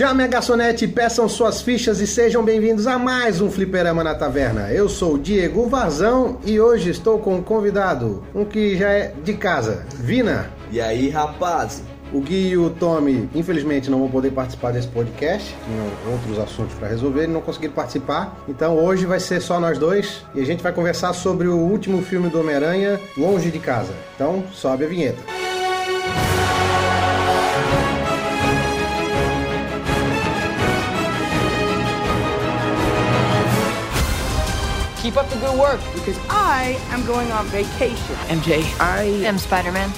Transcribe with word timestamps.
Chame 0.00 0.24
a 0.24 0.26
garçonete, 0.26 0.88
peçam 0.88 1.28
suas 1.28 1.60
fichas 1.60 2.00
e 2.00 2.06
sejam 2.06 2.42
bem-vindos 2.42 2.86
a 2.86 2.98
mais 2.98 3.42
um 3.42 3.50
Fliperama 3.50 4.02
na 4.02 4.14
Taverna. 4.14 4.72
Eu 4.72 4.88
sou 4.88 5.16
o 5.16 5.18
Diego 5.18 5.68
Vazão 5.68 6.38
e 6.42 6.58
hoje 6.58 6.88
estou 6.88 7.18
com 7.18 7.34
um 7.34 7.42
convidado, 7.42 8.24
um 8.34 8.46
que 8.46 8.78
já 8.78 8.88
é 8.88 9.12
de 9.22 9.34
casa, 9.34 9.84
Vina. 9.96 10.50
E 10.72 10.80
aí, 10.80 11.10
rapaz? 11.10 11.82
O 12.14 12.20
Gui 12.22 12.48
e 12.48 12.56
o 12.56 12.70
Tommy, 12.70 13.28
infelizmente, 13.34 13.90
não 13.90 13.98
vão 13.98 14.08
poder 14.08 14.30
participar 14.30 14.72
desse 14.72 14.88
podcast, 14.88 15.54
tinham 15.66 16.14
outros 16.14 16.38
assuntos 16.38 16.74
para 16.76 16.88
resolver 16.88 17.24
e 17.24 17.26
não 17.26 17.42
conseguiram 17.42 17.74
participar. 17.74 18.42
Então 18.48 18.82
hoje 18.82 19.04
vai 19.04 19.20
ser 19.20 19.42
só 19.42 19.60
nós 19.60 19.76
dois 19.76 20.24
e 20.34 20.40
a 20.40 20.46
gente 20.46 20.62
vai 20.62 20.72
conversar 20.72 21.12
sobre 21.12 21.46
o 21.46 21.58
último 21.58 22.00
filme 22.00 22.30
do 22.30 22.40
Homem-Aranha, 22.40 22.98
Longe 23.18 23.50
de 23.50 23.58
Casa. 23.58 23.92
Então 24.14 24.44
sobe 24.50 24.86
a 24.86 24.88
vinheta. 24.88 25.49
Keep 35.10 35.24
up 35.24 35.28
the 35.28 35.40
good 35.40 35.58
work. 35.58 35.80
because 35.92 36.16
I 36.28 36.78
am 36.90 37.04
going 37.04 37.32
on 37.32 37.44
vacation. 37.46 38.14
MJ, 38.28 38.62
I 38.78 39.02
am 39.26 39.38
Spider 39.38 39.72
Man. 39.72 39.90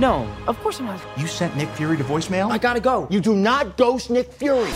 no, 0.00 0.28
of 0.48 0.58
course 0.58 0.80
I'm 0.80 0.86
not. 0.86 1.00
You 1.16 1.28
sent 1.28 1.54
Nick 1.56 1.68
Fury 1.68 1.96
to 1.96 2.02
voicemail? 2.02 2.50
I 2.50 2.58
gotta 2.58 2.80
go. 2.80 3.06
you 3.08 3.20
do 3.20 3.36
not 3.36 3.76
ghost 3.76 4.10
Nick 4.10 4.32
Fury. 4.32 4.72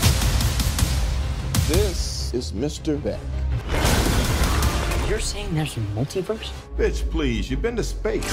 This 1.67 2.33
is 2.33 2.53
Mr. 2.53 2.95
Beck. 3.03 3.19
You're 5.09 5.19
saying 5.19 5.53
there's 5.53 5.75
a 5.75 5.81
multiverse? 5.81 6.51
Bitch, 6.77 7.03
please, 7.09 7.51
you've 7.51 7.61
been 7.61 7.75
to 7.75 7.83
space. 7.83 8.23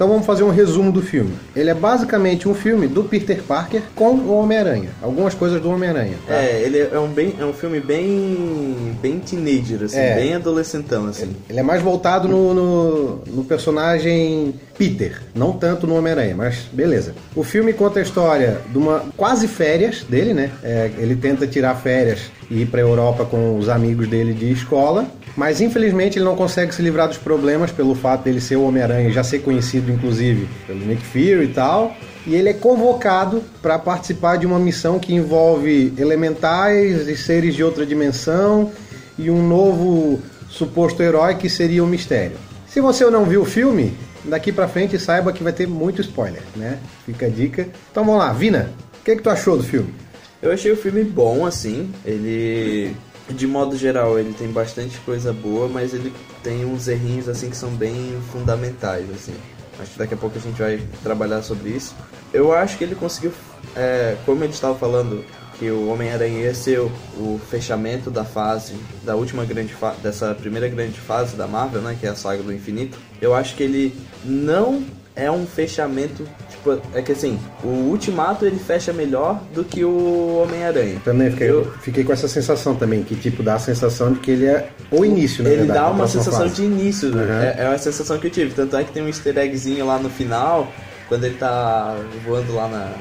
Então 0.00 0.08
vamos 0.08 0.24
fazer 0.24 0.44
um 0.44 0.48
resumo 0.48 0.90
do 0.90 1.02
filme. 1.02 1.34
Ele 1.54 1.68
é 1.68 1.74
basicamente 1.74 2.48
um 2.48 2.54
filme 2.54 2.88
do 2.88 3.04
Peter 3.04 3.42
Parker 3.42 3.82
com 3.94 4.12
o 4.14 4.32
Homem-Aranha. 4.32 4.88
Algumas 5.02 5.34
coisas 5.34 5.60
do 5.60 5.68
Homem-Aranha. 5.68 6.14
tá? 6.26 6.36
É, 6.36 6.62
ele 6.62 6.78
é 6.78 6.98
um, 6.98 7.08
bem, 7.08 7.34
é 7.38 7.44
um 7.44 7.52
filme 7.52 7.80
bem. 7.80 8.96
bem 9.02 9.18
teenager, 9.18 9.82
assim, 9.82 9.98
É. 9.98 10.14
bem 10.14 10.34
adolescentão, 10.34 11.04
assim. 11.04 11.36
Ele 11.50 11.60
é 11.60 11.62
mais 11.62 11.82
voltado 11.82 12.26
no, 12.26 12.54
no, 12.54 13.16
no 13.26 13.44
personagem 13.44 14.54
Peter, 14.78 15.20
não 15.34 15.52
tanto 15.52 15.86
no 15.86 15.94
Homem-Aranha, 15.96 16.34
mas 16.34 16.60
beleza. 16.72 17.12
O 17.36 17.44
filme 17.44 17.74
conta 17.74 17.98
a 17.98 18.02
história 18.02 18.58
de 18.72 18.78
uma 18.78 19.04
quase 19.18 19.46
férias 19.46 20.02
dele, 20.08 20.32
né? 20.32 20.50
É, 20.64 20.90
ele 20.96 21.14
tenta 21.14 21.46
tirar 21.46 21.74
férias 21.74 22.20
ir 22.50 22.66
pra 22.66 22.80
Europa 22.80 23.24
com 23.24 23.56
os 23.56 23.68
amigos 23.68 24.08
dele 24.08 24.34
de 24.34 24.50
escola, 24.50 25.06
mas 25.36 25.60
infelizmente 25.60 26.18
ele 26.18 26.24
não 26.24 26.34
consegue 26.34 26.74
se 26.74 26.82
livrar 26.82 27.08
dos 27.08 27.18
problemas 27.18 27.70
pelo 27.70 27.94
fato 27.94 28.24
dele 28.24 28.40
ser 28.40 28.56
o 28.56 28.64
Homem-Aranha 28.64 29.08
e 29.08 29.12
já 29.12 29.22
ser 29.22 29.40
conhecido, 29.40 29.92
inclusive, 29.92 30.48
pelo 30.66 30.80
Nick 30.80 31.02
Fury 31.02 31.44
e 31.44 31.48
tal. 31.54 31.94
E 32.26 32.34
ele 32.34 32.48
é 32.48 32.52
convocado 32.52 33.42
para 33.62 33.78
participar 33.78 34.36
de 34.36 34.46
uma 34.46 34.58
missão 34.58 34.98
que 34.98 35.14
envolve 35.14 35.94
elementais 35.96 37.08
e 37.08 37.16
seres 37.16 37.54
de 37.54 37.62
outra 37.64 37.86
dimensão 37.86 38.70
e 39.16 39.30
um 39.30 39.46
novo 39.46 40.20
suposto 40.48 41.02
herói 41.02 41.36
que 41.36 41.48
seria 41.48 41.82
o 41.82 41.86
mistério. 41.86 42.36
Se 42.66 42.80
você 42.80 43.04
não 43.06 43.24
viu 43.24 43.42
o 43.42 43.46
filme, 43.46 43.94
daqui 44.24 44.52
pra 44.52 44.68
frente 44.68 44.98
saiba 44.98 45.32
que 45.32 45.42
vai 45.42 45.52
ter 45.52 45.66
muito 45.66 46.00
spoiler, 46.02 46.42
né? 46.56 46.78
Fica 47.06 47.26
a 47.26 47.28
dica. 47.28 47.66
Então 47.90 48.04
vamos 48.04 48.20
lá, 48.20 48.32
Vina, 48.32 48.70
o 49.00 49.04
que, 49.04 49.16
que 49.16 49.22
tu 49.22 49.30
achou 49.30 49.56
do 49.56 49.62
filme? 49.62 49.94
Eu 50.42 50.52
achei 50.52 50.72
o 50.72 50.76
filme 50.76 51.04
bom, 51.04 51.44
assim. 51.44 51.92
Ele. 52.04 52.94
De 53.28 53.46
modo 53.46 53.76
geral, 53.76 54.18
ele 54.18 54.34
tem 54.34 54.48
bastante 54.48 54.98
coisa 55.00 55.32
boa, 55.32 55.68
mas 55.68 55.94
ele 55.94 56.12
tem 56.42 56.64
uns 56.64 56.88
errinhos, 56.88 57.28
assim, 57.28 57.48
que 57.48 57.56
são 57.56 57.70
bem 57.70 58.18
fundamentais, 58.32 59.08
assim. 59.10 59.34
Acho 59.78 59.92
que 59.92 59.98
daqui 59.98 60.14
a 60.14 60.16
pouco 60.16 60.36
a 60.36 60.40
gente 60.40 60.60
vai 60.60 60.82
trabalhar 61.02 61.42
sobre 61.42 61.70
isso. 61.70 61.94
Eu 62.32 62.52
acho 62.52 62.76
que 62.76 62.84
ele 62.84 62.94
conseguiu, 62.94 63.32
é, 63.76 64.16
como 64.26 64.42
ele 64.42 64.52
estava 64.52 64.76
falando, 64.76 65.24
que 65.60 65.70
o 65.70 65.88
Homem-Aranha 65.88 66.40
ia 66.40 66.54
ser 66.54 66.80
o, 66.80 66.86
o 67.16 67.40
fechamento 67.50 68.10
da 68.10 68.24
fase, 68.24 68.74
da 69.04 69.14
última 69.14 69.44
grande 69.44 69.74
dessa 70.02 70.34
primeira 70.34 70.66
grande 70.68 70.98
fase 70.98 71.36
da 71.36 71.46
Marvel, 71.46 71.82
né, 71.82 71.96
que 72.00 72.06
é 72.06 72.10
a 72.10 72.16
saga 72.16 72.42
do 72.42 72.52
infinito. 72.52 72.98
Eu 73.20 73.34
acho 73.34 73.54
que 73.54 73.62
ele 73.62 73.94
não 74.24 74.82
é 75.16 75.30
um 75.30 75.44
fechamento, 75.46 76.26
tipo, 76.48 76.80
é 76.94 77.02
que 77.02 77.12
assim, 77.12 77.38
o 77.64 77.68
Ultimato 77.90 78.46
ele 78.46 78.58
fecha 78.58 78.92
melhor 78.92 79.40
do 79.52 79.64
que 79.64 79.84
o 79.84 80.40
Homem-Aranha. 80.42 81.00
Também 81.04 81.30
fiquei, 81.30 81.50
Eu- 81.50 81.72
fiquei 81.82 82.04
com 82.04 82.12
essa 82.12 82.28
sensação 82.28 82.74
também, 82.74 83.02
que 83.02 83.14
tipo 83.16 83.42
dá 83.42 83.54
a 83.54 83.58
sensação 83.58 84.12
de 84.12 84.20
que 84.20 84.30
ele 84.30 84.46
é 84.46 84.70
o 84.90 85.04
início, 85.04 85.42
na 85.42 85.50
Ele 85.50 85.58
verdade, 85.58 85.78
dá 85.80 85.90
uma 85.90 86.06
sensação 86.08 86.42
fase. 86.42 86.54
de 86.54 86.62
início, 86.64 87.08
Uhum. 87.14 87.20
é, 87.42 87.54
é 87.58 87.68
uma 87.68 87.78
sensação 87.78 88.18
que 88.18 88.26
eu 88.28 88.30
tive. 88.30 88.54
Tanto 88.54 88.76
é 88.76 88.84
que 88.84 88.92
tem 88.92 89.02
um 89.02 89.08
easter 89.08 89.36
eggzinho 89.36 89.84
lá 89.86 89.98
no 89.98 90.08
final, 90.10 90.72
quando 91.08 91.24
ele 91.24 91.34
tá 91.36 91.96
voando 92.24 92.54
lá 92.54 92.68
na. 92.68 92.92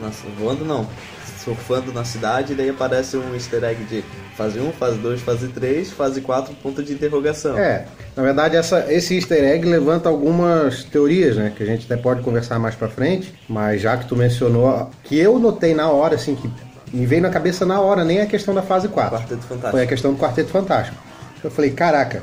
na 0.00 0.10
voando 0.38 0.64
não, 0.64 0.86
surfando 1.42 1.92
na 1.92 2.04
cidade, 2.04 2.52
e 2.52 2.56
daí 2.56 2.68
aparece 2.68 3.16
um 3.16 3.34
easter 3.34 3.64
egg 3.64 3.82
de 3.84 4.04
fase 4.36 4.60
1, 4.60 4.72
fase 4.72 4.98
2, 4.98 5.20
fase 5.22 5.48
3, 5.48 5.90
fase 5.90 6.20
4, 6.20 6.54
ponto 6.62 6.82
de 6.82 6.92
interrogação. 6.92 7.58
É, 7.58 7.86
na 8.14 8.22
verdade 8.22 8.56
essa, 8.56 8.92
esse 8.92 9.14
easter 9.14 9.42
egg 9.42 9.66
levanta 9.66 10.08
algumas 10.08 10.84
teorias, 10.84 11.36
né? 11.36 11.52
Que 11.56 11.62
a 11.62 11.66
gente 11.66 11.90
até 11.90 12.00
pode 12.00 12.22
conversar 12.22 12.58
mais 12.58 12.74
pra 12.74 12.88
frente, 12.88 13.34
mas 13.48 13.80
já 13.80 13.96
que 13.96 14.06
tu 14.06 14.14
mencionou, 14.14 14.90
que 15.02 15.18
eu 15.18 15.38
notei 15.38 15.74
na 15.74 15.90
hora, 15.90 16.16
assim, 16.16 16.34
que 16.34 16.50
me 16.92 17.06
veio 17.06 17.22
na 17.22 17.30
cabeça 17.30 17.64
na 17.64 17.80
hora, 17.80 18.04
nem 18.04 18.20
a 18.20 18.26
questão 18.26 18.54
da 18.54 18.62
fase 18.62 18.88
4. 18.88 19.18
Quarteto 19.18 19.42
Fantástico. 19.42 19.70
Foi 19.70 19.82
a 19.82 19.86
questão 19.86 20.12
do 20.12 20.18
Quarteto 20.18 20.50
Fantástico. 20.50 20.96
Eu 21.42 21.50
falei, 21.50 21.70
caraca, 21.70 22.22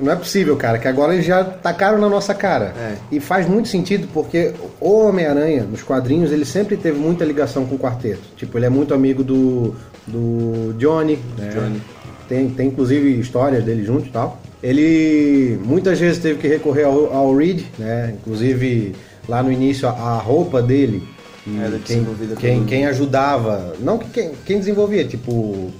não 0.00 0.12
é 0.12 0.16
possível, 0.16 0.56
cara, 0.56 0.78
que 0.78 0.88
agora 0.88 1.14
eles 1.14 1.24
já 1.24 1.44
tacaram 1.44 1.98
na 1.98 2.08
nossa 2.08 2.34
cara. 2.34 2.74
É. 2.76 2.94
E 3.12 3.20
faz 3.20 3.48
muito 3.48 3.68
sentido, 3.68 4.08
porque 4.12 4.52
o 4.80 5.06
Homem-Aranha, 5.06 5.62
nos 5.62 5.82
quadrinhos, 5.82 6.32
ele 6.32 6.44
sempre 6.44 6.76
teve 6.76 6.98
muita 6.98 7.24
ligação 7.24 7.64
com 7.64 7.76
o 7.76 7.78
quarteto. 7.78 8.22
Tipo, 8.36 8.58
ele 8.58 8.66
é 8.66 8.70
muito 8.70 8.92
amigo 8.92 9.22
do, 9.22 9.74
do 10.06 10.74
Johnny, 10.78 11.18
né? 11.38 11.50
Johnny. 11.54 11.80
Tem, 12.28 12.48
tem 12.50 12.68
inclusive 12.68 13.20
histórias 13.20 13.64
dele 13.64 13.84
junto 13.84 14.08
e 14.08 14.10
tal. 14.10 14.40
Ele 14.62 15.58
muitas 15.64 16.00
vezes 16.00 16.22
teve 16.22 16.40
que 16.40 16.48
recorrer 16.48 16.84
ao, 16.84 17.12
ao 17.14 17.36
Reed, 17.36 17.64
né? 17.78 18.14
Inclusive 18.18 18.94
lá 19.28 19.42
no 19.42 19.52
início 19.52 19.88
a, 19.88 19.92
a 19.92 20.18
roupa 20.18 20.62
dele. 20.62 21.02
E 21.46 21.58
Era 21.60 21.78
quem, 21.78 22.06
quem, 22.38 22.64
quem 22.64 22.86
ajudava, 22.86 23.74
não 23.80 23.98
que 23.98 24.08
quem, 24.08 24.32
quem 24.46 24.58
desenvolvia, 24.58 25.04
tipo, 25.04 25.30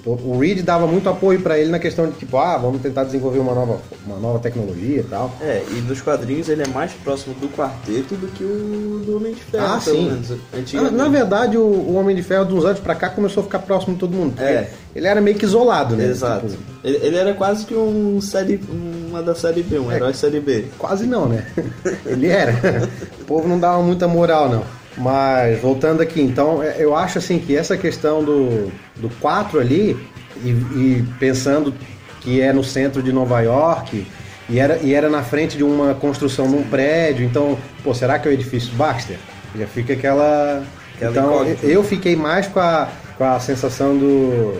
o, 0.05 0.39
Reed 0.39 0.61
dava 0.63 0.87
muito 0.87 1.09
apoio 1.09 1.41
pra 1.41 1.59
ele 1.59 1.71
na 1.71 1.79
questão 1.79 2.07
de 2.07 2.13
tipo, 2.19 2.37
ah, 2.37 2.59
vamos 2.59 2.83
tentar 2.83 3.05
desenvolver 3.05 3.39
uma 3.39 3.55
nova, 3.55 3.81
uma 4.07 4.19
nova 4.19 4.39
tecnologia 4.39 5.01
e 5.01 5.05
tal. 5.05 5.35
É, 5.41 5.63
e 5.71 5.75
nos 5.81 6.01
quadrinhos 6.03 6.49
ele 6.49 6.63
é 6.63 6.67
mais 6.69 6.93
próximo 6.93 7.35
do 7.41 7.49
quarteto 7.49 8.15
do 8.15 8.27
que 8.29 8.45
o 8.45 9.03
do 9.07 9.17
Homem 9.17 9.33
de 9.33 9.41
Ferro, 9.41 9.65
Ah, 9.67 9.81
sim. 9.81 10.05
menos. 10.05 10.31
Na, 10.31 10.37
Antigamente. 10.59 10.95
na 10.95 11.09
verdade, 11.09 11.57
o, 11.57 11.63
o 11.63 11.95
Homem 11.95 12.15
de 12.15 12.23
Ferro, 12.23 12.45
de 12.45 12.55
uns 12.55 12.65
anos 12.65 12.81
pra 12.81 12.95
cá, 12.95 13.09
começou 13.09 13.41
a 13.41 13.45
ficar 13.45 13.61
próximo 13.61 13.95
de 13.95 14.01
todo 14.01 14.13
mundo. 14.15 14.35
É. 14.41 14.69
Ele 14.95 15.07
era 15.07 15.21
meio 15.21 15.37
que 15.37 15.45
isolado, 15.45 15.97
né? 15.97 16.05
Exato. 16.07 16.47
Tipo, 16.47 16.63
Ele, 16.85 16.99
ele 17.03 17.17
era 17.17 17.33
quase 17.35 17.65
que 17.65 17.75
um 17.75 18.21
série, 18.21 18.61
uma 19.09 19.23
da 19.23 19.35
série 19.35 19.63
B, 19.63 19.79
um 19.79 19.91
É. 19.91 19.97
herói 19.97 20.15
série 20.15 20.41
B. 20.41 20.67
Quase 20.79 21.07
não, 21.07 21.27
né? 21.27 21.45
Ele 22.07 22.27
era. 22.29 22.53
O 23.21 23.25
povo 23.27 23.49
não 23.49 23.59
dava 23.59 23.83
muita 23.83 24.07
moral, 24.07 24.51
não. 24.51 24.63
Mas, 24.97 25.61
voltando 25.61 26.01
aqui, 26.03 26.21
então, 26.21 26.63
é, 26.63 26.77
eu 26.79 26.95
acho 26.95 27.19
assim 27.19 27.39
que 27.39 27.57
essa 27.57 27.77
questão 27.77 28.23
do, 28.23 28.71
do 28.97 29.09
4 29.21 29.59
ali, 29.61 29.97
e, 30.45 30.51
e 30.51 31.05
pensando 31.19 31.75
que 32.21 32.41
é 32.41 32.53
no 32.53 32.63
centro 32.63 33.03
de 33.03 33.13
Nova 33.13 33.41
York, 33.41 34.07
e 34.49 34.59
era, 34.59 34.79
e 34.83 34.95
era 34.95 35.09
na 35.09 35.23
frente 35.23 35.57
de 35.57 35.65
uma 35.65 35.95
construção 35.95 36.47
num 36.49 36.63
prédio, 36.63 37.25
então, 37.25 37.59
pô, 37.83 37.93
será 37.95 38.19
que 38.19 38.29
é 38.29 38.31
o 38.31 38.35
edifício 38.35 38.73
Baxter? 38.75 39.17
Já 39.57 39.67
fica 39.67 39.93
aquela. 39.95 40.63
Aquela 40.97 41.11
então, 41.11 41.35
incógnita. 41.35 41.67
eu 41.67 41.83
fiquei 41.83 42.15
mais 42.15 42.47
com 42.47 42.61
a, 42.61 42.89
com 43.19 43.25
a 43.25 43.41
sensação 43.41 43.97
do, 43.97 44.53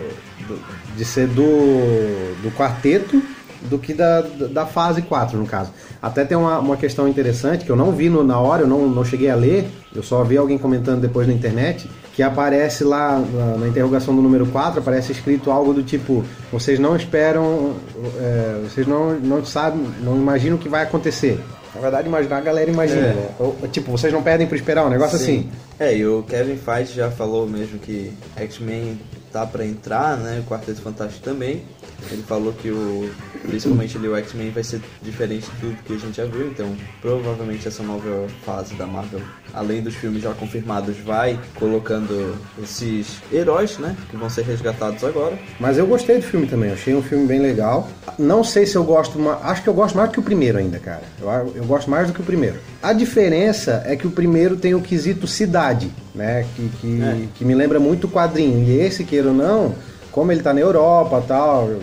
do- 0.47 0.59
de 0.97 1.05
ser 1.05 1.27
do, 1.27 2.35
do 2.41 2.51
quarteto 2.57 3.21
do 3.63 3.77
que 3.79 3.93
da, 3.93 4.21
da 4.21 4.65
fase 4.65 5.01
4, 5.01 5.37
no 5.37 5.45
caso. 5.45 5.71
Até 6.01 6.23
tem 6.25 6.37
uma, 6.37 6.59
uma 6.59 6.77
questão 6.77 7.07
interessante 7.07 7.65
que 7.65 7.71
eu 7.71 7.75
não 7.75 7.91
vi 7.91 8.09
no- 8.09 8.23
na 8.23 8.39
hora, 8.39 8.63
eu 8.63 8.67
não, 8.67 8.87
não 8.87 9.03
cheguei 9.03 9.29
a 9.29 9.35
ler, 9.35 9.67
eu 9.95 10.03
só 10.03 10.23
vi 10.23 10.37
alguém 10.37 10.57
comentando 10.57 11.01
depois 11.01 11.27
na 11.27 11.33
internet, 11.33 11.89
que 12.13 12.21
aparece 12.23 12.83
lá 12.83 13.19
na, 13.19 13.57
na 13.57 13.67
interrogação 13.67 14.15
do 14.15 14.21
número 14.21 14.45
4, 14.45 14.79
aparece 14.79 15.11
escrito 15.11 15.51
algo 15.51 15.73
do 15.73 15.83
tipo, 15.83 16.23
vocês 16.51 16.79
não 16.79 16.95
esperam, 16.95 17.73
é, 18.19 18.61
vocês 18.69 18.85
não, 18.87 19.13
não 19.19 19.43
sabem, 19.45 19.81
não 20.01 20.15
imaginam 20.15 20.55
o 20.55 20.59
que 20.59 20.69
vai 20.69 20.83
acontecer. 20.83 21.39
Na 21.73 21.81
verdade, 21.81 22.07
imaginar 22.07 22.37
a 22.37 22.41
galera 22.41 22.69
imagina, 22.71 23.01
É. 23.07 23.13
né? 23.13 23.27
Ou, 23.37 23.53
tipo, 23.69 23.91
vocês 23.91 24.13
não 24.13 24.23
pedem 24.23 24.47
por 24.47 24.55
esperar, 24.55 24.85
um 24.85 24.89
negócio 24.89 25.17
assim. 25.17 25.49
É, 25.77 25.93
e 25.93 26.05
o 26.07 26.23
Kevin 26.23 26.55
Feige 26.55 26.93
já 26.93 27.11
falou 27.11 27.45
mesmo 27.45 27.79
que 27.79 28.13
X-Men 28.37 28.97
tá 29.35 29.45
pra 29.45 29.65
entrar, 29.65 30.15
né? 30.15 30.39
O 30.39 30.49
Quarteto 30.49 30.81
Fantástico 30.81 31.21
também. 31.21 31.61
Ele 32.09 32.23
falou 32.23 32.53
que 32.53 32.69
o 32.69 33.09
principalmente 33.41 33.97
ali 33.97 34.07
o 34.07 34.15
X-Men 34.15 34.49
vai 34.51 34.63
ser 34.63 34.81
diferente 35.01 35.49
de 35.51 35.59
tudo 35.59 35.83
que 35.83 35.93
a 35.93 35.97
gente 35.97 36.15
já 36.15 36.25
viu, 36.25 36.47
então 36.47 36.75
provavelmente 37.01 37.67
essa 37.67 37.83
nova 37.83 38.27
fase 38.43 38.73
da 38.75 38.87
Marvel, 38.87 39.21
além 39.53 39.81
dos 39.81 39.93
filmes 39.95 40.23
já 40.23 40.33
confirmados, 40.33 40.97
vai 40.97 41.39
colocando 41.55 42.35
esses 42.61 43.21
heróis, 43.31 43.77
né, 43.77 43.95
que 44.09 44.17
vão 44.17 44.29
ser 44.29 44.43
resgatados 44.43 45.03
agora. 45.03 45.37
Mas 45.59 45.77
eu 45.77 45.85
gostei 45.85 46.17
do 46.17 46.23
filme 46.23 46.47
também, 46.47 46.71
achei 46.71 46.95
um 46.95 47.03
filme 47.03 47.27
bem 47.27 47.39
legal. 47.39 47.87
Não 48.17 48.43
sei 48.43 48.65
se 48.65 48.75
eu 48.75 48.83
gosto, 48.83 49.19
acho 49.43 49.61
que 49.63 49.69
eu 49.69 49.73
gosto 49.73 49.95
mais 49.95 50.09
do 50.09 50.13
que 50.13 50.19
o 50.19 50.23
primeiro 50.23 50.57
ainda, 50.57 50.79
cara. 50.79 51.03
Eu, 51.19 51.29
eu 51.55 51.65
gosto 51.65 51.89
mais 51.89 52.07
do 52.07 52.13
que 52.13 52.21
o 52.21 52.25
primeiro. 52.25 52.57
A 52.87 52.93
diferença 52.93 53.81
é 53.85 53.95
que 53.95 54.05
o 54.05 54.11
primeiro 54.11 54.55
tem 54.57 54.75
o 54.75 54.81
quesito 54.81 55.25
cidade, 55.25 55.89
né, 56.13 56.45
que, 56.55 56.69
que, 56.79 57.01
É. 57.01 57.17
que 57.35 57.43
me 57.43 57.55
lembra 57.55 57.79
muito 57.79 58.05
o 58.05 58.09
quadrinho. 58.09 58.63
E 58.67 58.79
esse, 58.79 59.03
queira 59.03 59.29
ou 59.29 59.33
não, 59.33 59.73
como 60.11 60.31
ele 60.31 60.41
tá 60.41 60.53
na 60.53 60.59
Europa 60.61 61.23
tal, 61.27 61.79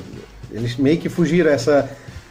eles 0.51 0.77
meio 0.77 0.99
que 0.99 1.09
fugiram 1.09 1.51
essa, 1.51 1.89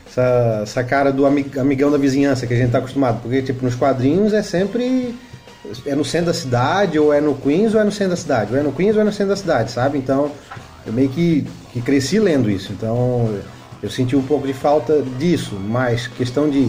essa, 0.08 0.60
essa 0.64 0.84
cara 0.84 1.12
do 1.12 1.26
ami- 1.26 1.52
amigão 1.60 1.92
da 1.92 1.98
vizinhança 1.98 2.48
que 2.48 2.54
a 2.54 2.58
gente 2.58 2.72
tá 2.72 2.78
acostumado. 2.78 3.22
Porque, 3.22 3.42
tipo, 3.42 3.64
nos 3.66 3.76
quadrinhos 3.76 4.32
é 4.34 4.42
sempre. 4.42 5.16
É 5.86 5.94
no 5.94 6.04
centro 6.04 6.28
da 6.28 6.34
cidade, 6.34 6.98
ou 6.98 7.14
é 7.14 7.22
no 7.22 7.36
Queens, 7.36 7.76
ou 7.76 7.82
é 7.82 7.84
no 7.84 7.92
centro 7.92 8.12
da 8.12 8.16
cidade. 8.16 8.52
Ou 8.54 8.60
é 8.60 8.64
no 8.64 8.72
Queens, 8.72 8.96
ou 8.96 9.02
é 9.02 9.04
no 9.06 9.12
centro 9.12 9.28
da 9.30 9.36
cidade, 9.36 9.70
sabe? 9.72 9.98
Então, 9.98 10.32
eu 10.88 10.92
meio 10.94 11.10
que, 11.10 11.46
que 11.72 11.82
cresci 11.82 12.20
lendo 12.20 12.50
isso. 12.50 12.72
Então, 12.74 13.30
eu 13.84 13.90
senti 13.90 14.16
um 14.16 14.24
pouco 14.24 14.48
de 14.48 14.54
falta 14.54 15.04
disso. 15.20 15.56
Mas, 15.56 16.08
questão 16.08 16.50
de, 16.50 16.68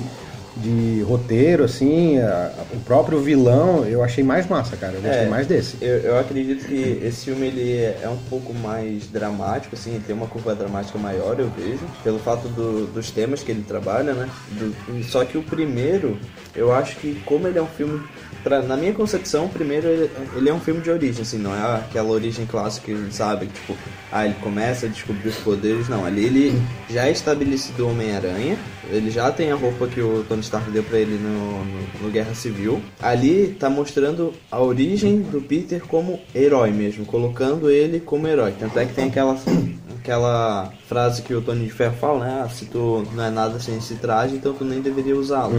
de 0.56 1.02
roteiro, 1.02 1.64
assim, 1.64 2.18
a- 2.18 2.52
a- 2.58 2.74
o 2.76 2.80
próprio 2.80 3.18
vilão, 3.20 3.84
eu 3.86 4.02
achei 4.04 4.22
mais 4.22 4.46
massa, 4.46 4.76
cara. 4.76 4.94
Eu 4.94 5.00
gostei 5.02 5.24
É, 5.24 5.28
mais 5.28 5.46
desse. 5.46 5.76
Eu, 5.80 5.98
eu 5.98 6.18
acredito 6.18 6.66
que 6.66 7.00
esse 7.02 7.24
filme 7.24 7.46
ele 7.46 7.76
é 8.02 8.08
um 8.08 8.18
pouco 8.28 8.52
mais 8.52 9.06
dramático, 9.06 9.74
assim, 9.74 10.00
tem 10.06 10.14
uma 10.14 10.26
curva 10.26 10.54
dramática 10.54 10.98
maior, 10.98 11.38
eu 11.40 11.50
vejo, 11.56 11.80
pelo 12.04 12.18
fato 12.18 12.48
do- 12.48 12.86
dos 12.86 13.10
temas 13.10 13.42
que 13.42 13.50
ele 13.50 13.62
trabalha, 13.66 14.12
né? 14.12 14.28
Do- 14.50 15.02
só 15.04 15.24
que 15.24 15.38
o 15.38 15.42
primeiro, 15.42 16.18
eu 16.54 16.72
acho 16.72 16.96
que 16.96 17.20
como 17.24 17.48
ele 17.48 17.58
é 17.58 17.62
um 17.62 17.66
filme, 17.66 18.02
pra, 18.42 18.62
na 18.62 18.76
minha 18.76 18.92
concepção, 18.92 19.48
primeiro 19.48 19.88
ele, 19.88 20.10
ele 20.36 20.48
é 20.48 20.54
um 20.54 20.60
filme 20.60 20.80
de 20.80 20.90
origem, 20.90 21.22
assim, 21.22 21.38
não 21.38 21.54
é 21.54 21.76
aquela 21.76 22.10
origem 22.10 22.46
clássica 22.46 22.86
que 22.86 22.92
a 22.92 22.96
gente 22.96 23.14
sabe, 23.14 23.46
tipo, 23.46 23.76
ah, 24.10 24.26
ele 24.26 24.34
começa 24.40 24.86
a 24.86 24.88
descobrir 24.88 25.28
os 25.28 25.36
poderes, 25.36 25.88
não. 25.88 26.04
Ali 26.04 26.24
ele 26.24 26.62
já 26.90 27.06
é 27.06 27.10
estabelecido 27.10 27.86
o 27.86 27.90
Homem-Aranha, 27.90 28.58
ele 28.90 29.10
já 29.10 29.30
tem 29.32 29.50
a 29.50 29.54
roupa 29.54 29.86
que 29.86 30.00
o 30.00 30.24
Tony 30.28 30.42
Stark 30.42 30.70
deu 30.70 30.82
pra 30.82 30.98
ele 30.98 31.16
no, 31.16 31.64
no, 31.64 32.02
no 32.02 32.10
Guerra 32.10 32.34
Civil. 32.34 32.82
Ali 33.00 33.56
tá 33.58 33.70
mostrando 33.70 34.34
a 34.50 34.60
origem 34.60 35.22
do 35.22 35.40
Peter 35.40 35.80
como 35.86 36.20
herói 36.34 36.70
mesmo, 36.70 37.06
colocando 37.06 37.70
ele 37.70 38.00
como 38.00 38.28
herói. 38.28 38.52
Tanto 38.58 38.78
é 38.78 38.84
que 38.84 38.92
tem 38.92 39.06
aquela, 39.06 39.38
aquela 40.02 40.72
frase 40.88 41.22
que 41.22 41.32
o 41.32 41.40
Tony 41.40 41.64
de 41.64 41.70
Ferro 41.70 41.94
fala, 41.98 42.24
né? 42.24 42.42
Ah, 42.44 42.48
se 42.48 42.66
tu 42.66 43.06
não 43.14 43.24
é 43.24 43.30
nada 43.30 43.60
sem 43.60 43.76
esse 43.76 43.94
traje, 43.94 44.34
então 44.34 44.52
tu 44.52 44.64
nem 44.64 44.80
deveria 44.80 45.16
usá-lo. 45.16 45.54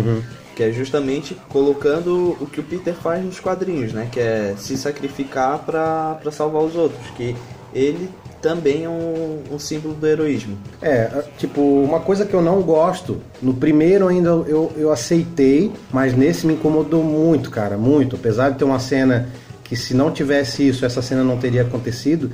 Que 0.53 0.63
é 0.63 0.71
justamente 0.71 1.35
colocando 1.49 2.37
o 2.39 2.45
que 2.45 2.59
o 2.59 2.63
Peter 2.63 2.93
faz 2.93 3.23
nos 3.23 3.39
quadrinhos, 3.39 3.93
né? 3.93 4.09
Que 4.11 4.19
é 4.19 4.53
se 4.57 4.77
sacrificar 4.77 5.59
pra, 5.59 6.19
pra 6.21 6.31
salvar 6.31 6.61
os 6.61 6.75
outros. 6.75 7.01
Que 7.15 7.35
ele 7.73 8.09
também 8.39 8.83
é 8.83 8.89
um, 8.89 9.41
um 9.49 9.57
símbolo 9.57 9.95
do 9.95 10.05
heroísmo. 10.05 10.57
É, 10.81 11.23
tipo, 11.37 11.61
uma 11.61 12.01
coisa 12.01 12.25
que 12.25 12.33
eu 12.33 12.41
não 12.41 12.61
gosto, 12.61 13.21
no 13.41 13.53
primeiro 13.53 14.07
ainda 14.07 14.29
eu, 14.29 14.71
eu 14.75 14.91
aceitei, 14.91 15.71
mas 15.91 16.13
nesse 16.13 16.45
me 16.45 16.53
incomodou 16.53 17.01
muito, 17.01 17.49
cara, 17.49 17.77
muito. 17.77 18.17
Apesar 18.17 18.49
de 18.49 18.59
ter 18.59 18.65
uma 18.65 18.79
cena 18.79 19.29
que 19.63 19.77
se 19.77 19.93
não 19.93 20.11
tivesse 20.11 20.67
isso, 20.67 20.85
essa 20.85 21.01
cena 21.01 21.23
não 21.23 21.37
teria 21.37 21.61
acontecido, 21.61 22.29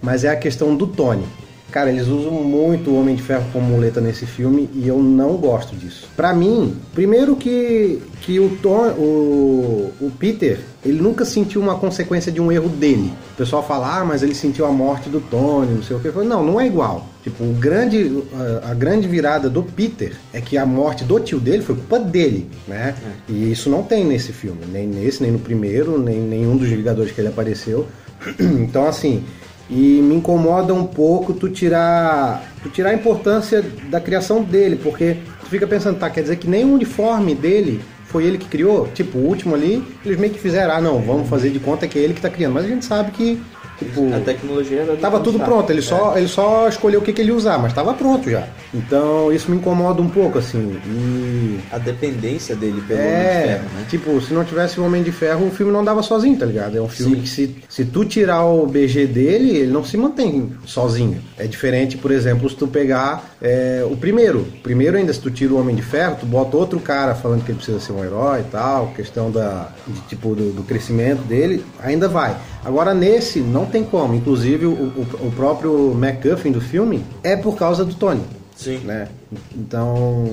mas 0.00 0.24
é 0.24 0.30
a 0.30 0.36
questão 0.36 0.74
do 0.74 0.86
Tony. 0.86 1.26
Cara, 1.72 1.90
eles 1.90 2.06
usam 2.06 2.32
muito 2.32 2.90
o 2.90 3.00
Homem 3.00 3.16
de 3.16 3.22
Ferro 3.22 3.46
como 3.50 3.66
muleta 3.66 3.98
nesse 3.98 4.26
filme 4.26 4.68
e 4.74 4.86
eu 4.86 5.02
não 5.02 5.38
gosto 5.38 5.74
disso. 5.74 6.06
Pra 6.14 6.34
mim, 6.34 6.76
primeiro 6.92 7.34
que, 7.34 7.98
que 8.20 8.38
o, 8.38 8.50
Ton, 8.58 8.88
o, 8.90 9.90
o 9.98 10.12
Peter, 10.18 10.60
ele 10.84 11.00
nunca 11.00 11.24
sentiu 11.24 11.62
uma 11.62 11.78
consequência 11.78 12.30
de 12.30 12.42
um 12.42 12.52
erro 12.52 12.68
dele. 12.68 13.10
O 13.32 13.36
pessoal 13.38 13.66
fala, 13.66 14.00
ah, 14.00 14.04
mas 14.04 14.22
ele 14.22 14.34
sentiu 14.34 14.66
a 14.66 14.70
morte 14.70 15.08
do 15.08 15.18
Tony, 15.18 15.74
não 15.74 15.82
sei 15.82 15.96
o 15.96 16.00
que. 16.00 16.10
Não, 16.10 16.44
não 16.44 16.60
é 16.60 16.66
igual. 16.66 17.06
Tipo, 17.22 17.42
o 17.42 17.54
grande, 17.54 18.22
a, 18.62 18.72
a 18.72 18.74
grande 18.74 19.08
virada 19.08 19.48
do 19.48 19.62
Peter 19.62 20.14
é 20.30 20.42
que 20.42 20.58
a 20.58 20.66
morte 20.66 21.04
do 21.04 21.18
tio 21.20 21.40
dele 21.40 21.62
foi 21.62 21.74
culpa 21.76 21.98
dele, 21.98 22.50
né? 22.68 22.94
E 23.26 23.50
isso 23.50 23.70
não 23.70 23.82
tem 23.82 24.04
nesse 24.04 24.30
filme, 24.30 24.60
nem 24.70 24.86
nesse, 24.86 25.22
nem 25.22 25.32
no 25.32 25.38
primeiro, 25.38 25.98
nem 25.98 26.20
nenhum 26.20 26.54
dos 26.54 26.68
Vingadores 26.68 27.12
que 27.12 27.20
ele 27.20 27.28
apareceu. 27.28 27.86
Então, 28.38 28.86
assim, 28.86 29.24
e 29.70 30.00
me 30.02 30.16
incomoda 30.16 30.74
um 30.74 30.86
pouco 30.86 31.32
tu 31.32 31.48
tirar, 31.48 32.42
tu 32.62 32.68
tirar 32.68 32.90
a 32.90 32.94
importância 32.94 33.64
da 33.90 34.00
criação 34.00 34.42
dele, 34.42 34.76
porque 34.82 35.16
tu 35.40 35.46
fica 35.46 35.66
pensando, 35.66 35.98
tá, 35.98 36.10
quer 36.10 36.22
dizer 36.22 36.36
que 36.36 36.48
nem 36.48 36.64
o 36.64 36.74
uniforme 36.74 37.34
dele 37.34 37.80
foi 38.04 38.24
ele 38.24 38.36
que 38.36 38.46
criou? 38.46 38.88
Tipo, 38.88 39.18
o 39.18 39.26
último 39.26 39.54
ali, 39.54 39.82
eles 40.04 40.18
meio 40.18 40.32
que 40.32 40.38
fizeram, 40.38 40.74
ah, 40.74 40.80
não, 40.80 41.00
vamos 41.00 41.28
fazer 41.28 41.50
de 41.50 41.58
conta 41.58 41.88
que 41.88 41.98
é 41.98 42.02
ele 42.02 42.12
que 42.12 42.20
tá 42.20 42.28
criando. 42.28 42.52
Mas 42.52 42.66
a 42.66 42.68
gente 42.68 42.84
sabe 42.84 43.10
que, 43.10 43.40
tipo... 43.84 44.14
A 44.14 44.20
tecnologia 44.20 44.80
era 44.80 44.96
Tava 44.96 45.20
tudo 45.20 45.38
pronto, 45.38 45.70
ele 45.70 45.82
só, 45.82 46.16
ele 46.16 46.28
só 46.28 46.68
escolheu 46.68 47.00
o 47.00 47.02
que, 47.02 47.12
que 47.12 47.20
ele 47.20 47.30
ia 47.30 47.36
usar, 47.36 47.58
mas 47.58 47.72
tava 47.72 47.94
pronto 47.94 48.30
já. 48.30 48.46
Então 48.72 49.32
isso 49.32 49.50
me 49.50 49.56
incomoda 49.56 50.00
um 50.00 50.08
pouco, 50.08 50.38
assim. 50.38 50.76
E. 50.86 51.60
A 51.70 51.78
dependência 51.78 52.54
dele 52.54 52.82
pelo 52.86 53.00
Homem 53.00 53.12
de 53.12 53.18
É, 53.18 53.42
Ferro, 53.46 53.64
né? 53.74 53.86
tipo, 53.88 54.20
se 54.20 54.32
não 54.34 54.44
tivesse 54.44 54.80
o 54.80 54.84
Homem 54.84 55.02
de 55.02 55.12
Ferro, 55.12 55.46
o 55.46 55.50
filme 55.50 55.72
não 55.72 55.84
dava 55.84 56.02
sozinho, 56.02 56.36
tá 56.38 56.46
ligado? 56.46 56.76
É 56.76 56.80
um 56.80 56.88
filme 56.88 57.16
Sim. 57.16 57.22
que 57.22 57.28
se, 57.28 57.56
se 57.68 57.84
tu 57.84 58.04
tirar 58.04 58.44
o 58.44 58.66
BG 58.66 59.06
dele, 59.06 59.56
ele 59.56 59.72
não 59.72 59.84
se 59.84 59.96
mantém 59.96 60.52
sozinho. 60.66 61.20
É 61.38 61.46
diferente, 61.46 61.96
por 61.96 62.10
exemplo, 62.10 62.48
se 62.48 62.56
tu 62.56 62.66
pegar 62.66 63.34
é, 63.40 63.84
o 63.90 63.96
primeiro. 63.96 64.46
Primeiro 64.62 64.96
ainda, 64.96 65.12
se 65.12 65.20
tu 65.20 65.30
tira 65.30 65.52
o 65.52 65.58
Homem 65.60 65.74
de 65.74 65.82
Ferro, 65.82 66.16
tu 66.20 66.26
bota 66.26 66.56
outro 66.56 66.78
cara 66.80 67.14
falando 67.14 67.44
que 67.44 67.50
ele 67.50 67.56
precisa 67.56 67.80
ser 67.80 67.92
um 67.92 68.04
herói 68.04 68.40
e 68.40 68.44
tal, 68.44 68.88
questão 68.88 69.30
da, 69.30 69.68
de, 69.86 70.00
tipo, 70.02 70.34
do, 70.34 70.52
do 70.52 70.62
crescimento 70.62 71.22
dele, 71.22 71.64
ainda 71.82 72.08
vai. 72.08 72.36
Agora 72.64 72.94
nesse, 72.94 73.40
não 73.40 73.66
tem 73.66 73.82
como. 73.84 74.14
Inclusive, 74.14 74.66
o, 74.66 74.70
o, 74.72 75.06
o 75.26 75.32
próprio 75.32 75.92
MacGuffin 75.94 76.52
do 76.52 76.60
filme 76.60 77.04
é 77.22 77.36
por 77.36 77.56
causa 77.56 77.84
do 77.84 77.94
Tony. 77.94 78.22
Sim. 78.56 78.78
Né? 78.78 79.08
Então, 79.56 80.24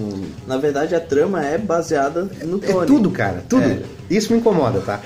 Na 0.46 0.58
verdade, 0.58 0.94
a 0.94 1.00
trama 1.00 1.44
é 1.44 1.58
baseada 1.58 2.30
no 2.44 2.60
Tony. 2.60 2.84
é 2.84 2.86
tudo, 2.86 3.10
cara, 3.10 3.44
tudo. 3.50 3.64
É. 3.64 3.82
Isso 4.10 4.32
me 4.32 4.40
incomoda, 4.40 4.80
tá? 4.82 5.00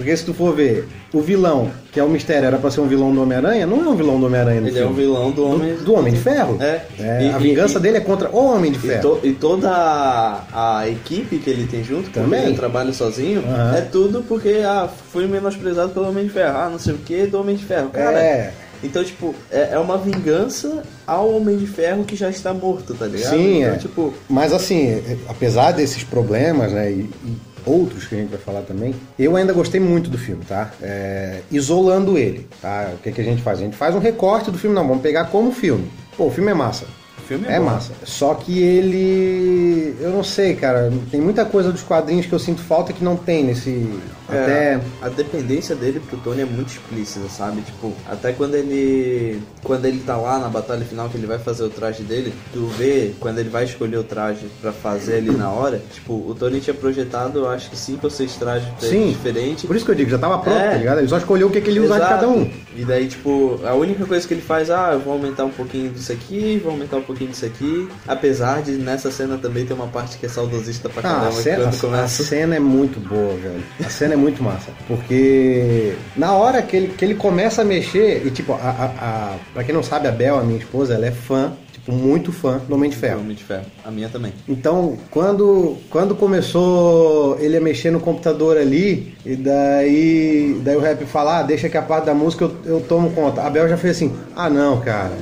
Porque 0.00 0.16
se 0.16 0.24
tu 0.24 0.32
for 0.32 0.56
ver, 0.56 0.88
o 1.12 1.20
vilão, 1.20 1.70
que 1.92 2.00
é 2.00 2.02
o 2.02 2.08
mistério, 2.08 2.46
era 2.46 2.56
pra 2.56 2.70
ser 2.70 2.80
um 2.80 2.86
vilão 2.88 3.12
do 3.14 3.20
Homem-Aranha, 3.20 3.66
não 3.66 3.84
é 3.84 3.88
um 3.90 3.94
vilão 3.94 4.18
do 4.18 4.24
Homem-Aranha 4.24 4.56
Ele 4.60 4.70
é 4.70 4.72
filme. 4.72 4.90
um 4.90 4.94
vilão 4.94 5.30
do 5.30 5.44
Homem... 5.46 5.74
do, 5.74 5.84
do 5.84 5.92
Homem 5.94 6.14
de 6.14 6.18
Ferro. 6.20 6.56
É. 6.58 6.80
E- 6.98 7.02
a 7.28 7.38
e- 7.38 7.42
vingança 7.42 7.78
e- 7.78 7.82
dele 7.82 7.98
é 7.98 8.00
contra 8.00 8.30
o 8.30 8.46
Homem 8.46 8.72
de 8.72 8.78
E, 8.78 8.80
Ferro. 8.80 9.02
to- 9.02 9.20
e 9.22 9.32
toda 9.34 9.68
a, 9.70 10.78
a 10.80 10.88
equipe 10.88 11.36
que 11.36 11.50
ele 11.50 11.66
tem 11.66 11.84
junto, 11.84 12.08
Também. 12.08 12.44
ele 12.46 12.54
trabalha 12.56 12.94
sozinho, 12.94 13.44
Aham. 13.46 13.76
é 13.76 13.80
tudo 13.82 14.24
porque 14.26 14.62
ah, 14.64 14.88
fui 15.12 15.26
menosprezado 15.26 15.90
pelo 15.92 16.08
Homem 16.08 16.24
de 16.24 16.30
Ferro. 16.30 16.56
Ah, 16.56 16.70
não 16.70 16.78
sei 16.78 16.94
o 16.94 16.98
que 16.98 17.26
do 17.26 17.38
Homem 17.38 17.56
de 17.56 17.64
Ferro. 17.66 17.90
Cara, 17.90 18.18
É. 18.18 18.52
então, 18.82 19.04
tipo, 19.04 19.34
é, 19.50 19.70
é 19.72 19.78
uma 19.78 19.98
vingança 19.98 20.82
ao 21.06 21.30
Homem 21.30 21.58
de 21.58 21.66
Ferro 21.66 22.04
que 22.04 22.16
já 22.16 22.30
está 22.30 22.54
morto, 22.54 22.94
tá 22.94 23.04
ligado? 23.04 23.32
Sim, 23.34 23.58
então, 23.64 23.74
é. 23.74 23.76
tipo, 23.76 24.14
Mas 24.30 24.54
assim, 24.54 24.88
é, 24.88 25.16
apesar 25.28 25.72
desses 25.72 26.02
problemas, 26.04 26.72
né, 26.72 26.90
e, 26.90 27.10
e 27.26 27.36
outros 27.66 28.06
que 28.06 28.14
a 28.14 28.18
gente 28.18 28.30
vai 28.30 28.38
falar 28.38 28.62
também, 28.62 28.94
eu 29.18 29.36
ainda 29.36 29.52
gostei 29.52 29.80
muito 29.80 30.08
do 30.10 30.18
filme, 30.18 30.44
tá? 30.44 30.70
É, 30.82 31.40
isolando 31.50 32.16
ele, 32.18 32.46
tá? 32.60 32.90
O 32.94 32.98
que, 32.98 33.12
que 33.12 33.20
a 33.20 33.24
gente 33.24 33.42
faz? 33.42 33.58
A 33.58 33.62
gente 33.62 33.76
faz 33.76 33.94
um 33.94 33.98
recorte 33.98 34.50
do 34.50 34.58
filme, 34.58 34.74
não, 34.74 34.86
vamos 34.86 35.02
pegar 35.02 35.26
como 35.26 35.52
filme. 35.52 35.90
Pô, 36.16 36.26
o 36.26 36.30
filme 36.30 36.50
é 36.50 36.54
massa. 36.54 36.84
o 37.18 37.22
filme 37.22 37.46
é, 37.46 37.54
É 37.54 37.58
bom. 37.58 37.66
massa. 37.66 37.92
Só 38.04 38.34
que 38.34 38.58
ele. 38.62 39.96
Eu 40.00 40.10
não 40.10 40.22
sei, 40.24 40.54
cara. 40.56 40.92
Tem 41.10 41.20
muita 41.20 41.44
coisa 41.44 41.70
dos 41.72 41.82
quadrinhos 41.82 42.26
que 42.26 42.32
eu 42.32 42.38
sinto 42.38 42.60
falta 42.60 42.92
que 42.92 43.02
não 43.04 43.16
tem 43.16 43.44
nesse. 43.44 43.88
É, 44.32 44.74
Até. 44.74 44.80
a 45.02 45.08
dependência 45.08 45.74
dele 45.74 46.00
pro 46.00 46.16
Tony 46.18 46.42
é 46.42 46.44
muito 46.44 46.68
explícita, 46.68 47.28
sabe? 47.28 47.60
Tipo, 47.62 47.92
até 48.08 48.32
quando 48.32 48.54
ele 48.54 49.40
quando 49.62 49.84
ele 49.84 50.00
tá 50.00 50.16
lá 50.16 50.38
na 50.38 50.48
batalha 50.48 50.84
final 50.84 51.08
que 51.08 51.16
ele 51.16 51.26
vai 51.26 51.38
fazer 51.38 51.64
o 51.64 51.68
traje 51.70 52.02
dele, 52.02 52.32
tu 52.52 52.66
vê 52.66 53.12
quando 53.20 53.38
ele 53.38 53.48
vai 53.48 53.64
escolher 53.64 53.98
o 53.98 54.04
traje 54.04 54.46
pra 54.60 54.72
fazer 54.72 55.16
ali 55.16 55.30
na 55.30 55.50
hora, 55.50 55.80
tipo, 55.92 56.12
o 56.14 56.34
Tony 56.38 56.60
tinha 56.60 56.74
projetado, 56.74 57.46
acho 57.46 57.70
que 57.70 57.76
cinco 57.76 58.06
ou 58.06 58.10
seis 58.10 58.34
trajes 58.36 58.68
Sim. 58.80 59.08
diferentes. 59.10 59.64
Por 59.64 59.76
isso 59.76 59.84
que 59.84 59.90
eu 59.90 59.94
digo, 59.94 60.10
já 60.10 60.18
tava 60.18 60.38
pronto, 60.38 60.58
É. 60.58 60.70
tá 60.70 60.76
ligado? 60.76 60.98
Ele 60.98 61.08
só 61.08 61.18
escolheu 61.18 61.48
o 61.48 61.50
que, 61.50 61.60
que 61.60 61.70
ele 61.70 61.80
ia 61.80 61.84
usar 61.84 61.98
de 62.00 62.08
cada 62.08 62.28
um. 62.28 62.50
E 62.76 62.84
daí, 62.84 63.08
tipo, 63.08 63.60
a 63.64 63.74
única 63.74 64.04
coisa 64.06 64.26
que 64.26 64.32
ele 64.34 64.40
faz, 64.42 64.70
ah, 64.70 64.90
eu 64.92 65.00
vou 65.00 65.12
aumentar 65.12 65.44
um 65.44 65.50
pouquinho 65.50 65.90
disso 65.90 66.12
aqui, 66.12 66.58
vou 66.62 66.72
aumentar 66.72 66.96
um 66.98 67.02
pouquinho 67.02 67.30
disso 67.30 67.44
aqui. 67.44 67.88
Apesar 68.06 68.62
de 68.62 68.72
nessa 68.72 69.10
cena 69.10 69.36
também 69.38 69.66
ter 69.66 69.74
uma 69.74 69.86
parte 69.88 70.16
que 70.18 70.26
é 70.26 70.28
saudosista 70.28 70.88
pra 70.88 71.02
Ah, 71.08 71.12
a 71.12 71.20
caramba, 71.20 71.32
cena, 71.42 71.68
a 71.68 71.72
começa. 71.76 72.22
cena 72.24 72.56
é 72.56 72.60
muito 72.60 72.98
boa, 73.00 73.34
velho. 73.36 73.62
A 73.84 73.88
cena 73.90 74.14
é 74.14 74.16
muito 74.20 74.42
massa. 74.42 74.70
Porque 74.86 75.94
na 76.16 76.32
hora 76.34 76.62
que 76.62 76.76
ele, 76.76 76.88
que 76.88 77.04
ele 77.04 77.14
começa 77.14 77.62
a 77.62 77.64
mexer, 77.64 78.22
e 78.26 78.30
tipo, 78.30 78.52
a, 78.52 78.56
a, 78.56 78.84
a, 78.84 79.34
pra 79.54 79.64
quem 79.64 79.74
não 79.74 79.82
sabe, 79.82 80.06
a 80.06 80.12
Bel, 80.12 80.38
a 80.38 80.42
minha 80.42 80.58
esposa, 80.58 80.94
ela 80.94 81.06
é 81.06 81.10
fã, 81.10 81.52
tipo, 81.72 81.90
muito 81.92 82.30
fã 82.30 82.60
do 82.68 82.74
Homem 82.74 82.90
de 82.90 82.96
Ferro. 82.96 83.20
Homem 83.20 83.36
de 83.36 83.42
Ferro. 83.44 83.64
A 83.84 83.90
minha 83.90 84.08
também. 84.08 84.32
Então, 84.48 84.96
quando, 85.10 85.76
quando 85.88 86.14
começou 86.14 87.38
ele 87.40 87.56
a 87.56 87.60
mexer 87.60 87.90
no 87.90 88.00
computador 88.00 88.56
ali, 88.56 89.14
e 89.24 89.34
daí, 89.34 90.60
daí 90.62 90.76
o 90.76 90.80
rap 90.80 91.04
falar, 91.06 91.40
ah, 91.40 91.42
deixa 91.42 91.68
que 91.68 91.76
a 91.76 91.82
parte 91.82 92.06
da 92.06 92.14
música 92.14 92.44
eu, 92.44 92.56
eu 92.64 92.80
tomo 92.80 93.10
conta. 93.10 93.42
A 93.42 93.50
Bel 93.50 93.68
já 93.68 93.76
fez 93.76 93.96
assim, 93.96 94.12
ah 94.36 94.50
não, 94.50 94.80
cara. 94.80 95.12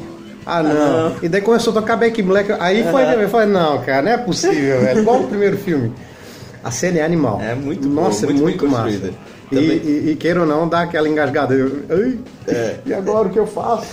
Ah 0.44 0.62
não. 0.62 1.16
E 1.22 1.28
daí 1.28 1.42
começou 1.42 1.72
a 1.72 1.74
tocar 1.74 1.96
Back 1.96 2.22
Black. 2.22 2.50
Aí 2.58 2.82
foi, 2.90 3.02
eu 3.22 3.28
falei, 3.28 3.48
não, 3.48 3.82
cara, 3.82 4.00
não 4.00 4.12
é 4.12 4.16
possível, 4.16 4.80
velho. 4.80 5.00
Igual 5.00 5.20
o 5.20 5.28
primeiro 5.28 5.58
filme. 5.58 5.92
A 6.68 6.70
cena 6.70 6.98
é 6.98 7.02
animal. 7.02 7.40
É 7.40 7.54
muito 7.54 7.88
boa, 7.88 8.08
Nossa, 8.08 8.26
muito 8.26 8.42
é 8.42 8.44
bem 8.44 8.58
muito 8.58 8.68
massa. 8.68 9.14
E, 9.50 9.56
e, 9.56 10.10
e 10.10 10.16
queira 10.16 10.42
ou 10.42 10.46
não, 10.46 10.68
dá 10.68 10.82
aquela 10.82 11.08
engasgada. 11.08 11.54
Eu, 11.54 11.82
Ai, 11.88 12.18
É. 12.46 12.80
E 12.84 12.92
agora 12.92 13.26
o 13.26 13.30
que 13.30 13.38
eu 13.38 13.46
faço? 13.46 13.86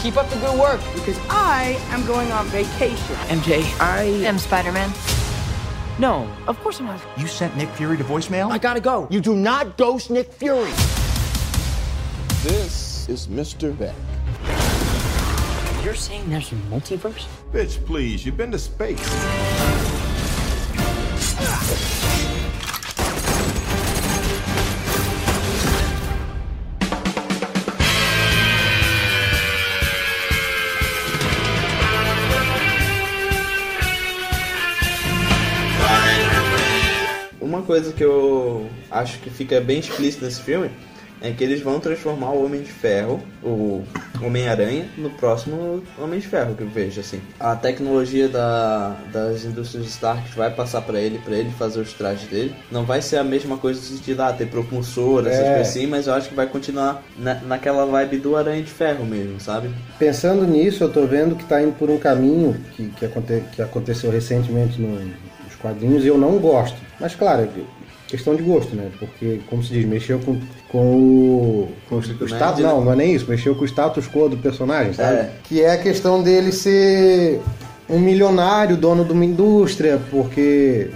Keep 0.00 0.16
up 0.16 0.30
the 0.30 0.36
good 0.36 0.58
work. 0.58 0.80
Because 0.94 1.20
I 1.28 1.76
am 1.92 2.06
going 2.06 2.32
on 2.32 2.46
vacation. 2.46 3.16
MJ, 3.28 3.62
I 3.78 4.24
am 4.26 4.38
Spider 4.38 4.72
Man. 4.72 4.90
No, 5.98 6.26
of 6.46 6.58
course 6.62 6.80
I'm 6.80 6.86
not. 6.86 7.00
You 7.18 7.26
sent 7.26 7.54
Nick 7.54 7.68
Fury 7.76 7.98
to 7.98 8.04
voicemail? 8.04 8.50
I 8.50 8.56
gotta 8.56 8.80
go. 8.80 9.08
You 9.10 9.20
do 9.20 9.36
not 9.36 9.76
ghost 9.76 10.10
Nick 10.10 10.32
Fury. 10.32 10.72
This 12.44 13.06
is 13.10 13.26
Mr. 13.28 13.78
Beck. 13.78 13.94
You're 15.84 15.94
saying 15.94 16.30
there's 16.30 16.50
a 16.50 16.54
multiverse? 16.72 17.26
Bitch, 17.52 17.84
please, 17.84 18.24
you've 18.24 18.38
been 18.38 18.50
to 18.52 18.58
space. 18.58 18.98
Uma 37.42 37.60
coisa 37.60 37.92
que 37.92 38.02
eu 38.02 38.70
acho 38.90 39.18
que 39.18 39.28
fica 39.28 39.60
bem 39.60 39.80
explícito 39.80 40.24
nesse 40.24 40.40
filme 40.40 40.70
é 41.24 41.30
que 41.32 41.42
eles 41.42 41.62
vão 41.62 41.80
transformar 41.80 42.30
o 42.32 42.44
Homem 42.44 42.60
de 42.60 42.70
Ferro, 42.70 43.18
o 43.42 43.82
Homem-Aranha, 44.22 44.86
no 44.98 45.08
próximo 45.10 45.82
Homem 45.98 46.20
de 46.20 46.26
Ferro 46.28 46.54
que 46.54 46.62
eu 46.62 46.68
vejo, 46.68 47.00
assim. 47.00 47.18
A 47.40 47.56
tecnologia 47.56 48.28
da, 48.28 48.94
das 49.12 49.44
indústrias 49.44 49.86
Stark 49.86 50.30
vai 50.36 50.50
passar 50.50 50.82
pra 50.82 51.00
ele, 51.00 51.18
pra 51.18 51.34
ele 51.34 51.50
fazer 51.58 51.80
os 51.80 51.92
trajes 51.94 52.28
dele. 52.28 52.54
Não 52.70 52.84
vai 52.84 53.00
ser 53.00 53.16
a 53.16 53.24
mesma 53.24 53.56
coisa 53.56 53.80
no 53.80 53.86
sentido, 53.86 54.20
ah, 54.20 54.32
ter 54.32 54.46
propulsor, 54.48 55.26
essas 55.26 55.40
É. 55.40 55.54
coisas 55.54 55.68
assim, 55.68 55.86
mas 55.86 56.06
eu 56.06 56.12
acho 56.14 56.28
que 56.28 56.34
vai 56.34 56.46
continuar 56.46 57.02
na, 57.18 57.34
naquela 57.36 57.86
vibe 57.86 58.18
do 58.18 58.36
Aranha 58.36 58.62
de 58.62 58.70
Ferro 58.70 59.04
mesmo, 59.06 59.40
sabe? 59.40 59.70
Pensando 59.98 60.44
nisso, 60.46 60.84
eu 60.84 60.92
tô 60.92 61.06
vendo 61.06 61.34
que 61.36 61.44
tá 61.44 61.62
indo 61.62 61.72
por 61.72 61.88
um 61.88 61.98
caminho 61.98 62.54
que, 62.76 62.88
que, 62.90 63.06
aconte- 63.06 63.42
que 63.52 63.62
aconteceu 63.62 64.10
recentemente 64.10 64.80
no- 64.80 65.00
nos 65.00 65.54
quadrinhos 65.60 66.04
e 66.04 66.08
eu 66.08 66.18
não 66.18 66.36
gosto. 66.38 66.76
Mas 67.00 67.14
claro, 67.14 67.48
questão 68.08 68.34
de 68.34 68.42
gosto, 68.42 68.74
né? 68.74 68.90
Porque, 68.98 69.40
como 69.48 69.62
se 69.62 69.72
diz, 69.72 69.84
mexeu 69.84 70.18
com, 70.20 70.38
com 70.68 70.96
o. 70.96 71.68
Com 71.88 71.96
o, 71.96 72.00
status, 72.28 72.60
né? 72.60 72.68
não, 72.68 72.84
não 72.84 72.92
é 72.92 72.96
nem 72.96 73.14
isso, 73.14 73.26
mexeu 73.28 73.54
com 73.54 73.62
o 73.62 73.68
status 73.68 74.06
quo 74.08 74.28
do 74.28 74.36
personagem, 74.36 74.92
sabe? 74.92 75.18
É. 75.18 75.32
Que 75.44 75.62
é 75.62 75.72
a 75.72 75.78
questão 75.78 76.22
dele 76.22 76.52
ser 76.52 77.40
um 77.88 77.98
milionário, 77.98 78.76
dono 78.76 79.04
de 79.04 79.12
uma 79.12 79.24
indústria, 79.24 80.00
porque. 80.10 80.90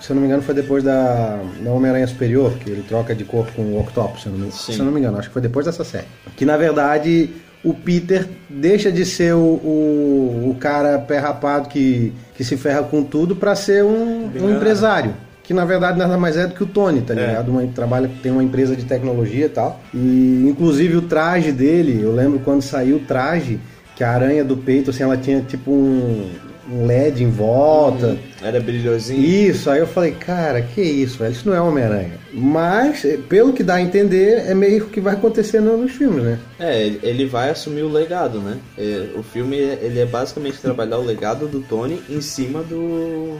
Se 0.00 0.10
eu 0.10 0.14
não 0.14 0.22
me 0.22 0.28
engano, 0.28 0.42
foi 0.42 0.54
depois 0.54 0.82
da, 0.82 1.40
da 1.60 1.70
Homem-Aranha 1.70 2.06
Superior, 2.06 2.52
que 2.58 2.70
ele 2.70 2.82
troca 2.82 3.14
de 3.14 3.24
corpo 3.24 3.52
com 3.52 3.62
o 3.62 3.80
Octopus, 3.80 4.22
se 4.22 4.28
eu, 4.28 4.32
não 4.32 4.50
se 4.50 4.78
eu 4.78 4.84
não 4.84 4.92
me 4.92 5.00
engano. 5.00 5.18
Acho 5.18 5.28
que 5.28 5.32
foi 5.32 5.42
depois 5.42 5.66
dessa 5.66 5.84
série. 5.84 6.06
Que 6.36 6.44
na 6.44 6.56
verdade 6.56 7.30
o 7.62 7.74
Peter 7.74 8.28
deixa 8.48 8.92
de 8.92 9.04
ser 9.04 9.34
o, 9.34 9.38
o, 9.38 10.50
o 10.50 10.56
cara 10.60 10.98
pé 10.98 11.18
rapado 11.18 11.68
que, 11.68 12.12
que 12.36 12.44
se 12.44 12.56
ferra 12.56 12.82
com 12.82 13.02
tudo 13.02 13.34
para 13.34 13.56
ser 13.56 13.82
um, 13.82 14.30
um 14.36 14.54
empresário. 14.54 15.14
Que 15.44 15.52
na 15.54 15.64
verdade 15.64 15.98
nada 15.98 16.16
mais 16.16 16.36
é 16.36 16.46
do 16.46 16.54
que 16.54 16.62
o 16.62 16.66
Tony, 16.66 17.02
tá 17.02 17.12
É. 17.14 17.26
ligado? 17.26 17.50
Uma, 17.50 17.62
trabalha, 17.66 18.10
tem 18.22 18.32
uma 18.32 18.42
empresa 18.42 18.74
de 18.74 18.84
tecnologia 18.84 19.46
e 19.46 19.48
tal. 19.50 19.78
E 19.94 20.46
inclusive 20.48 20.96
o 20.96 21.02
traje 21.02 21.52
dele, 21.52 22.00
eu 22.02 22.12
lembro 22.14 22.40
quando 22.40 22.62
saiu 22.62 22.96
o 22.96 23.00
traje, 23.00 23.60
que 23.94 24.02
a 24.02 24.10
aranha 24.10 24.42
do 24.42 24.56
peito, 24.56 24.90
assim, 24.90 25.02
ela 25.02 25.16
tinha 25.16 25.40
tipo 25.42 25.70
um, 25.70 26.30
um 26.72 26.86
LED 26.86 27.22
em 27.22 27.30
volta. 27.30 28.16
Era 28.44 28.60
brilhosinho. 28.60 29.20
Isso, 29.24 29.70
aí 29.70 29.80
eu 29.80 29.86
falei, 29.86 30.12
cara, 30.12 30.60
que 30.60 30.82
isso, 30.82 31.18
velho, 31.18 31.32
isso 31.32 31.48
não 31.48 31.56
é 31.56 31.60
Homem-Aranha. 31.60 32.12
Mas, 32.32 33.02
eh, 33.04 33.18
pelo 33.28 33.52
que 33.54 33.62
dá 33.62 33.76
a 33.76 33.80
entender, 33.80 34.44
é 34.46 34.54
meio 34.54 34.84
que 34.86 35.00
vai 35.00 35.14
acontecer 35.14 35.60
no- 35.60 35.78
nos 35.78 35.92
filmes, 35.92 36.22
né? 36.22 36.38
É, 36.58 36.84
ele- 36.84 37.00
ele 37.02 37.26
vai 37.26 37.48
assumir 37.50 37.82
o 37.82 37.88
legado, 37.88 38.40
né? 38.40 38.58
É, 38.76 39.04
O 39.16 39.22
filme 39.22 39.56
ele 39.56 39.98
é 40.00 40.04
basicamente 40.04 40.58
trabalhar 40.60 40.98
o 40.98 41.04
legado 41.04 41.46
do 41.48 41.60
Tony 41.60 42.02
em 42.10 42.20
cima 42.20 42.62
do. 42.62 43.38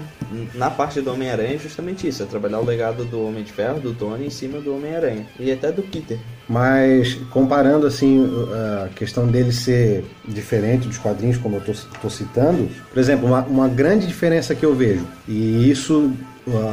Na 0.54 0.70
parte 0.70 1.00
do 1.00 1.12
Homem-Aranha 1.12 1.54
é 1.54 1.58
justamente 1.58 2.06
isso, 2.08 2.22
é 2.22 2.26
trabalhar 2.26 2.60
o 2.60 2.64
legado 2.64 3.04
do 3.04 3.22
Homem 3.26 3.42
de 3.44 3.52
Ferro, 3.52 3.80
do 3.80 3.92
Tony, 3.92 4.26
em 4.26 4.30
cima 4.30 4.58
do 4.60 4.74
Homem-Aranha. 4.74 5.26
E 5.38 5.52
até 5.52 5.70
do 5.70 5.82
Peter. 5.82 6.18
Mas, 6.48 7.14
comparando, 7.30 7.86
assim, 7.86 8.28
a 8.84 8.88
questão 8.94 9.26
dele 9.26 9.52
ser 9.52 10.04
diferente 10.28 10.86
dos 10.86 10.98
quadrinhos, 10.98 11.36
como 11.38 11.56
eu 11.56 11.60
tô, 11.60 11.72
tô 12.00 12.10
citando, 12.10 12.68
por 12.92 12.98
exemplo, 13.00 13.26
uma, 13.26 13.40
uma 13.44 13.68
grande 13.68 14.06
diferença 14.06 14.54
que 14.54 14.64
eu 14.64 14.74
vejo, 14.74 14.93
e 15.28 15.70
isso 15.70 16.12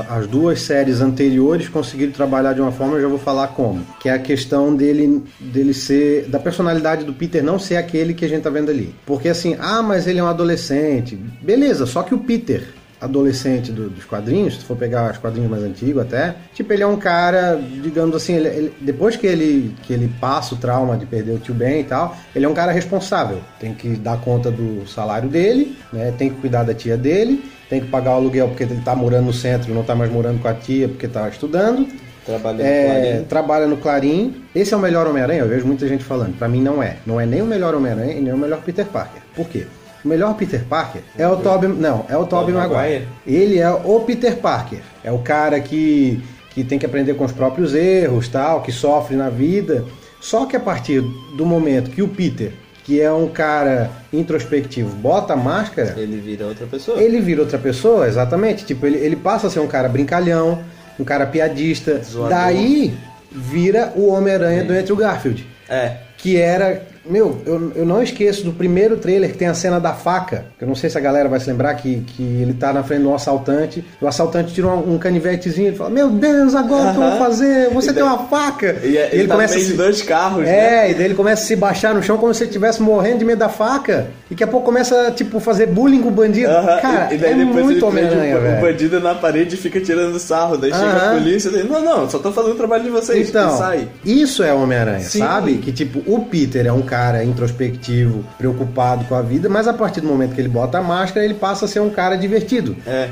as 0.10 0.28
duas 0.28 0.62
séries 0.62 1.00
anteriores 1.00 1.70
conseguiram 1.70 2.12
trabalhar 2.12 2.52
de 2.54 2.60
uma 2.60 2.74
forma, 2.74 2.98
eu 2.98 3.02
já 3.02 3.08
vou 3.08 3.18
falar 3.18 3.48
como, 3.50 3.86
que 4.02 4.10
é 4.10 4.14
a 4.14 4.20
questão 4.20 4.76
dele, 4.76 5.24
dele 5.40 5.74
ser, 5.74 6.26
da 6.28 6.40
personalidade 6.40 7.06
do 7.06 7.14
Peter 7.14 7.42
não 7.42 7.58
ser 7.58 7.78
aquele 7.78 8.14
que 8.14 8.26
a 8.26 8.28
gente 8.28 8.44
tá 8.44 8.50
vendo 8.50 8.70
ali. 8.70 8.94
Porque 9.06 9.30
assim, 9.30 9.56
ah, 9.60 9.82
mas 9.82 10.08
ele 10.08 10.20
é 10.20 10.24
um 10.24 10.28
adolescente. 10.28 11.18
Beleza, 11.42 11.86
só 11.86 12.04
que 12.04 12.14
o 12.14 12.20
Peter, 12.20 12.68
adolescente 13.02 13.72
do- 13.72 13.90
dos 13.90 14.06
quadrinhos, 14.06 14.56
se 14.60 14.64
for 14.64 14.78
pegar 14.78 15.12
os 15.12 15.18
quadrinhos 15.18 15.50
mais 15.50 15.64
antigos 15.64 16.02
até, 16.04 16.36
tipo, 16.54 16.72
ele 16.72 16.84
é 16.84 16.88
um 16.88 16.98
cara, 16.98 17.60
digamos 17.82 18.16
assim, 18.16 18.36
ele- 18.36 18.48
ele- 18.50 18.74
depois 18.80 19.16
que 19.16 19.26
ele, 19.28 19.76
que 19.84 19.92
ele 19.92 20.10
passa 20.22 20.54
o 20.56 20.58
trauma 20.58 20.96
de 20.96 21.06
perder 21.06 21.32
o 21.32 21.40
tio 21.40 21.54
Ben 21.54 21.82
e 21.82 21.84
tal, 21.84 22.16
ele 22.36 22.46
é 22.46 22.50
um 22.50 22.54
cara 22.54 22.72
responsável. 22.72 23.40
Tem 23.60 23.74
que 23.74 23.90
dar 23.90 24.18
conta 24.22 24.52
do 24.52 24.88
salário 24.88 25.28
dele, 25.28 25.76
né? 25.92 26.14
Tem 26.18 26.30
que 26.30 26.36
cuidar 26.40 26.64
da 26.64 26.74
tia 26.74 26.96
dele, 26.96 27.44
tem 27.70 27.82
que 27.82 27.88
pagar 27.88 28.12
o 28.12 28.16
aluguel 28.16 28.48
porque 28.50 28.64
ele 28.64 28.80
tá 28.86 28.96
morando 28.96 29.26
no 29.26 29.34
centro, 29.34 29.74
não 29.74 29.84
tá 29.84 29.96
mais 29.96 30.12
morando 30.12 30.40
com 30.42 30.48
a 30.48 30.54
tia 30.54 30.88
porque 30.88 31.08
tá 31.08 31.28
estudando. 31.28 31.88
Trabalhando 32.24 32.62
É, 32.62 32.84
com 32.86 33.02
Clarim. 33.10 33.24
trabalha 33.26 33.66
no 33.66 33.78
Clarim. 33.78 34.36
Esse 34.54 34.76
é 34.76 34.78
o 34.78 34.80
melhor 34.80 35.08
Homem-Aranha? 35.08 35.40
Eu 35.42 35.48
vejo 35.48 35.66
muita 35.66 35.88
gente 35.88 36.04
falando. 36.04 36.38
Pra 36.38 36.48
mim 36.48 36.62
não 36.62 36.82
é. 36.84 36.98
Não 37.04 37.20
é 37.20 37.26
nem 37.26 37.42
o 37.42 37.46
melhor 37.46 37.74
Homem-Aranha 37.74 38.14
e 38.14 38.22
nem 38.22 38.32
o 38.32 38.38
melhor 38.38 38.62
Peter 38.62 38.86
Parker. 38.86 39.24
Por 39.36 39.50
quê? 39.50 39.66
O 40.04 40.08
melhor 40.08 40.36
Peter 40.36 40.64
Parker 40.68 41.02
é 41.18 41.28
o 41.28 41.38
Tobey... 41.38 41.70
Não, 41.70 42.06
é 42.10 42.18
o 42.18 42.26
Tobey 42.26 42.54
Maguire. 42.54 42.76
Maguire? 42.76 43.08
Ele 43.26 43.60
é 43.60 43.70
o 43.70 44.00
Peter 44.02 44.38
Parker. 44.38 44.80
É 45.04 45.12
o 45.12 45.20
cara 45.20 45.60
que, 45.60 46.22
que 46.52 46.64
tem 46.64 46.80
que 46.80 46.86
aprender 46.86 47.14
com 47.14 47.24
os 47.26 47.32
próprios 47.32 47.74
erros, 47.76 48.28
tal, 48.28 48.62
que 48.62 48.72
sofre 48.72 49.16
na 49.16 49.30
vida. 49.30 49.86
Só 50.20 50.46
que 50.46 50.56
a 50.56 50.60
partir 50.60 51.02
do 51.36 51.46
momento 51.46 51.92
que 51.92 52.02
o 52.02 52.08
Peter, 52.08 52.52
que 52.84 53.00
é 53.00 53.12
um 53.12 53.28
cara 53.28 53.90
introspectivo, 54.12 54.90
bota 54.96 55.34
a 55.34 55.38
máscara, 55.38 55.94
Ele 55.98 56.18
vira 56.18 56.46
outra 56.46 56.66
pessoa. 56.66 57.02
ele 57.02 57.20
vira 57.22 57.42
outra 57.42 57.58
pessoa, 57.58 58.08
exatamente. 58.08 58.66
Tipo, 58.66 58.86
ele, 58.88 58.98
ele 58.98 59.16
passa 59.16 59.48
a 59.48 59.50
ser 59.50 59.60
um 59.60 59.68
cara 59.68 59.88
brincalhão, 59.88 60.60
um 61.00 61.04
cara 61.04 61.26
piadista. 61.26 62.02
Zoador. 62.04 62.30
Daí 62.30 62.94
vira 63.32 63.94
o 63.96 64.08
Homem-Aranha 64.12 64.64
do 64.64 64.74
Andrew 64.74 64.96
Garfield. 64.96 65.48
É. 65.70 65.98
Que 66.18 66.38
era. 66.38 66.90
Meu, 67.06 67.42
eu, 67.46 67.72
eu 67.76 67.86
não 67.86 68.02
esqueço 68.04 68.44
do 68.44 68.52
primeiro 68.54 68.98
trailer 68.98 69.32
que 69.32 69.38
tem 69.38 69.48
a 69.48 69.54
cena 69.54 69.80
da 69.80 69.94
faca. 69.94 70.46
Eu 70.60 70.68
não 70.68 70.76
sei 70.76 70.90
se 70.90 70.98
a 70.98 71.02
galera 71.02 71.28
vai 71.28 71.40
se 71.40 71.50
lembrar 71.50 71.74
que, 71.76 72.02
que 72.08 72.22
ele 72.22 72.54
tá 72.54 72.72
na 72.72 72.84
frente 72.84 73.02
do 73.04 73.14
assaltante. 73.14 73.84
O 74.00 74.08
assaltante 74.08 74.54
tira 74.54 74.68
um, 74.68 74.94
um 74.96 74.98
canivetezinho 74.98 75.72
e 75.74 75.76
fala: 75.76 75.90
Meu 75.90 76.10
Deus, 76.10 76.54
agora 76.54 76.90
o 76.90 76.94
que 76.94 76.98
eu 77.02 77.10
vou 77.10 77.18
fazer? 77.18 77.70
Você 77.72 77.90
E 77.90 77.94
tem 77.94 78.04
uma 78.04 78.20
faca! 78.28 78.78
E, 78.84 78.98
é- 78.98 79.10
ele 79.14 79.28
tá 79.28 79.34
no 79.34 79.40
meio 79.40 79.52
a 79.52 79.56
de 79.56 79.64
se- 79.64 79.74
dois 79.74 80.02
carros, 80.02 80.44
né? 80.44 80.86
é, 80.88 80.92
e 80.92 80.94
daí 80.94 81.06
ele 81.06 81.16
começa 81.16 81.44
a 81.44 81.46
se 81.46 81.56
baixar 81.56 81.94
no 81.96 82.04
chão 82.04 82.18
como 82.18 82.34
se 82.34 82.44
ele 82.44 82.50
estivesse 82.50 82.82
morrendo 82.82 83.20
de 83.20 83.26
medo 83.26 83.40
da 83.40 83.50
faca. 83.50 84.08
E 84.30 84.34
daqui 84.34 84.44
a 84.44 84.48
pouco 84.48 84.66
começa, 84.66 85.12
tipo, 85.12 85.40
fazer 85.40 85.66
bullying 85.68 86.02
com 86.02 86.08
o 86.10 86.12
bandido. 86.12 86.52
Aham, 86.52 86.80
Cara, 86.82 87.08
e, 87.12 87.16
e 87.16 87.18
daí 87.18 87.32
é 87.34 87.36
depois 87.36 87.66
muito 87.66 87.86
ele 87.86 87.92
prende 87.92 88.16
Homem-Aranha, 88.16 88.58
o, 88.60 88.62
bandido 88.62 89.00
na 89.00 89.16
parede 89.16 89.56
e 89.56 89.58
fica 89.58 89.82
tirando 89.82 90.18
sarro. 90.20 90.56
Daí 90.58 90.72
chega 90.72 90.86
a 91.12 91.14
polícia 91.16 91.50
e 91.50 91.64
não, 91.64 91.82
não, 91.84 92.10
só 92.10 92.20
tô 92.20 92.32
fazendo 92.32 92.54
o 92.54 92.58
trabalho 92.58 92.84
de 92.84 92.90
vocês. 92.92 93.28
Então, 93.30 93.56
e 93.56 93.58
sai. 93.58 93.88
isso 94.06 94.44
é 94.44 94.54
Homem-Aranha, 94.54 95.04
sabe? 95.04 95.56
Que 95.58 95.72
tipo, 95.72 96.00
o 96.06 96.26
Peter 96.26 96.66
é 96.66 96.72
um 96.72 96.82
cara 96.92 97.24
introspectivo, 97.24 98.22
preocupado 98.38 99.06
com 99.06 99.16
a 99.16 99.22
vida, 99.22 99.48
mas 99.48 99.66
a 99.66 99.72
partir 99.74 100.02
do 100.02 100.08
momento 100.08 100.36
que 100.36 100.42
ele 100.42 100.50
bota 100.50 100.80
a 100.80 100.82
máscara, 100.82 101.24
ele 101.24 101.34
passa 101.34 101.64
a 101.64 101.68
ser 101.68 101.80
um 101.80 101.90
cara 101.90 102.18
divertido. 102.18 102.76
É. 102.86 103.10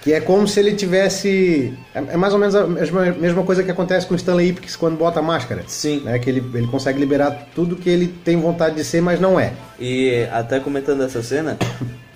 Que 0.00 0.14
é 0.14 0.20
como 0.22 0.48
se 0.48 0.58
ele 0.58 0.72
tivesse. 0.72 1.74
É 1.94 1.98
é 2.14 2.16
mais 2.16 2.32
ou 2.32 2.38
menos 2.38 2.54
a 2.54 2.66
mesma, 2.66 3.04
mesma 3.12 3.42
coisa 3.42 3.62
que 3.62 3.70
acontece 3.70 4.06
com 4.06 4.14
o 4.14 4.16
Stanley 4.16 4.48
Ipkiss 4.48 4.74
quando 4.74 4.96
bota 4.96 5.20
a 5.20 5.22
máscara. 5.22 5.62
Sim. 5.66 6.00
Né? 6.00 6.18
Que 6.18 6.30
ele, 6.30 6.42
ele 6.54 6.66
consegue 6.68 6.98
liberar 6.98 7.48
tudo 7.54 7.76
que 7.76 7.90
ele 7.90 8.08
tem 8.08 8.38
vontade 8.38 8.76
de 8.76 8.84
ser, 8.84 9.02
mas 9.02 9.20
não 9.20 9.38
é. 9.38 9.52
E 9.78 10.26
até 10.32 10.58
comentando 10.58 11.02
essa 11.02 11.22
cena, 11.22 11.58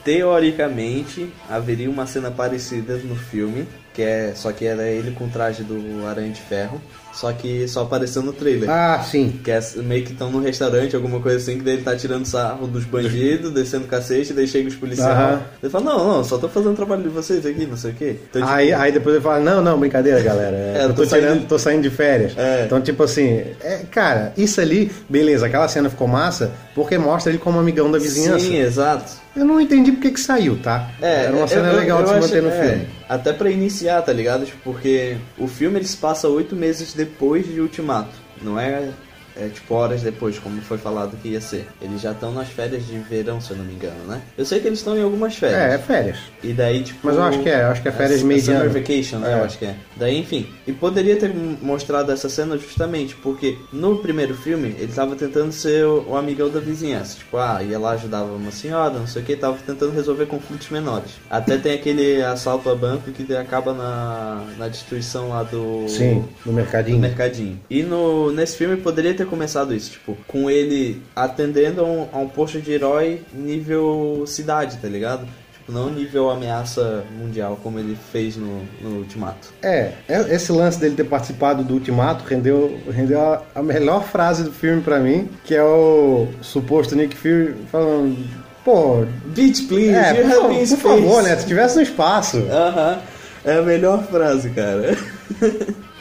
teoricamente 0.03 1.31
haveria 1.51 1.91
uma 1.91 2.07
cena 2.07 2.31
parecida 2.31 2.97
no 3.05 3.15
filme, 3.15 3.69
que 3.93 4.01
é 4.01 4.33
só 4.35 4.51
que 4.51 4.65
era 4.65 4.89
ele 4.89 5.11
com 5.11 5.27
o 5.27 5.29
traje 5.29 5.63
do 5.63 6.07
Aranha 6.07 6.31
de 6.31 6.41
Ferro. 6.41 6.81
Só 7.15 7.33
que 7.33 7.67
só 7.69 7.83
apareceu 7.83 8.23
no 8.23 8.33
trailer. 8.33 8.69
Ah, 8.69 9.03
sim. 9.09 9.39
Que 9.43 9.51
é 9.51 9.61
meio 9.77 10.05
que 10.05 10.13
estão 10.13 10.31
num 10.31 10.41
restaurante, 10.41 10.95
alguma 10.97 11.21
coisa 11.21 11.39
assim, 11.39 11.59
que 11.59 11.65
daí 11.65 11.75
ele 11.75 11.83
tá 11.83 11.95
tirando 11.97 12.27
sarro 12.27 12.67
dos 12.67 12.85
bandidos, 12.85 13.53
descendo 13.53 13.87
cacete, 13.87 14.33
daí 14.33 14.47
chega 14.49 14.69
os 14.69 14.75
policiais. 14.75 15.41
Ele 15.63 15.71
fala, 15.71 15.85
não, 15.85 16.07
não, 16.17 16.25
só 16.25 16.37
tô 16.39 16.49
fazendo 16.49 16.73
o 16.73 16.77
trabalho 16.77 17.03
de 17.03 17.09
vocês 17.09 17.47
aqui, 17.47 17.67
não 17.67 17.77
sei 17.77 17.93
o 17.93 17.95
quê. 17.95 18.17
Então, 18.31 18.43
tipo, 18.43 18.53
Aí, 18.55 18.73
aí 18.73 18.91
depois 18.93 19.15
ele 19.15 19.25
fala, 19.25 19.41
não, 19.41 19.63
não, 19.63 19.79
brincadeira, 19.79 20.21
galera. 20.21 20.55
É, 20.75 20.79
É, 20.79 20.85
eu 20.85 20.89
tô, 20.89 21.03
tô 21.03 21.07
saindo- 21.07 21.27
tirando, 21.27 21.47
tô 21.49 21.59
saindo 21.59 21.83
de 21.83 21.91
férias. 21.91 22.33
É. 22.37 22.65
Então, 22.67 22.81
tipo 22.81 23.03
assim, 23.03 23.45
é, 23.61 23.83
cara, 23.91 24.33
isso 24.37 24.61
ali, 24.61 24.91
beleza, 25.09 25.47
aquela 25.47 25.69
cena 25.69 25.89
ficou 25.89 26.09
massa, 26.09 26.51
porque 26.75 26.99
mostra 26.99 27.31
ele 27.33 27.39
como 27.39 27.59
amigão 27.59 27.91
da 27.91 27.99
vizinhança. 27.99 28.41
Sim, 28.41 28.57
exato. 28.59 29.13
Eu 29.37 29.45
não 29.45 29.61
entendi 29.61 29.93
porque 29.93 30.11
que 30.11 30.21
saiu, 30.21 30.57
tá? 30.63 30.91
É, 31.03 31.25
Era 31.25 31.37
uma 31.37 31.47
cena 31.49 31.69
eu- 31.69 31.73
eu- 31.75 31.79
legal 31.81 31.99
de 31.99 32.05
eu 32.05 32.09
se 32.09 32.15
acho- 32.15 32.27
manter 32.29 32.43
no 32.43 32.49
é, 32.51 32.69
filme. 32.69 32.89
Até 33.09 33.33
pra 33.33 33.51
iniciar, 33.51 34.03
tá 34.03 34.13
ligado? 34.13 34.45
Tipo, 34.47 34.59
porque 34.63 35.17
o 35.39 35.47
filme 35.49 35.79
ele 35.79 35.87
se 35.87 35.97
passa 35.97 36.29
oito 36.29 36.55
meses 36.55 36.93
depois 36.95 37.47
de 37.47 37.61
Ultimato. 37.61 38.15
Não 38.43 38.59
é, 38.59 38.89
é 39.37 39.49
tipo 39.49 39.75
horas 39.75 40.03
depois, 40.03 40.39
como 40.39 40.61
foi 40.63 40.79
falado 40.79 41.17
que 41.21 41.29
ia 41.29 41.41
ser. 41.41 41.67
Eles 41.81 42.01
já 42.01 42.13
estão 42.13 42.33
nas 42.33 42.49
férias 42.49 42.87
de 42.87 42.97
verão, 42.99 43.41
se 43.41 43.51
eu 43.51 43.57
não 43.57 43.65
me 43.65 43.75
engano, 43.75 44.05
né? 44.07 44.23
Eu 44.37 44.45
sei 44.45 44.61
que 44.61 44.67
eles 44.67 44.79
estão 44.79 44.97
em 44.97 45.03
algumas 45.03 45.37
férias. 45.37 45.61
É, 45.61 45.75
é 45.75 45.79
férias. 45.79 46.19
E 46.43 46.53
daí, 46.53 46.83
tipo. 46.83 47.01
Mas 47.03 47.17
eu 47.17 47.23
acho 47.23 47.39
que 47.41 47.49
é, 47.49 47.63
eu 47.63 47.69
acho 47.69 47.83
que 47.83 47.89
é 47.89 47.93
férias 47.93 48.21
é, 48.21 48.25
meio 48.25 48.41
de 48.41 48.47
Summer. 48.47 48.71
Vacation, 48.71 49.19
né? 49.19 49.33
É. 49.33 49.39
Eu 49.39 49.45
acho 49.45 49.59
que 49.59 49.65
é. 49.65 49.75
Daí, 49.97 50.19
enfim. 50.19 50.47
E 50.67 50.73
poderia 50.73 51.17
ter 51.17 51.33
mostrado 51.35 52.13
essa 52.13 52.29
cena 52.29 52.57
justamente 52.57 53.15
porque 53.17 53.59
no 53.73 53.99
primeiro 53.99 54.35
filme 54.35 54.75
ele 54.79 54.93
tava 54.93 55.17
tentando 55.17 55.53
ser 55.53 55.85
o, 55.85 56.11
o 56.11 56.17
amigão 56.17 56.49
da 56.49 56.61
vizinhança. 56.61 57.17
Tipo, 57.19 57.37
ah, 57.39 57.63
ia 57.63 57.79
lá, 57.79 57.93
ajudava 57.93 58.33
uma 58.33 58.51
senhora, 58.51 58.99
não 58.99 59.07
sei 59.07 59.23
o 59.23 59.25
que, 59.25 59.37
tava 59.37 59.57
tentando 59.67 59.93
resolver 59.93 60.27
conflitos 60.27 60.69
menores. 60.71 61.13
Até 61.29 61.57
tem 61.59 61.75
aquele 61.75 62.23
assalto 62.23 62.71
a 62.71 62.75
banco 62.75 63.11
que 63.11 63.35
acaba 63.35 63.73
na, 63.73 64.45
na 64.57 64.69
destruição 64.69 65.31
lá 65.31 65.43
do. 65.43 65.89
Sim, 65.89 66.25
no 66.45 66.53
mercadinho. 66.53 66.97
do 66.97 67.01
mercadinho. 67.01 67.61
E 67.69 67.83
no, 67.83 68.31
nesse 68.33 68.57
filme 68.57 68.77
poderia 68.77 69.15
ter 69.15 69.24
começado 69.27 69.75
isso, 69.75 69.93
tipo, 69.93 70.17
com 70.27 70.51
ele 70.51 71.03
atendendo 71.15 71.81
a 71.81 71.85
um, 71.85 72.09
a 72.13 72.19
um 72.19 72.29
posto 72.29 72.61
de 72.61 72.73
herói 72.73 73.23
nível 73.33 74.25
cidade, 74.27 74.79
tá 74.79 74.89
ligado? 74.89 75.27
Tipo, 75.53 75.73
não 75.73 75.91
nível 75.91 76.31
ameaça 76.31 77.05
mundial, 77.19 77.59
como 77.63 77.79
ele 77.79 77.97
fez 78.13 78.37
no, 78.37 78.63
no 78.83 78.99
Ultimato. 78.99 79.53
É, 79.63 79.93
é- 80.09 80.35
esse 80.35 80.53
lance 80.53 80.79
dele 80.79 80.95
ter 80.95 81.05
participado 81.05 81.65
do 81.65 81.75
Ultimato 81.75 82.25
rendeu, 82.25 82.79
rendeu 82.91 83.21
a, 83.21 83.43
a 83.55 83.63
melhor 83.63 84.05
frase 84.05 84.45
do 84.45 84.53
filme 84.53 84.83
pra 84.83 84.99
mim, 85.01 85.29
que 85.45 85.55
é 85.55 85.63
o 85.63 86.29
suposto 86.43 86.95
Nick 86.95 87.17
Fury 87.17 87.55
falando, 87.73 88.17
pô, 88.65 89.05
Bitch, 89.27 89.67
please, 89.67 89.95
é, 89.95 90.21
you 90.21 90.29
por, 90.29 90.49
por 90.51 90.77
favor, 90.77 91.23
né, 91.23 91.37
se 91.37 91.47
tivesse 91.47 91.77
no 91.77 91.83
espaço. 91.83 92.39
Aham, 92.51 92.99
é 93.45 93.57
a 93.57 93.63
melhor 93.63 94.05
frase, 94.05 94.51
cara. 94.51 94.97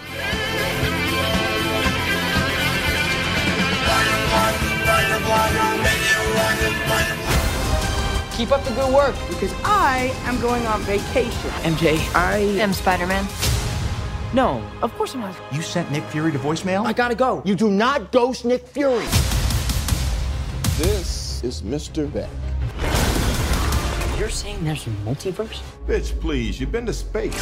Keep 8.36 8.52
up 8.52 8.64
the 8.64 8.74
good 8.74 8.94
work. 8.94 9.16
Because 9.30 9.54
I 9.64 10.12
am 10.26 10.40
going 10.42 10.66
on 10.66 10.82
vacation. 10.82 11.50
MJ, 11.62 11.98
I 12.16 12.38
am 12.60 12.74
Spider-Man. 12.74 13.26
no, 14.34 14.64
of 14.82 14.92
course 14.96 15.14
I'm 15.14 15.22
not. 15.22 15.36
You 15.52 15.62
sent 15.62 15.92
Nick 15.92 16.04
Fury 16.06 16.32
to 16.32 16.40
voicemail? 16.40 16.84
I 16.86 16.94
gotta 16.94 17.14
go. 17.16 17.44
You 17.46 17.56
do 17.56 17.70
not 17.70 18.12
ghost 18.12 18.44
Nick 18.44 18.66
Fury. 18.68 19.06
This 20.80 21.44
is 21.44 21.62
Mr. 21.62 22.12
Beck. 22.12 22.30
You're 24.18 24.30
saying 24.30 24.64
there's 24.64 24.88
a 24.88 24.90
multiverse? 25.06 25.62
Bitch, 25.88 26.20
please, 26.20 26.60
you've 26.60 26.72
been 26.72 26.86
to 26.88 26.94
space. 26.94 27.34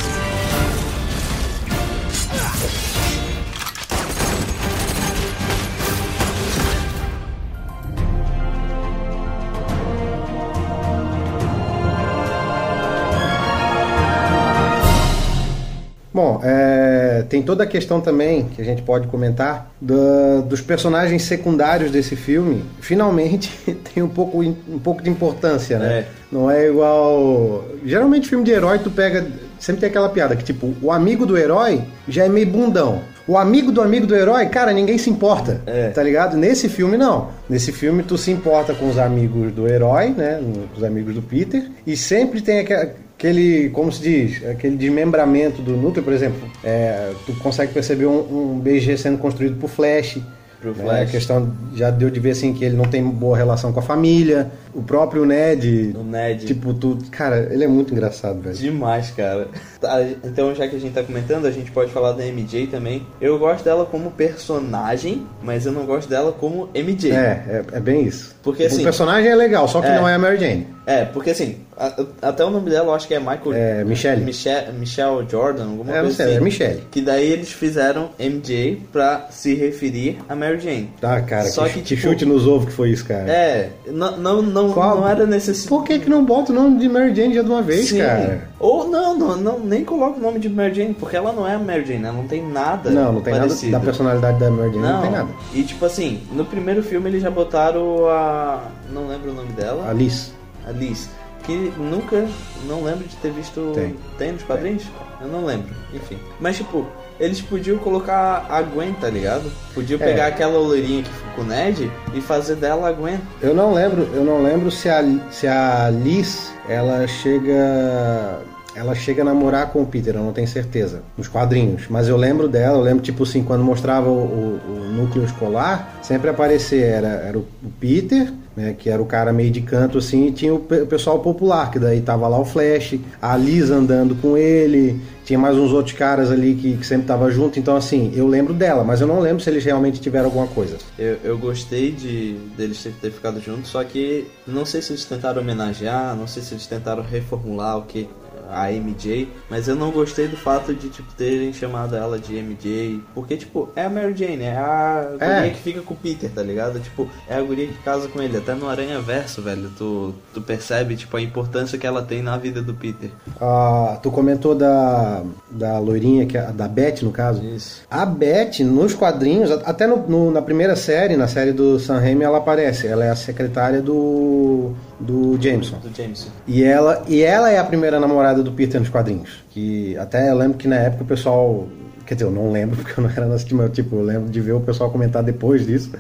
Tem 17.41 17.45
toda 17.45 17.63
a 17.63 17.67
questão 17.67 17.99
também 17.99 18.43
que 18.55 18.61
a 18.61 18.65
gente 18.65 18.83
pode 18.83 19.07
comentar 19.07 19.71
da- 19.81 20.41
dos 20.45 20.61
personagens 20.61 21.23
secundários 21.23 21.89
desse 21.89 22.15
filme. 22.15 22.63
Finalmente 22.79 23.49
tem 23.93 24.03
um 24.03 24.07
pouco, 24.07 24.39
um 24.41 24.79
pouco 24.79 25.01
de 25.01 25.09
importância, 25.09 25.79
né? 25.79 25.99
É. 25.99 26.05
Não 26.31 26.49
é 26.49 26.67
igual. 26.69 27.65
Geralmente 27.83 28.29
filme 28.29 28.43
de 28.45 28.51
herói 28.51 28.79
tu 28.79 28.91
pega. 28.91 29.25
Sempre 29.59 29.81
tem 29.81 29.89
aquela 29.89 30.09
piada 30.09 30.35
que, 30.35 30.43
tipo, 30.43 30.73
o 30.81 30.91
amigo 30.91 31.25
do 31.25 31.37
herói 31.37 31.81
já 32.07 32.25
é 32.25 32.29
meio 32.29 32.47
bundão. 32.47 33.01
O 33.27 33.37
amigo 33.37 33.71
do 33.71 33.79
amigo 33.81 34.07
do 34.07 34.15
herói, 34.15 34.47
cara, 34.47 34.71
ninguém 34.73 34.97
se 34.97 35.09
importa. 35.09 35.61
É. 35.67 35.89
Tá 35.89 36.01
ligado? 36.01 36.35
Nesse 36.35 36.67
filme, 36.67 36.97
não. 36.97 37.29
Nesse 37.47 37.71
filme, 37.71 38.01
tu 38.01 38.17
se 38.17 38.31
importa 38.31 38.73
com 38.73 38.89
os 38.89 38.97
amigos 38.97 39.51
do 39.51 39.67
herói, 39.67 40.09
né? 40.17 40.41
Os 40.75 40.83
amigos 40.83 41.13
do 41.13 41.21
Peter. 41.21 41.63
E 41.85 41.95
sempre 41.95 42.41
tem 42.41 42.59
aque- 42.59 42.89
aquele, 43.21 43.69
como 43.69 43.91
se 43.91 44.01
diz, 44.01 44.43
aquele 44.43 44.75
desmembramento 44.75 45.61
do 45.61 45.77
núcleo, 45.77 46.03
por 46.03 46.11
exemplo. 46.11 46.49
é, 46.63 47.11
tu 47.27 47.33
consegue 47.35 47.71
perceber 47.71 48.07
um, 48.07 48.55
um 48.55 48.59
BG 48.59 48.97
sendo 48.97 49.19
construído 49.19 49.57
por 49.59 49.69
Flash. 49.69 50.17
Pro 50.59 50.71
né? 50.71 50.83
Flash. 50.83 51.09
A 51.09 51.11
questão 51.11 51.53
já 51.75 51.91
deu 51.91 52.09
de 52.09 52.19
ver 52.19 52.31
assim 52.31 52.51
que 52.51 52.65
ele 52.65 52.75
não 52.75 52.85
tem 52.85 53.03
boa 53.03 53.37
relação 53.37 53.71
com 53.71 53.79
a 53.79 53.83
família. 53.83 54.51
O 54.73 54.81
próprio 54.81 55.25
Ned. 55.25 55.93
O 55.99 56.03
Ned. 56.03 56.45
Tipo, 56.45 56.73
tu. 56.73 56.97
Cara, 57.11 57.49
ele 57.51 57.63
é 57.63 57.67
muito 57.67 57.93
engraçado, 57.93 58.41
velho. 58.41 58.55
Demais, 58.55 59.11
cara. 59.11 59.47
Tá, 59.79 60.01
Então, 60.23 60.53
já 60.55 60.67
que 60.67 60.75
a 60.75 60.79
gente 60.79 60.93
tá 60.93 61.03
comentando, 61.03 61.45
a 61.45 61.51
gente 61.51 61.71
pode 61.71 61.91
falar 61.91 62.11
da 62.13 62.23
MJ 62.25 62.67
também. 62.67 63.05
Eu 63.19 63.37
gosto 63.39 63.63
dela 63.63 63.85
como 63.85 64.11
personagem, 64.11 65.25
mas 65.43 65.65
eu 65.65 65.71
não 65.71 65.85
gosto 65.85 66.09
dela 66.09 66.31
como 66.31 66.69
MJ. 66.73 67.11
É, 67.11 67.15
é, 67.15 67.63
é 67.73 67.79
bem 67.79 68.03
isso. 68.05 68.35
Porque, 68.43 68.63
o 68.63 68.67
assim, 68.67 68.83
personagem 68.83 69.29
é 69.29 69.35
legal, 69.35 69.67
só 69.67 69.81
que 69.81 69.87
é. 69.87 69.95
não 69.95 70.07
é 70.07 70.15
a 70.15 70.19
Mary 70.19 70.37
Jane. 70.39 70.67
É, 70.83 71.05
porque 71.05 71.29
assim, 71.29 71.57
a- 71.77 71.93
até 72.23 72.43
o 72.43 72.49
nome 72.49 72.69
dela 72.71 72.87
eu 72.87 72.93
acho 72.95 73.07
que 73.07 73.13
é 73.13 73.19
Michael. 73.19 73.53
É, 73.53 73.83
Michelle. 73.83 74.23
Michelle, 74.25 74.73
Michelle 74.73 75.25
Jordan, 75.29 75.65
alguma 75.69 75.91
É, 75.91 75.95
não 75.97 76.01
coisa 76.05 76.15
sei, 76.15 76.25
assim. 76.25 76.35
é 76.35 76.39
Michelle. 76.39 76.83
Que 76.89 77.01
daí 77.01 77.31
eles 77.31 77.51
fizeram 77.51 78.09
MJ 78.19 78.81
pra 78.91 79.27
se 79.29 79.53
referir 79.53 80.17
a 80.27 80.35
Mary 80.35 80.59
Jane. 80.59 80.89
Tá, 80.99 81.21
cara, 81.21 81.45
Só 81.45 81.65
que, 81.65 81.73
que, 81.75 81.79
que 81.81 81.95
tipo, 81.95 82.01
chute 82.01 82.25
nos 82.25 82.47
ovos 82.47 82.65
que 82.65 82.71
foi 82.73 82.89
isso, 82.89 83.05
cara. 83.05 83.31
É, 83.31 83.69
não, 83.87 84.17
não, 84.17 84.41
não, 84.41 84.60
Qual- 84.69 84.97
não 85.01 85.07
era 85.07 85.25
necessidade. 85.25 85.69
Por 85.69 85.83
que, 85.83 85.99
que 85.99 86.09
não 86.09 86.23
bota 86.23 86.51
o 86.51 86.55
nome 86.55 86.79
de 86.79 86.87
Mary 86.89 87.15
Jane 87.15 87.33
já 87.33 87.41
de 87.41 87.49
uma 87.49 87.61
vez, 87.61 87.89
Sim. 87.89 87.99
cara? 87.99 88.47
Ou 88.59 88.87
não, 88.87 89.17
não, 89.17 89.37
não, 89.37 89.59
nem 89.59 89.83
coloca 89.83 90.19
o 90.19 90.21
nome 90.21 90.39
de 90.39 90.49
Mary 90.49 90.73
Jane, 90.73 90.93
porque 90.93 91.15
ela 91.15 91.31
não 91.31 91.47
é 91.47 91.55
a 91.55 91.59
Mary 91.59 91.85
Jane, 91.85 92.03
ela 92.03 92.13
não 92.13 92.27
tem 92.27 92.45
nada. 92.47 92.89
Não, 92.89 93.13
não 93.13 93.21
tem 93.21 93.33
parecido. 93.33 93.71
nada 93.71 93.79
da 93.83 93.85
personalidade 93.91 94.39
da 94.39 94.51
Mary 94.51 94.73
Jane, 94.73 94.83
não, 94.87 95.01
tem 95.01 95.11
nada. 95.11 95.29
E 95.53 95.63
tipo 95.63 95.85
assim, 95.85 96.21
no 96.33 96.45
primeiro 96.45 96.83
filme 96.83 97.09
eles 97.09 97.21
já 97.21 97.31
botaram 97.31 98.07
a. 98.07 98.61
Não 98.91 99.07
lembro 99.07 99.31
o 99.31 99.33
nome 99.33 99.51
dela. 99.53 99.89
Alice. 99.89 100.31
A 100.67 100.71
Liz. 100.71 101.09
Que 101.45 101.73
nunca. 101.77 102.27
Não 102.67 102.83
lembro 102.83 103.07
de 103.07 103.15
ter 103.17 103.31
visto. 103.31 103.73
Tem. 104.17 104.31
nos 104.31 104.43
quadrinhos? 104.43 104.83
Eu 105.21 105.27
não 105.27 105.45
lembro. 105.45 105.73
Enfim. 105.93 106.17
Mas 106.39 106.57
tipo, 106.57 106.85
eles 107.19 107.41
podiam 107.41 107.77
colocar 107.77 108.45
a 108.49 108.61
Gwen, 108.61 108.93
tá 108.93 109.09
ligado? 109.09 109.51
Podiam 109.73 109.99
É. 110.01 110.05
pegar 110.05 110.27
aquela 110.27 110.57
loirinha 110.57 111.03
que 111.03 111.09
ficou 111.09 111.31
com 111.35 111.41
o 111.41 111.45
Ned 111.45 111.91
e 112.13 112.21
fazer 112.21 112.55
dela 112.55 112.87
a 112.89 112.91
Gwen. 112.91 113.19
Eu 113.41 113.53
não 113.53 113.73
lembro, 113.73 114.07
eu 114.13 114.23
não 114.23 114.41
lembro 114.43 114.69
se 114.71 114.89
a, 114.89 115.03
se 115.31 115.47
a 115.47 115.89
Liz, 115.89 116.51
ela 116.69 117.07
chega. 117.07 118.39
Ela 118.73 118.95
chega 118.95 119.21
a 119.21 119.25
namorar 119.25 119.67
com 119.71 119.81
o 119.81 119.85
Peter, 119.85 120.15
eu 120.15 120.23
não 120.23 120.31
tenho 120.31 120.47
certeza. 120.47 121.01
Nos 121.17 121.27
quadrinhos. 121.27 121.83
Mas 121.89 122.07
eu 122.07 122.15
lembro 122.15 122.47
dela, 122.47 122.77
eu 122.77 122.81
lembro, 122.81 123.03
tipo 123.03 123.23
assim, 123.23 123.43
quando 123.43 123.61
mostrava 123.65 124.09
o, 124.09 124.13
o- 124.13 124.61
o 124.69 124.93
núcleo 124.93 125.25
escolar, 125.25 125.99
sempre 126.01 126.29
aparecia, 126.29 126.85
era, 126.85 127.07
era 127.07 127.37
o 127.37 127.45
Peter, 127.81 128.31
né, 128.61 128.75
que 128.77 128.89
era 128.89 129.01
o 129.01 129.05
cara 129.05 129.33
meio 129.33 129.51
de 129.51 129.61
canto 129.61 129.97
assim, 129.97 130.27
e 130.27 130.31
tinha 130.31 130.53
o, 130.53 130.59
pe- 130.59 130.81
o 130.81 130.87
pessoal 130.87 131.19
popular, 131.19 131.71
que 131.71 131.79
daí 131.79 132.01
tava 132.01 132.27
lá 132.27 132.39
o 132.39 132.45
Flash, 132.45 132.99
a 133.21 133.35
Liz 133.35 133.69
andando 133.69 134.15
com 134.15 134.37
ele, 134.37 134.99
tinha 135.25 135.37
mais 135.39 135.57
uns 135.57 135.71
outros 135.71 135.95
caras 135.95 136.31
ali 136.31 136.55
que, 136.55 136.77
que 136.77 136.85
sempre 136.85 137.05
tava 137.07 137.29
junto, 137.31 137.57
então 137.59 137.75
assim, 137.75 138.11
eu 138.15 138.27
lembro 138.27 138.53
dela, 138.53 138.83
mas 138.83 139.01
eu 139.01 139.07
não 139.07 139.19
lembro 139.19 139.41
se 139.43 139.49
eles 139.49 139.63
realmente 139.63 139.99
tiveram 140.01 140.25
alguma 140.25 140.47
coisa. 140.47 140.77
Eu, 140.97 141.17
eu 141.23 141.37
gostei 141.37 141.91
de 141.91 142.33
deles 142.57 142.81
ter, 142.83 142.91
ter 143.01 143.11
ficado 143.11 143.39
juntos, 143.41 143.69
só 143.69 143.83
que 143.83 144.25
não 144.47 144.65
sei 144.65 144.81
se 144.81 144.91
eles 144.91 145.05
tentaram 145.05 145.41
homenagear, 145.41 146.15
não 146.15 146.27
sei 146.27 146.41
se 146.43 146.53
eles 146.53 146.67
tentaram 146.67 147.03
reformular 147.03 147.77
o 147.77 147.83
que 147.83 148.07
a 148.51 148.71
MJ, 148.71 149.27
mas 149.49 149.67
eu 149.67 149.75
não 149.75 149.91
gostei 149.91 150.27
do 150.27 150.37
fato 150.37 150.73
de 150.73 150.89
tipo 150.89 151.11
terem 151.13 151.51
chamado 151.53 151.95
ela 151.95 152.19
de 152.19 152.35
MJ, 152.35 153.01
porque 153.13 153.37
tipo, 153.37 153.69
é 153.75 153.85
a 153.85 153.89
Mary 153.89 154.15
Jane, 154.15 154.43
é 154.43 154.57
a 154.57 155.15
É. 155.19 155.35
guria 155.39 155.51
que 155.53 155.59
fica 155.61 155.81
com 155.81 155.93
o 155.93 155.97
Peter, 155.97 156.29
tá 156.29 156.41
ligado? 156.43 156.79
Tipo, 156.79 157.07
é 157.27 157.35
a 157.35 157.41
guria 157.41 157.67
que 157.67 157.73
casa 157.83 158.07
com 158.07 158.21
ele, 158.21 158.37
até 158.37 158.53
no 158.53 158.67
Aranha 158.69 158.99
Verso, 158.99 159.41
velho, 159.41 159.69
tu, 159.77 160.13
tu 160.33 160.41
percebe 160.41 160.95
tipo 160.95 161.15
a 161.17 161.21
importância 161.21 161.77
que 161.77 161.87
ela 161.87 162.01
tem 162.01 162.21
na 162.21 162.37
vida 162.37 162.61
do 162.61 162.73
Peter. 162.73 163.09
Ah, 163.39 163.99
tu 164.01 164.11
comentou 164.11 164.53
da, 164.55 165.23
da 165.49 165.79
loirinha, 165.79 166.25
que 166.25 166.37
é, 166.37 166.51
da 166.51 166.67
Beth, 166.67 167.01
no 167.03 167.11
caso. 167.11 167.43
Isso. 167.43 167.81
A 167.89 168.05
Beth, 168.05 168.59
nos 168.63 168.93
quadrinhos, 168.93 169.51
até 169.51 169.87
no- 169.87 170.07
no- 170.07 170.31
na 170.31 170.41
primeira 170.41 170.75
série, 170.75 171.15
na 171.15 171.27
série 171.27 171.51
do 171.51 171.79
Sam 171.79 171.99
Raimi, 171.99 172.23
ela 172.23 172.37
aparece. 172.39 172.87
Ela 172.87 173.05
é 173.05 173.09
a 173.09 173.15
secretária 173.15 173.81
do, 173.81 174.71
do 175.01 175.37
Jameson. 175.41 175.79
Do 175.79 175.95
Jameson. 175.95 176.29
E 176.47 176.63
ela, 176.63 177.03
e 177.07 177.21
ela 177.21 177.49
é 177.49 177.57
a 177.59 177.63
primeira 177.63 177.99
namorada 177.99 178.41
do 178.41 178.51
Peter 178.51 178.79
nos 178.79 178.89
quadrinhos. 178.89 179.43
Que 179.49 179.97
até 179.97 180.29
eu 180.29 180.37
lembro 180.37 180.57
que 180.57 180.67
na 180.67 180.77
época 180.77 181.03
o 181.03 181.07
pessoal 181.07 181.67
Quer 182.11 182.15
dizer, 182.15 182.25
eu 182.25 182.31
não 182.31 182.51
lembro 182.51 182.75
porque 182.83 182.99
eu 182.99 183.03
não 183.03 183.09
era 183.09 183.25
nessa 183.25 183.47
mas 183.55 183.71
tipo, 183.71 183.95
eu 183.95 184.03
lembro 184.03 184.29
de 184.29 184.41
ver 184.41 184.51
o 184.51 184.59
pessoal 184.59 184.91
comentar 184.91 185.23
depois 185.23 185.65
disso. 185.65 185.91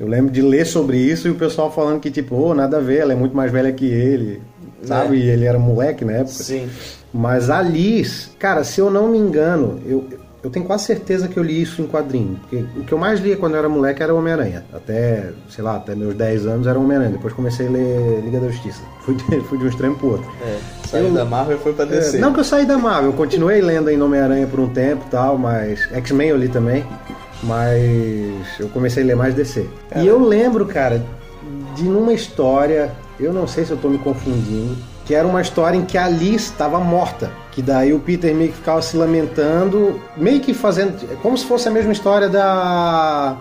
Eu 0.00 0.08
lembro 0.08 0.32
de 0.32 0.42
ler 0.42 0.66
sobre 0.66 0.98
isso 0.98 1.28
e 1.28 1.30
o 1.30 1.36
pessoal 1.36 1.72
falando 1.72 2.00
que, 2.00 2.10
tipo, 2.10 2.34
oh, 2.34 2.52
nada 2.52 2.78
a 2.78 2.80
ver, 2.80 2.98
ela 2.98 3.12
é 3.12 3.16
muito 3.16 3.36
mais 3.36 3.52
velha 3.52 3.72
que 3.72 3.86
ele, 3.86 4.42
sabe? 4.82 5.16
É. 5.16 5.24
E 5.24 5.30
ele 5.30 5.44
era 5.44 5.56
moleque 5.56 6.04
na 6.04 6.14
época. 6.14 6.32
Sim. 6.32 6.68
Mas 7.12 7.48
a 7.48 7.62
Liz, 7.62 8.30
cara, 8.36 8.64
se 8.64 8.80
eu 8.80 8.90
não 8.90 9.06
me 9.06 9.16
engano, 9.16 9.80
eu, 9.86 10.04
eu 10.44 10.50
tenho 10.50 10.66
quase 10.66 10.84
certeza 10.84 11.26
que 11.26 11.36
eu 11.36 11.42
li 11.42 11.60
isso 11.60 11.80
em 11.82 11.86
quadrinho. 11.86 12.38
Porque 12.42 12.64
o 12.76 12.84
que 12.84 12.92
eu 12.92 12.98
mais 12.98 13.18
lia 13.18 13.36
quando 13.36 13.54
eu 13.54 13.58
era 13.60 13.68
moleque 13.68 14.02
era 14.02 14.14
Homem-Aranha. 14.14 14.64
Até, 14.72 15.30
sei 15.48 15.64
lá, 15.64 15.76
até 15.76 15.94
meus 15.94 16.14
10 16.14 16.46
anos 16.46 16.66
era 16.66 16.78
Homem-Aranha. 16.78 17.12
Depois 17.12 17.32
comecei 17.32 17.66
a 17.66 17.70
ler 17.70 18.20
Liga 18.22 18.38
da 18.38 18.48
Justiça. 18.48 18.82
Fui 19.04 19.14
de, 19.14 19.40
fui 19.42 19.58
de 19.58 19.64
um 19.64 19.68
extremo 19.68 19.96
pro 19.96 20.12
outro. 20.12 20.30
É. 20.42 20.58
Saiu 20.88 21.10
da 21.12 21.24
Marvel 21.24 21.56
e 21.56 21.60
foi 21.60 21.72
pra 21.72 21.84
É, 21.84 21.88
DC. 21.88 22.18
não 22.18 22.32
que 22.32 22.40
eu 22.40 22.44
saí 22.44 22.64
da 22.64 22.78
Marvel, 22.78 23.10
eu 23.10 23.16
continuei 23.16 23.60
lendo 23.60 23.88
ainda 23.88 24.04
Homem-Aranha 24.04 24.46
por 24.46 24.60
um 24.60 24.68
tempo 24.68 25.04
e 25.06 25.10
tal, 25.10 25.36
mas. 25.36 25.80
X-Men 25.92 26.28
eu 26.28 26.36
li 26.36 26.48
também, 26.48 26.84
mas 27.42 28.44
eu 28.58 28.68
comecei 28.68 29.02
a 29.02 29.06
ler 29.06 29.16
mais 29.16 29.34
DC. 29.34 29.66
E 29.96 30.06
eu 30.06 30.18
lembro, 30.18 30.66
cara, 30.66 31.02
de 31.74 31.84
numa 31.84 32.12
história, 32.12 32.90
eu 33.20 33.32
não 33.32 33.46
sei 33.46 33.64
se 33.64 33.70
eu 33.72 33.76
tô 33.76 33.88
me 33.88 33.98
confundindo, 33.98 34.76
que 35.04 35.14
era 35.14 35.26
uma 35.26 35.40
história 35.40 35.76
em 35.76 35.84
que 35.84 35.98
a 35.98 36.08
Liz 36.08 36.42
estava 36.44 36.78
morta. 36.80 37.30
Que 37.54 37.62
daí 37.62 37.92
o 37.92 38.00
Peter 38.00 38.34
meio 38.34 38.50
que 38.50 38.56
ficava 38.56 38.82
se 38.82 38.96
lamentando, 38.96 40.00
meio 40.16 40.40
que 40.40 40.52
fazendo. 40.52 40.92
Como 41.22 41.38
se 41.38 41.46
fosse 41.46 41.68
a 41.68 41.70
mesma 41.70 41.92
história 41.92 42.28
da. 42.28 43.36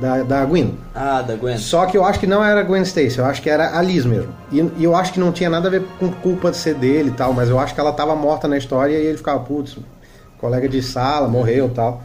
Da, 0.00 0.22
da 0.24 0.44
Gwen. 0.44 0.76
Ah, 0.92 1.22
da 1.22 1.36
Gwen. 1.36 1.56
Só 1.56 1.86
que 1.86 1.96
eu 1.96 2.04
acho 2.04 2.18
que 2.18 2.26
não 2.26 2.44
era 2.44 2.64
Gwen 2.64 2.82
Stacy, 2.82 3.18
eu 3.18 3.24
acho 3.24 3.40
que 3.40 3.48
era 3.48 3.78
a 3.78 3.82
Liz 3.82 4.04
mesmo. 4.04 4.32
E, 4.50 4.58
e 4.78 4.82
eu 4.82 4.96
acho 4.96 5.12
que 5.12 5.20
não 5.20 5.30
tinha 5.30 5.48
nada 5.48 5.68
a 5.68 5.70
ver 5.70 5.84
com 6.00 6.10
culpa 6.10 6.50
de 6.50 6.56
ser 6.56 6.74
dele 6.74 7.10
e 7.10 7.12
tal, 7.12 7.32
mas 7.32 7.48
eu 7.48 7.60
acho 7.60 7.72
que 7.72 7.80
ela 7.80 7.92
tava 7.92 8.16
morta 8.16 8.48
na 8.48 8.58
história 8.58 8.92
e 8.98 9.06
ele 9.06 9.16
ficava, 9.16 9.38
putz, 9.38 9.78
colega 10.38 10.68
de 10.68 10.82
sala, 10.82 11.28
morreu 11.28 11.66
e 11.66 11.70
tal. 11.70 12.02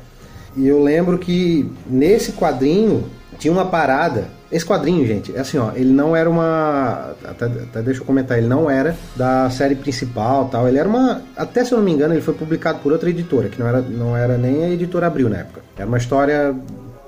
E 0.56 0.68
eu 0.68 0.84
lembro 0.84 1.18
que 1.18 1.72
nesse 1.88 2.34
quadrinho 2.34 3.06
tinha 3.40 3.52
uma 3.52 3.66
parada. 3.66 4.28
Esse 4.54 4.66
quadrinho, 4.66 5.06
gente, 5.08 5.36
é 5.36 5.40
assim, 5.40 5.58
ó, 5.58 5.72
ele 5.74 5.92
não 5.92 6.16
era 6.16 6.30
uma. 6.30 7.16
Até, 7.26 7.46
até 7.46 7.82
deixa 7.82 8.02
eu 8.02 8.06
comentar, 8.06 8.38
ele 8.38 8.48
não 8.48 8.70
era 8.70 8.96
da 9.16 9.50
série 9.50 9.74
principal 9.76 10.46
tal. 10.52 10.68
Ele 10.68 10.78
era 10.78 10.88
uma. 10.88 11.22
Até 11.36 11.66
se 11.66 11.72
eu 11.72 11.80
não 11.80 11.86
me 11.86 11.92
engano, 11.92 12.14
ele 12.14 12.22
foi 12.22 12.36
publicado 12.36 12.78
por 12.80 12.92
outra 12.92 13.10
editora, 13.10 13.50
que 13.50 13.60
não 13.60 13.68
era, 13.68 13.82
não 13.82 14.16
era 14.16 14.38
nem 14.38 14.64
a 14.64 14.70
editora 14.70 15.08
Abril 15.08 15.28
na 15.28 15.38
época. 15.38 15.62
Era 15.76 15.88
uma 15.88 15.98
história. 15.98 16.54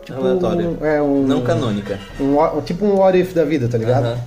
Tipo, 0.03 0.19
Aleatória. 0.19 0.67
um- 0.69 0.85
é, 0.85 1.01
um, 1.01 1.23
Não 1.27 1.41
canônica. 1.41 1.99
um, 2.19 2.35
what- 2.35 2.61
tipo 2.65 2.83
um 2.85 2.95
what 2.97 3.17
if 3.19 3.33
da 3.33 3.43
vida, 3.45 3.67
tá 3.67 3.77
ligado? 3.77 4.17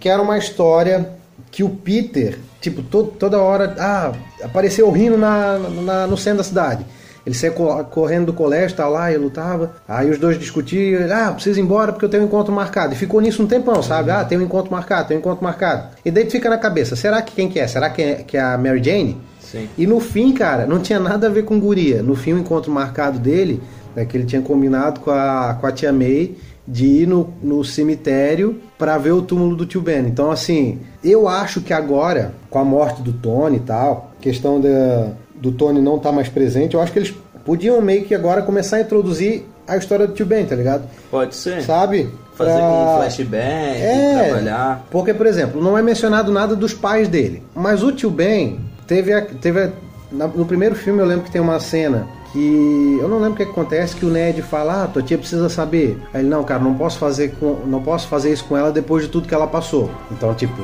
Que 0.00 0.08
era 0.08 0.22
uma 0.22 0.38
história 0.38 1.10
que 1.50 1.62
o 1.64 1.68
Peter, 1.68 2.38
tipo, 2.60 2.82
to- 2.82 3.12
toda 3.18 3.38
hora, 3.38 3.74
ah, 3.78 4.12
apareceu 4.42 4.90
rindo 4.90 5.18
na, 5.18 5.58
na- 5.58 6.06
no 6.06 6.16
centro 6.16 6.38
da 6.38 6.44
cidade. 6.44 6.84
Ele 7.24 7.34
saía 7.34 7.52
co- 7.52 7.84
correndo 7.84 8.26
do 8.26 8.32
colégio, 8.32 8.76
tá 8.76 8.88
lá, 8.88 9.12
e 9.12 9.16
lutava. 9.16 9.72
Aí 9.88 10.10
os 10.10 10.18
dois 10.18 10.38
discutiam, 10.38 11.02
ah, 11.12 11.32
preciso 11.32 11.60
ir 11.60 11.62
embora 11.62 11.92
porque 11.92 12.04
eu 12.04 12.08
tenho 12.08 12.22
um 12.24 12.26
encontro 12.26 12.52
marcado. 12.52 12.94
E 12.94 12.96
ficou 12.96 13.20
nisso 13.20 13.42
um 13.42 13.46
tempão, 13.46 13.82
sabe? 13.82 14.10
Ah, 14.10 14.24
tem 14.24 14.36
um 14.38 14.42
encontro 14.42 14.70
marcado, 14.72 15.08
tem 15.08 15.16
um 15.16 15.20
encontro 15.20 15.44
marcado. 15.44 15.88
E 16.04 16.10
daí 16.10 16.28
fica 16.28 16.50
na 16.50 16.58
cabeça, 16.58 16.96
será 16.96 17.22
que 17.22 17.34
quem 17.34 17.48
que 17.48 17.58
é? 17.60 17.66
Será 17.66 17.88
que 17.90 18.02
é, 18.02 18.14
que 18.16 18.36
é 18.36 18.40
a 18.40 18.58
Mary 18.58 18.82
Jane? 18.82 19.20
Sim. 19.40 19.68
E 19.76 19.86
no 19.86 20.00
fim, 20.00 20.32
cara, 20.32 20.66
não 20.66 20.80
tinha 20.80 20.98
nada 20.98 21.26
a 21.26 21.30
ver 21.30 21.44
com 21.44 21.60
guria. 21.60 22.02
No 22.02 22.14
fim, 22.16 22.32
o 22.32 22.38
encontro 22.38 22.72
marcado 22.72 23.18
dele, 23.18 23.62
é 23.94 24.04
que 24.04 24.16
ele 24.16 24.24
tinha 24.24 24.40
combinado 24.42 25.00
com 25.00 25.10
a, 25.10 25.56
com 25.60 25.66
a 25.66 25.72
tia 25.72 25.92
May 25.92 26.34
de 26.66 26.86
ir 26.86 27.06
no, 27.08 27.34
no 27.42 27.62
cemitério 27.64 28.60
para 28.78 28.96
ver 28.96 29.10
o 29.12 29.20
túmulo 29.20 29.54
do 29.56 29.66
tio 29.66 29.80
Ben. 29.82 30.06
Então, 30.06 30.30
assim, 30.30 30.78
eu 31.04 31.28
acho 31.28 31.60
que 31.60 31.72
agora, 31.72 32.32
com 32.48 32.58
a 32.58 32.64
morte 32.64 33.02
do 33.02 33.12
Tony 33.12 33.56
e 33.56 33.60
tal, 33.60 34.12
questão 34.20 34.60
da, 34.60 35.08
do 35.42 35.52
Tony 35.52 35.80
não 35.80 35.96
estar 35.96 36.12
mais 36.12 36.28
presente, 36.28 36.74
eu 36.74 36.80
acho 36.80 36.92
que 36.92 36.98
eles 37.00 37.12
podiam 37.44 37.80
meio 37.82 38.04
que 38.04 38.14
agora 38.14 38.40
começar 38.42 38.76
a 38.76 38.80
introduzir 38.80 39.42
a 39.66 39.76
história 39.76 40.06
do 40.06 40.12
tio 40.14 40.24
Ben, 40.24 40.46
tá 40.46 40.54
ligado? 40.54 40.84
Pode 41.10 41.34
ser. 41.34 41.62
Sabe? 41.62 42.08
Fazer 42.34 42.52
Pra- 42.52 42.60
com 42.60 42.94
um 42.94 42.96
flashback, 42.98 43.80
é, 43.82 44.24
trabalhar. 44.28 44.86
Porque, 44.90 45.12
por 45.12 45.26
exemplo, 45.26 45.60
não 45.62 45.76
é 45.76 45.82
mencionado 45.82 46.32
nada 46.32 46.54
dos 46.56 46.72
pais 46.72 47.08
dele. 47.08 47.42
Mas 47.54 47.82
o 47.82 47.92
tio 47.92 48.10
Ben 48.10 48.58
teve, 48.86 49.12
a- 49.12 49.20
teve 49.22 49.60
a- 49.64 49.70
no 50.12 50.44
primeiro 50.46 50.74
filme 50.74 51.00
eu 51.00 51.06
lembro 51.06 51.24
que 51.24 51.30
tem 51.30 51.40
uma 51.40 51.58
cena 51.60 52.06
que 52.32 52.98
eu 53.00 53.08
não 53.08 53.18
lembro 53.18 53.34
o 53.34 53.36
que 53.36 53.42
acontece 53.42 53.94
que 53.94 54.06
o 54.06 54.10
Ned 54.10 54.40
fala, 54.42 54.84
ah, 54.84 54.86
tua 54.86 55.02
tia 55.02 55.18
precisa 55.18 55.48
saber. 55.48 55.98
Aí 56.14 56.20
ele, 56.22 56.28
não, 56.30 56.42
cara, 56.44 56.60
não 56.62 56.74
posso 56.74 56.98
fazer 56.98 57.34
com, 57.38 57.58
não 57.66 57.82
posso 57.82 58.08
fazer 58.08 58.32
isso 58.32 58.44
com 58.44 58.56
ela 58.56 58.72
depois 58.72 59.04
de 59.04 59.10
tudo 59.10 59.28
que 59.28 59.34
ela 59.34 59.46
passou. 59.46 59.90
Então, 60.10 60.32
tipo, 60.34 60.62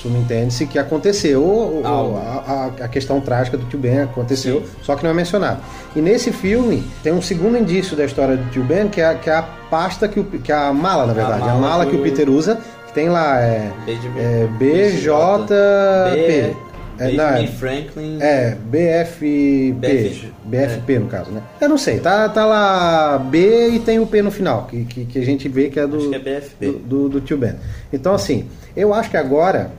subentende-se 0.00 0.66
que 0.66 0.78
aconteceu 0.78 1.42
o- 1.42 1.82
o- 1.82 1.86
Algo. 1.86 2.16
a, 2.16 2.70
a- 2.80 2.84
a 2.84 2.88
questão 2.88 3.20
trágica 3.20 3.58
do 3.58 3.66
tio 3.66 3.78
Ben 3.78 4.00
aconteceu, 4.00 4.62
só 4.82 4.96
que 4.96 5.04
não 5.04 5.10
é 5.10 5.14
mencionado. 5.14 5.60
E 5.94 6.00
nesse 6.00 6.32
filme 6.32 6.82
tem 7.02 7.12
um 7.12 7.20
segundo 7.20 7.58
indício 7.58 7.94
da 7.94 8.04
história 8.06 8.36
do 8.38 8.50
tio 8.50 8.62
Ben, 8.64 8.88
que 8.88 9.00
é, 9.00 9.04
a- 9.06 9.14
que 9.14 9.28
é 9.28 9.34
a 9.34 9.42
pasta 9.42 10.08
que 10.08 10.18
o, 10.20 10.24
que 10.24 10.50
é 10.50 10.54
a 10.54 10.72
mala, 10.72 11.06
na 11.06 11.12
verdade, 11.12 11.42
a 11.42 11.46
mala, 11.48 11.60
mala 11.60 11.86
que 11.86 11.96
o 11.96 12.02
Peter 12.02 12.30
usa, 12.30 12.58
que 12.86 12.94
tem 12.94 13.10
lá 13.10 13.40
é, 13.42 13.70
é 14.18 14.46
BJP. 14.58 16.56
É, 17.00 17.04
é- 17.04 17.16
Benjamin 17.16 17.46
Franklin. 17.48 18.18
é, 18.20 18.54
BFP. 18.54 19.74
BFG. 19.78 20.32
BFP, 20.44 20.98
no 20.98 21.06
caso, 21.06 21.30
né? 21.30 21.42
Eu 21.60 21.68
não 21.68 21.78
sei, 21.78 21.98
tá, 21.98 22.28
tá 22.28 22.44
lá 22.44 23.18
B 23.18 23.70
e 23.70 23.78
tem 23.80 23.98
o 23.98 24.06
P 24.06 24.20
no 24.22 24.30
final, 24.30 24.66
que, 24.66 24.84
que, 24.84 25.04
que 25.06 25.18
a 25.18 25.24
gente 25.24 25.48
vê 25.48 25.68
que 25.70 25.80
é 25.80 25.86
do, 25.86 25.96
Acho 25.96 26.08
que 26.10 26.14
é 26.14 26.18
BFP. 26.18 26.66
do, 26.66 26.78
do, 26.78 27.08
do 27.08 27.20
tio 27.20 27.38
Ben. 27.38 27.54
Então, 27.92 28.14
assim, 28.14 28.46
eu 28.76 28.92
acho 28.92 29.10
que 29.10 29.16
agora, 29.16 29.70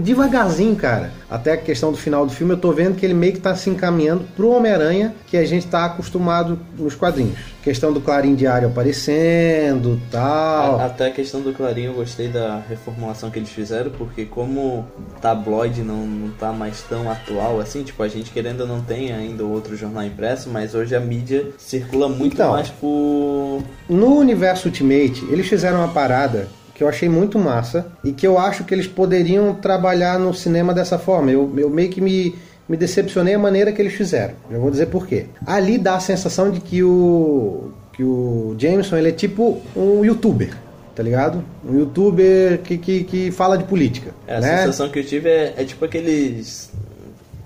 devagarzinho, 0.00 0.74
cara, 0.76 1.12
até 1.30 1.52
a 1.52 1.56
questão 1.56 1.90
do 1.90 1.96
final 1.98 2.24
do 2.26 2.32
filme, 2.32 2.54
eu 2.54 2.58
tô 2.58 2.72
vendo 2.72 2.96
que 2.96 3.04
ele 3.04 3.14
meio 3.14 3.32
que 3.32 3.40
tá 3.40 3.54
se 3.54 3.68
encaminhando 3.70 4.24
pro 4.36 4.50
Homem-Aranha 4.50 5.14
que 5.26 5.36
a 5.36 5.44
gente 5.44 5.66
tá 5.66 5.84
acostumado 5.84 6.58
nos 6.78 6.94
quadrinhos. 6.94 7.38
Questão 7.62 7.92
do 7.92 8.00
Clarim 8.00 8.34
Diário 8.34 8.68
aparecendo 8.68 10.00
tal. 10.10 10.80
Até 10.80 11.08
a 11.08 11.10
questão 11.10 11.40
do 11.40 11.52
Clarinho, 11.52 11.90
eu 11.90 11.94
gostei 11.94 12.28
da 12.28 12.62
reformulação 12.68 13.30
que 13.30 13.38
eles 13.38 13.50
fizeram, 13.50 13.90
porque 13.90 14.24
como 14.24 14.86
tabloide 15.20 15.82
não, 15.82 16.06
não 16.06 16.30
tá 16.30 16.52
mais 16.52 16.82
tão 16.82 17.10
atual 17.10 17.60
assim, 17.60 17.82
tipo, 17.82 18.02
a 18.02 18.08
gente 18.08 18.30
querendo 18.30 18.66
não 18.66 18.80
tem 18.80 19.12
ainda 19.12 19.44
outro 19.44 19.76
jornal 19.76 20.04
impresso, 20.04 20.48
mas 20.48 20.74
hoje 20.74 20.94
a 20.96 21.00
mídia 21.00 21.46
circula 21.58 22.08
muito 22.08 22.34
Então. 22.34 22.52
mais 22.52 22.70
por... 22.70 23.62
No 23.88 24.16
universo 24.16 24.68
Ultimate, 24.68 25.26
eles 25.30 25.46
fizeram 25.46 25.78
uma 25.78 25.88
parada 25.88 26.48
que 26.78 26.84
eu 26.84 26.88
achei 26.88 27.08
muito 27.08 27.40
massa 27.40 27.88
e 28.04 28.12
que 28.12 28.24
eu 28.24 28.38
acho 28.38 28.62
que 28.62 28.72
eles 28.72 28.86
poderiam 28.86 29.52
trabalhar 29.52 30.16
no 30.16 30.32
cinema 30.32 30.72
dessa 30.72 30.96
forma. 30.96 31.28
Eu, 31.28 31.52
eu 31.56 31.68
meio 31.68 31.90
que 31.90 32.00
me, 32.00 32.36
me 32.68 32.76
decepcionei 32.76 33.34
a 33.34 33.38
maneira 33.38 33.72
que 33.72 33.82
eles 33.82 33.94
fizeram. 33.94 34.34
Eu 34.48 34.60
vou 34.60 34.70
dizer 34.70 34.86
por 34.86 35.04
quê. 35.04 35.26
Ali 35.44 35.76
dá 35.76 35.96
a 35.96 36.00
sensação 36.00 36.52
de 36.52 36.60
que 36.60 36.80
o, 36.84 37.72
que 37.92 38.04
o 38.04 38.54
Jameson 38.56 38.96
ele 38.96 39.08
é 39.08 39.12
tipo 39.12 39.60
um 39.74 40.04
youtuber. 40.04 40.56
Tá 40.94 41.02
ligado? 41.02 41.44
Um 41.68 41.80
youtuber 41.80 42.60
que, 42.62 42.78
que, 42.78 43.02
que 43.02 43.30
fala 43.32 43.58
de 43.58 43.64
política. 43.64 44.14
É, 44.24 44.36
a 44.36 44.40
né? 44.40 44.58
sensação 44.58 44.88
que 44.88 45.00
eu 45.00 45.04
tive 45.04 45.28
é, 45.28 45.54
é 45.56 45.64
tipo 45.64 45.84
aqueles 45.84 46.70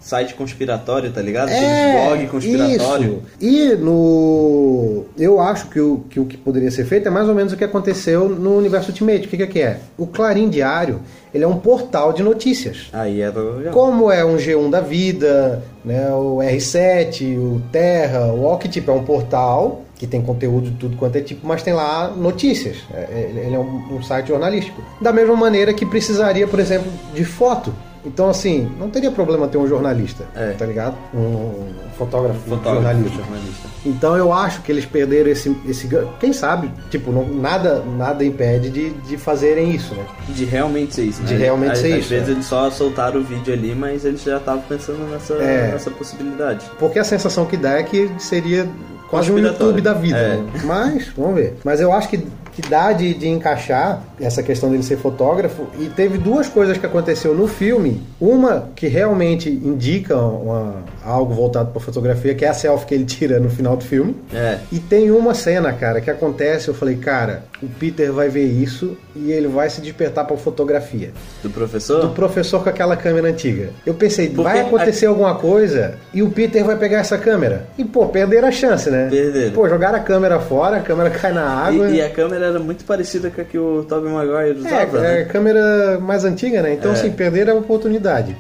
site 0.03 0.35
conspiratório, 0.35 1.11
tá 1.11 1.23
ligado? 1.23 1.49
É, 1.49 2.07
blog 2.07 2.27
conspiratório. 2.27 3.23
Isso. 3.41 3.55
E 3.55 3.77
no. 3.77 5.05
Eu 5.17 5.41
acho 5.41 5.69
que 5.69 5.81
o, 5.81 6.05
que 6.11 6.21
o 6.21 6.27
que 6.27 6.37
poderia 6.37 6.71
ser 6.71 6.85
feito 6.85 7.07
é 7.07 7.11
mais 7.11 7.29
ou 7.29 7.35
menos 7.35 7.53
o 7.53 7.57
que 7.57 7.65
aconteceu 7.65 8.29
no 8.29 8.59
universo 8.59 8.91
Ultimate. 8.91 9.27
O 9.27 9.31
que, 9.31 9.37
que 9.37 9.43
é 9.43 9.47
que 9.47 9.61
é? 9.61 9.79
O 9.97 10.07
Clarim 10.07 10.51
Diário 10.51 11.01
ele 11.33 11.45
é 11.45 11.47
um 11.49 11.59
portal 11.59 12.13
de 12.13 12.23
notícias. 12.23 12.89
Aí 12.93 13.17
legal. 13.17 13.73
Como 13.73 14.11
é 14.11 14.25
um 14.25 14.37
G1 14.37 14.69
da 14.69 14.81
vida, 14.81 15.63
né, 15.85 16.11
o 16.13 16.39
R7, 16.39 17.39
o 17.39 17.63
Terra, 17.73 18.27
o 18.27 18.43
Walk, 18.43 18.69
tipo, 18.69 18.91
é 18.91 18.95
um 18.95 19.05
portal 19.05 19.83
que 19.97 20.07
tem 20.07 20.21
conteúdo 20.21 20.69
de 20.69 20.77
tudo 20.77 20.97
quanto 20.97 21.17
é 21.17 21.21
tipo, 21.21 21.47
mas 21.47 21.63
tem 21.63 21.73
lá 21.73 22.09
notícias. 22.09 22.79
É, 22.93 23.01
é- 23.03 23.45
ele 23.47 23.55
é 23.55 23.59
um, 23.59 23.97
um 23.97 24.03
site 24.03 24.29
jornalístico. 24.29 24.83
Da 25.01 25.13
mesma 25.13 25.37
maneira 25.37 25.73
que 25.73 25.87
precisaria, 25.87 26.47
por 26.47 26.59
exemplo, 26.59 26.91
de 27.15 27.25
foto. 27.25 27.73
Então, 28.05 28.29
assim, 28.29 28.69
não 28.81 28.91
teria 28.91 29.11
problema 29.13 29.47
ter 29.47 29.59
um 29.59 29.67
jornalista, 29.69 30.25
É. 30.35 30.51
tá 30.59 30.67
ligado? 30.67 30.97
Um 31.15 31.73
fotógrafo, 31.97 32.41
Fotógrafo, 32.41 32.83
jornalista. 32.83 33.17
jornalista. 33.19 33.69
Então 33.87 34.17
eu 34.17 34.33
acho 34.33 34.61
que 34.63 34.73
eles 34.73 34.85
perderam 34.85 35.31
esse, 35.31 35.57
esse 35.69 35.89
quem 36.19 36.33
sabe, 36.33 36.71
tipo, 36.91 37.13
não- 37.13 37.29
nada, 37.29 37.81
nada 37.97 38.25
impede 38.25 38.71
de, 38.71 38.91
de 38.91 39.17
fazerem 39.17 39.71
isso, 39.71 39.95
né? 39.95 40.05
De 40.31 40.45
realmente 40.45 40.95
ser 40.97 41.05
isso, 41.05 41.23
né? 41.23 41.29
De 41.29 41.35
realmente 41.37 41.73
às, 41.73 41.79
ser 41.79 41.93
às 41.93 41.99
isso, 42.01 42.09
vezes 42.09 42.29
é. 42.29 42.33
eles 42.33 42.45
só 42.47 42.71
soltaram 42.71 43.21
o 43.21 43.25
vídeo 43.25 43.53
ali, 43.55 43.75
mas 43.75 44.05
eles 44.05 44.23
já 44.23 44.39
estavam 44.39 44.63
pensando 44.63 44.99
nessa, 45.11 45.35
É. 45.35 45.71
nessa 45.73 45.91
possibilidade. 45.91 46.65
Porque 46.79 46.99
a 46.99 47.05
sensação 47.05 47.47
que 47.47 47.57
dá 47.57 47.79
é 47.79 47.83
que 47.85 48.11
seria 48.19 48.69
quase 49.09 49.31
um. 49.31 49.39
YouTube 49.39 49.81
da 49.81 49.93
vida. 49.93 50.17
É. 50.19 50.37
né? 50.39 50.51
Mas, 50.65 51.09
vamos 51.17 51.35
ver. 51.37 51.57
Mas 51.65 51.81
eu 51.81 51.93
acho 51.93 52.09
que, 52.09 52.27
que 52.53 52.63
dá 52.63 52.93
de, 52.93 53.15
de 53.15 53.29
encaixar 53.29 54.03
essa 54.21 54.43
questão 54.43 54.71
dele 54.71 54.83
ser 54.83 54.99
fotógrafo. 54.99 55.67
E 55.79 55.87
teve 55.87 56.19
duas 56.19 56.49
coisas 56.49 56.77
que 56.77 56.85
aconteceu 56.85 57.35
no 57.35 57.47
filme. 57.49 58.03
Uma 58.21 58.69
que 58.77 58.87
realmente 58.89 59.49
indica 59.49 60.17
uma- 60.17 60.77
algo 61.05 61.33
voltado 61.35 61.71
para 61.71 61.81
fotografia, 61.81 62.35
que 62.35 62.45
é 62.45 62.49
a 62.49 62.55
selfie 62.55 62.87
que 62.87 62.95
ele 62.95 63.05
tira 63.05 63.41
no 63.41 63.49
final 63.51 63.77
do 63.77 63.85
filme. 63.85 64.15
É. 64.33 64.59
E 64.71 64.79
tem 64.79 65.11
uma 65.11 65.35
cena, 65.35 65.73
cara, 65.73 66.01
que 66.01 66.11
acontece, 66.11 66.69
eu 66.69 66.75
falei, 66.75 66.97
cara, 66.97 67.45
o 67.63 67.69
Peter 67.79 68.11
vai 68.13 68.29
ver 68.29 68.45
isso 68.45 68.97
e 69.15 69.31
ele 69.31 69.47
vai 69.47 69.71
se 69.71 69.81
despertar 69.81 70.27
pra 70.27 70.37
fotografia. 70.37 71.11
Do 71.43 71.51
professor? 71.51 72.01
Do 72.01 72.09
professor 72.11 72.63
com 72.63 72.69
aquela 72.69 72.97
câmera 72.97 73.29
antiga. 73.29 73.71
Eu 73.87 73.95
pensei, 73.95 74.29
Porque 74.29 74.43
vai 74.43 74.61
acontecer 74.61 75.07
alguma 75.07 75.37
coisa 75.37 75.95
e 76.13 76.23
o 76.23 76.31
Peter 76.31 76.65
vai 76.65 76.77
pegar 76.77 76.99
essa 76.99 77.17
câmera. 77.17 77.67
E, 77.79 77.85
pô, 77.85 78.07
perderam 78.07 78.49
a 78.49 78.51
chance, 78.53 78.91
né? 78.91 79.09
Perderam. 79.11 79.53
Pô, 79.53 79.69
jogaram 79.69 79.97
a 79.99 80.01
câmera 80.03 80.41
fora, 80.41 80.79
a 80.79 80.81
câmera 80.81 81.09
cai 81.15 81.33
na 81.33 81.47
água. 81.49 81.89
E, 81.89 81.97
e 81.97 82.03
a 82.03 82.11
câmera 82.11 82.47
era 82.47 82.59
muito 82.59 82.85
parecida 82.85 83.31
com 83.31 83.41
a 83.41 83.45
que 83.45 83.57
o 83.59 83.85
Tobey 83.85 84.11
Maguire 84.13 84.59
usava, 84.59 84.99
É, 84.99 85.01
né? 85.01 85.21
é 85.21 85.25
câmera 85.25 85.99
mais 86.01 86.25
antiga, 86.25 86.63
né? 86.63 86.75
Então, 86.75 86.91
É. 86.91 86.95
assim, 86.95 87.11
perderam 87.13 87.55
a 87.55 87.59
oportunidade. 87.61 88.37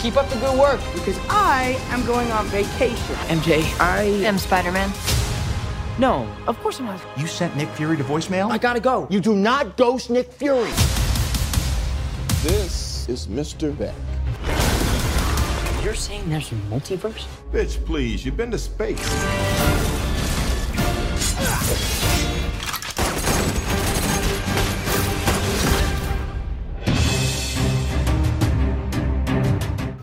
Keep 0.00 0.16
up 0.16 0.28
the 0.30 0.38
good 0.38 0.58
work. 0.58 0.80
Because 0.94 1.18
I 1.28 1.78
am 1.90 2.04
going 2.06 2.30
on 2.32 2.46
vacation. 2.46 3.14
MJ, 3.28 3.62
I 3.78 4.02
am 4.24 4.38
Spider 4.38 4.72
Man. 4.72 4.90
no, 5.98 6.26
of 6.46 6.58
course 6.60 6.80
I'm 6.80 6.86
not. 6.86 7.00
You 7.18 7.26
sent 7.26 7.54
Nick 7.54 7.68
Fury 7.70 7.98
to 7.98 8.04
voicemail? 8.04 8.50
I 8.50 8.56
gotta 8.56 8.80
go. 8.80 9.06
You 9.10 9.20
do 9.20 9.34
not 9.36 9.76
ghost 9.76 10.08
Nick 10.08 10.32
Fury. 10.32 10.70
This 12.42 13.06
is 13.10 13.26
Mr. 13.26 13.76
Beck. 13.76 13.94
You're 15.84 15.94
saying 15.94 16.28
there's 16.30 16.50
a 16.52 16.54
multiverse? 16.70 17.26
Bitch, 17.52 17.84
please, 17.84 18.24
you've 18.24 18.36
been 18.38 18.50
to 18.52 18.58
space. 18.58 18.98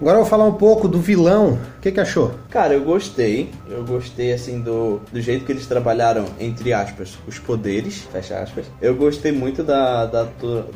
Agora 0.08 0.20
eu 0.20 0.24
vou 0.24 0.30
falar 0.30 0.46
um 0.46 0.54
pouco 0.54 0.88
do 0.88 1.02
vilão. 1.02 1.60
Que, 1.88 1.92
que 1.94 2.00
achou? 2.02 2.32
Cara, 2.50 2.74
eu 2.74 2.82
gostei. 2.82 3.50
Eu 3.70 3.84
gostei, 3.86 4.34
assim, 4.34 4.60
do, 4.60 5.00
do 5.12 5.22
jeito 5.22 5.46
que 5.46 5.52
eles 5.52 5.66
trabalharam, 5.66 6.26
entre 6.40 6.74
aspas, 6.74 7.18
os 7.28 7.40
poderes, 7.40 8.00
fecha 8.12 8.38
aspas. 8.40 8.66
Eu 8.82 8.94
gostei 8.96 9.32
muito 9.32 9.64
da, 9.64 10.06
da, 10.06 10.28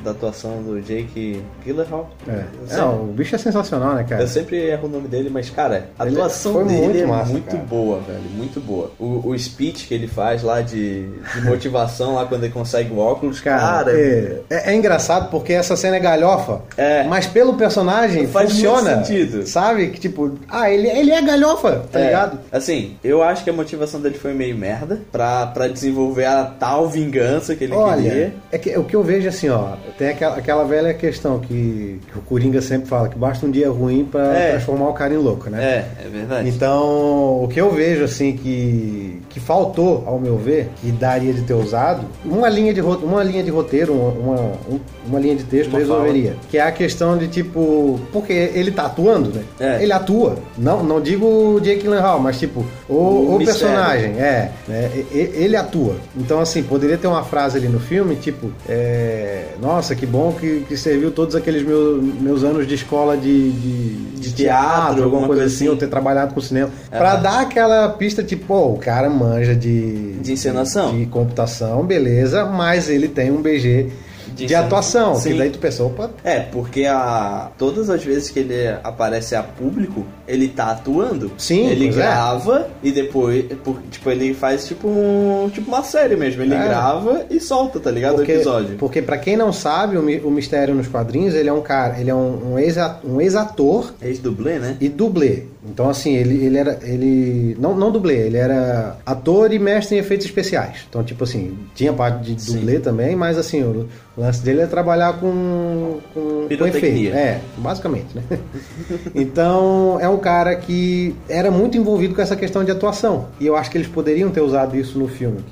da 0.04 0.12
atuação 0.12 0.62
do 0.63 0.82
Jake 0.82 1.41
Gyllenhaal. 1.65 2.10
É. 2.28 2.43
É, 2.78 2.84
o 2.84 3.06
bicho 3.08 3.36
é 3.36 3.38
sensacional, 3.38 3.95
né, 3.95 4.06
cara? 4.08 4.21
Eu 4.24 4.28
sempre 4.28 4.58
erro 4.58 4.88
o 4.88 4.89
nome 4.91 5.08
dele, 5.08 5.30
mas, 5.30 5.50
cara, 5.50 5.89
a 6.00 6.06
Ele 6.06 6.15
atuação 6.15 6.65
dele 6.65 6.80
muito 6.82 6.97
é 7.00 7.06
massa, 7.06 7.32
muito 7.32 7.45
cara. 7.52 7.63
boa, 7.63 8.00
velho. 8.00 8.21
Muito 8.36 8.60
boa. 8.62 8.91
O, 9.00 9.30
o 9.30 9.38
speech 9.39 9.88
que 9.88 9.93
ele 9.93 10.08
faz 10.08 10.43
lá 10.43 10.62
de, 10.62 11.10
de 11.10 11.41
motivação, 11.43 12.15
lá 12.15 12.26
quando 12.26 12.43
ele 12.45 12.54
consegue 12.54 12.93
o 12.93 12.97
óculos, 13.00 13.41
Cara, 13.41 13.86
cara. 13.86 14.00
é, 14.00 14.41
é- 14.50 14.71
é 14.71 14.76
engraçado 14.76 15.30
porque 15.30 15.52
essa 15.54 15.76
cena 15.76 15.97
é 15.97 16.00
galhofa, 16.00 16.62
É. 16.78 17.04
mas 17.04 17.28
pelo 17.28 17.56
personagem 17.56 18.28
Faz 18.28 18.54
muito 18.54 18.65
funciona. 18.65 19.04
sentido. 19.04 19.45
Sabe? 19.45 19.88
Que 19.89 20.00
tipo, 20.00 20.38
ah, 20.47 20.69
ele, 20.69 20.88
ele 21.02 21.12
é 21.12 21.22
galhofa, 21.22 21.84
tá 21.92 22.00
É, 22.00 22.06
ligado? 22.06 22.40
Assim, 22.52 22.96
eu 23.04 23.22
acho 23.22 23.44
que 23.44 23.50
a 23.50 23.54
motivação 23.54 24.00
dele 24.00 24.18
foi 24.18 24.34
meio 24.34 24.56
merda 24.58 25.02
pra, 25.12 25.48
pra 25.48 25.68
desenvolver 25.68 26.26
a 26.26 26.46
tal 26.46 26.88
vingança 26.88 27.56
que 27.56 27.64
ele 27.66 27.74
Olha, 27.74 28.02
queria. 28.02 28.34
é 28.52 28.58
que, 28.58 28.78
o 28.78 28.84
que 28.84 28.96
eu 28.96 29.04
vejo 29.04 29.28
assim, 29.28 29.50
ó, 29.50 29.74
tem 29.98 30.10
aquela, 30.10 30.38
aquela 30.38 30.64
velha 30.64 30.94
questão 30.94 31.40
que, 31.40 32.00
que 32.12 32.18
o 32.18 32.22
Coringa 32.22 32.62
sempre 32.62 32.88
fala, 32.88 33.10
que 33.10 33.18
basta 33.18 33.46
um 33.46 33.52
dia 33.52 33.70
ruim 33.70 34.06
pra 34.10 34.34
É. 34.38 34.52
transformar 34.52 34.90
o 34.90 34.94
cara 34.94 35.14
em 35.14 35.18
louco, 35.18 35.50
né? 35.50 35.64
É, 35.64 36.06
é 36.06 36.10
verdade. 36.10 36.50
Então, 36.50 37.44
o 37.44 37.48
que 37.52 37.60
eu 37.60 37.72
vejo 37.72 38.04
assim 38.04 38.36
que, 38.38 39.22
que 39.30 39.40
faltou, 39.40 40.04
ao 40.06 40.20
meu 40.20 40.38
ver, 40.38 40.70
que 40.82 40.92
daria 40.92 41.34
de 41.34 41.42
ter 41.42 41.54
usado, 41.54 42.06
uma 42.26 42.50
linha 42.50 42.74
de, 42.74 42.82
uma 42.82 43.24
linha 43.24 43.44
de 43.44 43.50
roteiro, 43.50 43.94
uma, 43.94 44.12
uma, 44.12 44.42
um- 44.70 44.80
uma 45.08 45.20
linha 45.20 45.36
de 45.36 45.44
texto 45.44 45.70
Uma 45.70 45.80
resolveria. 45.80 46.36
Que 46.50 46.58
é 46.58 46.62
a 46.62 46.72
questão 46.72 47.18
de 47.18 47.28
tipo, 47.28 48.00
porque 48.12 48.32
ele 48.34 48.72
tá 48.72 48.86
atuando, 48.86 49.30
né? 49.32 49.44
É. 49.60 49.84
Ele 49.84 49.92
atua. 49.92 50.38
Não, 50.58 50.84
não 50.91 51.01
digo 51.01 51.25
o 51.25 51.60
Jake 51.62 51.82
Gyllenhaal, 51.84 52.19
mas 52.19 52.38
tipo, 52.38 52.65
o, 52.89 52.93
O 52.93 53.36
o 53.36 53.45
personagem, 53.45 54.12
é, 54.19 54.51
né? 54.67 54.91
Ele 55.12 55.56
atua. 55.56 55.95
Então 56.17 56.39
assim, 56.39 56.62
poderia 56.63 56.97
ter 56.97 57.08
uma 57.08 57.23
frase 57.23 57.58
ali 57.58 57.67
no 57.67 57.80
filme, 57.80 58.15
tipo, 58.15 58.51
é, 58.67 59.45
nossa, 59.62 59.95
que 59.95 60.06
bom 60.06 60.34
que, 60.34 60.65
que 60.67 60.75
serviu 60.75 61.12
todos 61.12 61.36
aqueles 61.36 61.63
meus, 61.63 62.04
meus 62.19 62.43
anos 62.43 62.67
de 62.67 62.75
escola 62.75 63.15
de, 63.15 63.51
de, 63.51 63.95
De 64.19 64.34
teatro, 64.34 65.04
alguma 65.04 65.04
alguma 65.06 65.27
coisa 65.27 65.43
assim, 65.45 65.56
assim. 65.56 65.67
ou 65.69 65.75
ter 65.77 65.88
trabalhado 65.88 66.34
com 66.34 66.41
cinema, 66.41 66.69
pra 66.89 67.15
dar 67.15 67.41
aquela 67.41 67.89
pista 67.89 68.23
tipo, 68.23 68.54
o 68.54 68.77
cara 68.77 69.10
manja 69.10 69.56
de 69.56 70.13
De 70.13 70.34
encenação. 70.34 70.97
de, 70.97 71.06
computação, 71.06 71.84
beleza, 71.86 72.45
mas 72.45 72.89
ele 72.89 73.08
tem 73.08 73.32
um 73.32 73.41
BG 73.41 73.89
de, 74.34 74.46
encena- 74.46 74.62
atuação, 74.65 75.15
Sim. 75.15 75.32
que 75.34 75.38
daí 75.38 75.50
tu 75.50 75.60
pensa, 75.60 75.84
opa, 75.84 76.10
É, 76.24 76.39
porque 76.39 76.86
a, 76.86 77.50
todas 77.58 77.89
as 77.89 78.04
vezes 78.04 78.30
que 78.30 78.39
ele 78.39 78.67
aparece 78.84 79.36
a 79.36 79.44
público, 79.44 80.06
ele 80.28 80.48
tá 80.48 80.72
atuando. 80.72 81.32
Sim, 81.38 81.67
Ele 81.67 81.88
é. 81.88 81.91
grava 81.91 82.67
e 82.84 82.91
depois, 82.91 83.46
por- 83.63 83.82
tipo, 83.91 84.10
ele 84.10 84.34
faz 84.34 84.65
tipo 84.67 84.88
um, 84.88 85.50
tipo 85.54 85.67
uma 85.70 85.84
série 85.84 86.15
mesmo. 86.15 86.41
Ele 86.41 86.54
É. 86.54 86.63
grava 86.63 87.26
e 87.30 87.39
solta, 87.39 87.80
tá 87.80 87.91
ligado? 87.91 88.15
porque, 88.15 88.32
o 88.32 88.36
episódio. 88.36 88.78
porque 88.78 89.02
para 89.02 89.17
quem 89.17 89.36
não 89.36 89.52
sabe, 89.52 89.98
o, 89.98 90.28
o 90.28 90.32
mistério 90.32 90.74
nos 90.74 90.88
quadrinhos, 90.88 91.34
ele 91.34 91.50
é 91.50 91.54
um 91.54 91.62
cara, 91.62 92.00
ele 92.00 92.10
é 92.10 92.15
um, 92.15 92.54
um 92.54 92.60
ex- 92.60 92.78
um 93.04 93.20
ex-ator 93.20 93.94
Ex-dublê, 94.02 94.60
né? 94.60 94.78
e 94.80 94.88
dublê. 94.89 95.44
Então, 95.63 95.88
assim, 95.89 96.15
ele, 96.15 96.44
ele 96.44 96.58
era. 96.58 96.80
Ele. 96.82 97.56
Não, 97.60 97.76
não 97.76 97.91
dublê, 97.91 98.15
ele 98.26 98.38
era 98.38 98.98
ator 99.06 99.54
e 99.54 99.60
mestre 99.60 99.96
em 99.96 100.00
efeitos 100.00 100.26
especiais. 100.26 100.78
Então, 100.89 101.04
tipo 101.04 101.24
assim, 101.24 101.56
tinha 101.76 101.94
parte 101.94 102.34
de 102.34 102.41
Sim. 102.41 102.54
dublê 102.56 102.80
também, 102.80 103.15
mas 103.15 103.38
assim, 103.38 103.62
o 103.62 103.88
lance 104.21 104.41
dele 104.43 104.62
é 104.62 104.67
trabalhar 104.67 105.13
com. 105.19 105.99
com, 106.13 106.47
com 106.47 106.67
efeito. 106.67 107.15
É, 107.15 107.41
basicamente, 107.57 108.07
né? 108.15 108.23
então, 109.15 109.97
é 109.99 110.07
um 110.10 110.17
cara 110.17 110.55
que 110.55 111.15
era 111.29 111.49
muito 111.51 111.77
envolvido 111.77 112.15
com 112.15 112.21
essa 112.21 112.36
questão 112.36 112.63
de 112.63 112.71
atuação. 112.71 113.27
E 113.39 113.45
eu 113.45 113.55
acho 113.55 113.69
que 113.71 113.77
eles 113.77 113.88
poderiam 113.88 114.29
ter 114.29 114.41
usado 114.41 114.75
isso 114.77 114.97
no 114.97 115.07
filme. 115.07 115.43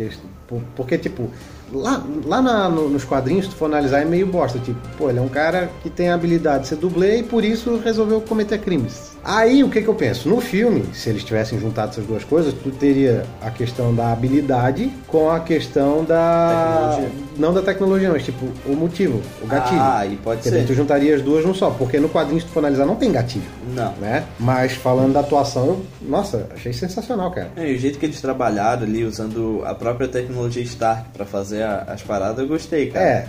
porque, 0.76 0.98
tipo. 0.98 1.30
Lá, 1.72 2.04
lá 2.26 2.42
na- 2.42 2.68
no- 2.68 2.90
nos 2.90 3.04
quadrinhos, 3.04 3.46
se 3.46 3.52
tu 3.52 3.56
for 3.58 3.66
analisar, 3.66 4.02
é 4.02 4.06
meio 4.06 4.26
bosta. 4.26 4.58
Tipo, 4.58 4.80
pô, 4.98 5.08
ele 5.08 5.20
é 5.20 5.22
um 5.22 5.28
cara 5.30 5.70
que 5.84 5.90
tem 5.92 6.10
a 6.10 6.16
habilidade 6.16 6.64
de 6.64 6.70
ser 6.70 6.78
dublê 6.78 7.18
e 7.20 7.24
por 7.24 7.46
isso 7.46 7.78
resolveu 7.78 8.20
cometer 8.22 8.58
crimes. 8.58 9.12
Aí 9.24 9.64
o 9.64 9.70
que, 9.70 9.82
que 9.82 9.88
eu 9.88 9.94
penso? 9.96 10.30
No 10.30 10.40
filme, 10.40 10.86
se 10.94 11.10
eles 11.10 11.24
tivessem 11.24 11.60
juntado 11.60 11.92
essas 11.92 12.06
duas 12.06 12.24
coisas, 12.24 12.54
tu 12.54 12.72
teria 12.72 13.24
a 13.42 13.50
questão 13.52 13.94
da 13.94 14.12
habilidade 14.12 14.92
com 15.08 15.30
a 15.30 15.40
questão 15.40 16.04
da. 16.06 16.96
Tecnologia. 16.96 17.20
Não 17.38 17.54
da 17.54 17.62
tecnologia, 17.62 18.10
mas 18.12 18.24
tipo, 18.26 18.46
o 18.66 18.76
motivo, 18.76 19.22
o 19.42 19.48
gatilho. 19.48 19.80
Ah, 19.82 20.06
e 20.06 20.16
pode 20.18 20.50
daí 20.50 20.62
ser. 20.62 20.68
tu 20.68 20.74
juntaria 20.74 21.16
as 21.16 21.22
duas 21.22 21.46
num 21.46 21.54
só, 21.54 21.70
porque 21.70 22.00
no 22.00 22.10
quadrinho, 22.10 22.40
se 22.42 22.48
tu 22.48 22.52
for 22.54 22.60
analisar, 22.60 22.86
não 22.86 22.96
tem 22.96 23.12
gatilho. 23.12 23.46
Não. 23.76 23.94
Né? 23.94 24.24
Mas 24.40 24.74
falando 24.74 25.14
da 25.14 25.20
atuação, 25.22 25.66
eu, 25.68 25.86
nossa, 26.02 26.48
achei 26.54 26.74
sensacional, 26.74 27.32
cara. 27.32 27.50
É, 27.56 27.72
e 27.72 27.76
o 27.76 27.80
jeito 27.80 27.98
que 28.00 28.06
eles 28.06 28.20
trabalharam 28.22 28.84
ali, 28.84 29.04
usando 29.06 29.62
a 29.66 29.74
própria 29.76 30.08
tecnologia 30.08 30.64
Stark 30.64 31.10
pra 31.14 31.26
fazer 31.26 31.64
a- 31.64 31.86
as 31.88 32.02
paradas, 32.02 32.40
eu 32.40 32.48
gostei, 32.48 32.90
cara. 32.90 33.06
É, 33.06 33.28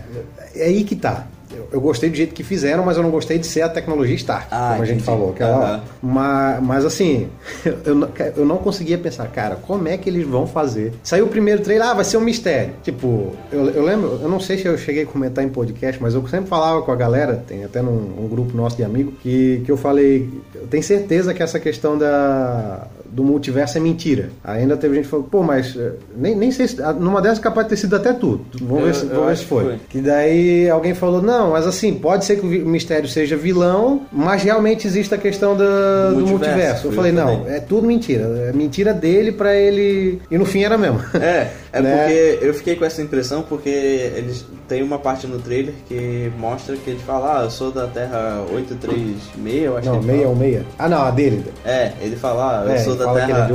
é 0.57 0.65
aí 0.67 0.83
que 0.85 0.97
tá. 0.97 1.27
Eu, 1.53 1.69
eu 1.73 1.81
gostei 1.81 2.09
do 2.11 2.17
jeito 2.17 2.35
que 2.35 2.43
fizeram, 2.45 2.85
mas 2.85 2.97
eu 2.97 3.03
não 3.03 3.11
gostei 3.11 3.39
de 3.39 3.47
ser 3.47 3.63
a 3.63 3.69
tecnologia 3.69 4.15
Stark, 4.17 4.47
Ah, 4.51 4.71
como 4.73 4.83
a 4.83 4.87
gente 4.87 5.03
entendi. 5.03 5.05
falou. 5.05 5.33
Que 5.33 5.43
ela, 5.43 5.75
Aham. 5.75 5.81
mas, 6.03 6.63
mas 6.63 6.85
assim, 6.85 7.29
eu, 7.85 7.95
não- 7.95 8.09
eu 8.37 8.45
não 8.47 8.59
conseguia 8.59 8.97
pensar, 8.99 9.27
cara, 9.29 9.57
como 9.57 9.89
é 9.89 9.97
que 9.97 10.09
eles 10.09 10.27
vão 10.27 10.47
fazer? 10.47 10.93
Saiu 11.03 11.27
o 11.27 11.29
primeiro 11.29 11.63
trailer, 11.63 11.89
ah, 11.89 11.95
vai 11.95 12.05
ser 12.05 12.17
um 12.17 12.21
mistério. 12.21 12.73
Tipo, 12.83 13.33
eu, 13.51 13.69
eu 13.71 13.85
lembro, 13.85 14.19
eu 14.23 14.29
não 14.29 14.39
sei 14.41 14.59
se 14.59 14.67
eu 14.67 14.77
cheguei 14.79 15.03
a 15.03 15.07
comentar 15.07 15.45
em 15.45 15.49
podcast, 15.49 16.01
mas 16.03 16.15
eu 16.15 16.27
sempre 16.29 16.47
falava 16.49 16.83
com 16.83 16.93
a 16.93 16.97
galera, 16.97 17.43
tem 17.47 17.65
até 17.65 17.83
num 17.83 17.91
um 18.19 18.29
grupo 18.29 18.57
nosso 18.57 18.77
de 18.77 18.85
amigo, 18.85 19.13
que, 19.23 19.63
que 19.65 19.71
eu 19.73 19.77
falei, 19.77 20.29
eu 20.55 20.67
tenho 20.69 20.83
certeza 20.83 21.35
que 21.35 21.43
essa 21.43 21.59
questão 21.59 21.99
da, 21.99 22.87
do 23.11 23.25
multiverso 23.25 23.77
é 23.77 23.81
mentira. 23.81 24.31
Ainda 24.45 24.77
teve 24.77 24.95
gente 24.95 25.05
que 25.05 25.11
falou, 25.11 25.27
pô, 25.31 25.43
mas 25.43 25.75
eh, 25.77 25.93
nem, 26.17 26.35
nem 26.37 26.51
sei 26.51 26.69
se. 26.69 26.77
Numa 26.99 27.21
dessas 27.21 27.39
capaz 27.39 27.67
de 27.67 27.71
ter 27.71 27.77
sido 27.77 27.97
até 27.97 28.13
tudo. 28.13 28.45
Vamos 28.61 28.79
Eu- 28.81 28.87
ver 28.87 28.95
se, 28.95 29.07
vamos 29.07 29.27
ver 29.29 29.37
se 29.37 29.45
foi. 29.45 29.65
foi. 29.65 29.75
Que 29.89 30.01
daí 30.01 30.71
alguém 30.71 30.95
falou, 30.95 31.21
não, 31.21 31.51
mas 31.51 31.67
assim, 31.67 31.95
pode 31.95 32.25
ser 32.25 32.37
que 32.41 32.47
o 32.47 32.49
mistério 32.69 33.09
seja 33.09 33.37
vilão, 33.37 34.03
mas 34.13 34.43
realmente 34.43 34.87
existe 34.87 35.15
a 35.15 35.19
questão 35.19 35.57
da- 35.57 36.11
do 36.11 36.17
Multiverso, 36.17 36.31
multiverso. 36.33 36.87
Eu 36.87 36.91
eu 36.91 36.97
falei, 36.97 37.13
não, 37.13 37.47
é 37.47 37.61
tudo 37.61 37.87
mentira. 37.87 38.25
É 38.49 38.53
mentira 38.53 38.93
dele 38.95 39.33
pra 39.33 39.55
ele. 39.55 40.21
E 40.31 40.39
no 40.39 40.45
fim 40.45 40.63
era 40.63 40.77
mesmo. 40.79 41.01
É, 41.15 41.49
é 41.73 41.81
Né? 41.81 41.97
porque 41.97 42.39
eu 42.47 42.55
fiquei 42.55 42.77
com 42.77 42.85
essa 42.85 43.01
impressão 43.03 43.43
porque 43.43 43.69
eles 43.69 44.45
tem 44.69 44.83
uma 44.83 44.99
parte 44.99 45.27
no 45.27 45.39
trailer 45.39 45.75
que 45.89 46.31
mostra 46.39 46.77
que 46.77 46.91
ele 46.91 47.01
fala, 47.01 47.41
ah, 47.41 47.45
eu 47.45 47.51
sou 47.51 47.71
da 47.73 47.87
Terra 47.87 48.45
836, 48.53 49.65
eu 49.65 49.77
acho 49.77 49.89
Não, 49.89 50.01
que 50.01 50.07
fala. 50.07 50.29
ou 50.29 50.37
meia. 50.37 50.65
Ah, 50.79 50.89
não, 50.89 51.03
a 51.03 51.11
dele. 51.11 51.45
É, 51.65 51.93
ele 52.01 52.17
fala, 52.17 52.61
ah, 52.63 52.65
eu 52.67 52.71
É, 52.73 52.79
sou 52.79 52.95
da 52.97 53.07
que 53.07 53.15
Terra. 53.15 53.49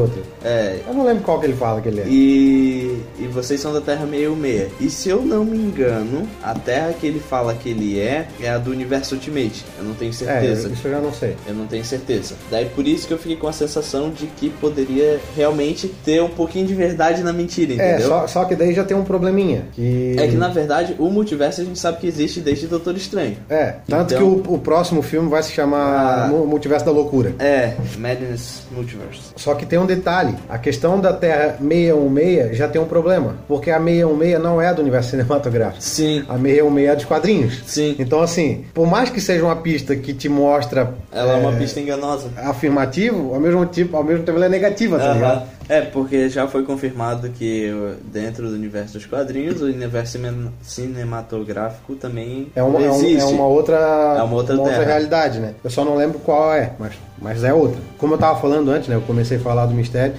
É. 0.46 0.56
É. 0.56 0.82
Eu 0.88 0.94
não 0.94 1.06
lembro 1.06 1.24
qual 1.24 1.40
que 1.40 1.46
ele 1.48 1.56
fala 1.56 1.82
que 1.82 1.90
ele 1.90 2.02
é. 2.02 2.06
E, 2.08 3.02
e 3.20 3.28
vocês 3.28 3.60
são 3.60 3.74
da 3.74 3.82
Terra 3.82 4.06
66. 4.08 4.72
E 4.80 4.90
se 4.90 5.10
eu 5.10 5.22
não 5.22 5.44
me 5.44 5.58
engano, 5.58 6.28
a 6.44 6.54
Terra 6.54 6.94
que 6.94 7.06
ele 7.06 7.20
fala 7.20 7.54
que 7.54 7.70
ele 7.70 8.00
é 8.00 8.28
é 8.42 8.50
a 8.50 8.58
do 8.58 8.72
Universo 8.72 9.16
Ultimate. 9.16 9.66
Eu 9.78 9.84
não 9.86 9.94
tenho 9.94 10.12
É, 10.12 10.14
certeza. 10.14 10.70
isso 10.70 10.88
eu 10.88 10.92
já 10.92 11.00
não 11.00 11.14
sei. 11.14 11.36
Eu 11.48 11.54
não 11.56 11.66
tenho 11.68 11.84
certeza. 11.84 12.36
Daí 12.50 12.66
por 12.66 12.88
isso 12.88 13.08
que 13.08 13.14
eu 13.14 13.18
fiquei 13.18 13.36
com 13.38 13.48
a 13.48 13.54
sensação 13.54 14.10
de 14.10 14.28
que 14.28 14.50
poderia 14.50 15.20
realmente 15.36 15.88
ter 16.04 16.22
um 16.22 16.30
pouquinho 16.30 16.66
de 16.68 16.74
verdade 16.74 17.22
na 17.24 17.34
mentira, 17.34 17.74
É, 17.82 17.90
entendeu? 17.94 18.08
só, 18.10 18.28
só 18.28 18.46
que 18.46 18.56
daí 18.56 18.74
já 18.74 18.84
tem 18.84 18.96
um 18.96 19.04
probleminha. 19.04 19.66
Que... 19.74 20.16
É 20.18 20.28
que 20.28 20.36
na 20.36 20.48
verdade 20.50 20.96
o 21.00 21.10
multiverso 21.10 21.62
a 21.62 21.64
gente 21.64 21.80
sabe 21.80 21.98
que 22.00 22.08
existe 22.08 22.40
desde 22.40 22.68
Doutor 22.68 22.96
Estranho. 22.96 23.38
É, 23.50 23.76
tanto 23.88 24.14
Então- 24.14 24.18
que 24.42 24.50
o, 24.50 24.54
o 24.56 24.60
próximo 24.60 25.02
filme 25.02 25.30
vai 25.30 25.42
se 25.44 25.52
chamar 25.52 26.26
Ah. 26.26 26.28
Mu- 26.28 26.46
Multiverso 26.46 26.86
da 26.86 26.92
Loucura. 26.92 27.34
É, 27.40 27.74
Madness 27.98 28.64
Multiverse. 28.72 29.22
Só 29.36 29.54
que 29.56 29.66
tem 29.66 29.80
um 29.80 29.86
detalhe: 29.86 30.35
a 30.50 30.58
questão 30.58 31.00
da 31.00 31.14
Terra 31.14 31.58
616 31.60 32.58
já 32.58 32.68
tem 32.68 32.82
um 32.82 32.86
problema, 32.86 33.36
porque 33.48 33.72
a 33.72 33.78
616 33.80 34.42
não 34.42 34.62
é 34.62 34.74
do 34.74 34.82
universo 34.82 35.12
cinematográfico. 35.12 35.82
Sim. 35.82 36.20
A 36.28 36.34
616 36.38 36.88
é 36.90 36.96
dos 36.96 37.06
quadrinhos. 37.06 37.64
Sim. 37.66 37.96
Então, 38.00 38.22
assim, 38.22 38.66
por 38.74 38.88
mais 38.88 39.10
que 39.10 39.20
seja 39.22 39.44
uma 39.44 39.56
pista 39.56 39.96
que 39.96 40.14
te 40.14 40.28
mostra 40.30 40.94
Ela 41.12 41.34
é, 41.34 41.36
uma 41.38 41.54
pista 41.54 41.80
enganosa. 41.80 42.30
afirmativo, 42.38 43.34
ao 43.34 43.40
mesmo, 43.40 43.66
tipo, 43.66 43.96
ao 43.98 44.04
mesmo 44.04 44.24
tempo 44.24 44.38
ela 44.38 44.46
é 44.46 44.50
negativa, 44.50 44.98
tá 44.98 45.06
Aham. 45.06 45.14
ligado? 45.14 45.48
É, 45.68 45.82
porque 45.82 46.30
já 46.30 46.48
foi 46.48 46.64
confirmado 46.64 47.30
que 47.30 47.72
dentro 48.12 48.48
do 48.50 48.54
universo 48.56 48.94
dos 48.94 49.06
quadrinhos, 49.06 49.62
o 49.62 49.66
universo 49.66 50.14
cine- 50.14 50.50
cinematográfico 50.62 51.96
também 51.96 52.48
É 52.56 52.62
uma, 52.64 52.80
é 52.82 52.90
um- 52.92 52.96
existe. 52.96 53.22
é 53.22 53.26
uma 53.26 53.48
outra, 53.48 53.76
É 54.18 54.22
uma 54.24 54.36
outra 54.36 54.58
terra. 54.58 54.84
realidade, 54.84 55.40
né? 55.40 55.54
Eu 55.64 55.70
só 55.70 55.84
não 55.86 55.96
lembro 55.96 56.20
qual 56.20 56.54
é, 56.54 56.72
mas, 56.80 56.94
mas 57.22 57.44
é 57.44 57.54
outra. 57.54 57.80
Como 57.98 58.14
eu 58.14 58.18
tava 58.18 58.40
falando 58.40 58.70
antes, 58.72 58.88
né? 58.88 58.96
Eu 58.96 59.02
comecei 59.02 59.38
a 59.38 59.40
falar 59.40 59.66
do 59.66 59.74
mistério. 59.74 60.14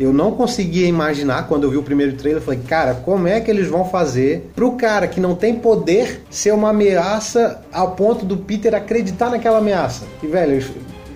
Eu 0.00 0.12
não 0.12 0.32
conseguia 0.32 0.86
imaginar 0.86 1.46
quando 1.46 1.64
eu 1.64 1.70
vi 1.70 1.76
o 1.76 1.82
primeiro 1.82 2.14
trailer. 2.16 2.40
Eu 2.40 2.44
falei, 2.44 2.60
cara, 2.66 2.94
como 2.94 3.28
é 3.28 3.40
que 3.40 3.50
eles 3.50 3.68
vão 3.68 3.84
fazer 3.84 4.50
pro 4.54 4.72
cara 4.72 5.06
que 5.06 5.20
não 5.20 5.34
tem 5.34 5.54
poder 5.54 6.22
ser 6.30 6.52
uma 6.52 6.70
ameaça 6.70 7.60
ao 7.72 7.90
ponto 7.92 8.24
do 8.24 8.36
Peter 8.38 8.74
acreditar 8.74 9.30
naquela 9.30 9.58
ameaça? 9.58 10.04
E, 10.22 10.26
velho, 10.26 10.64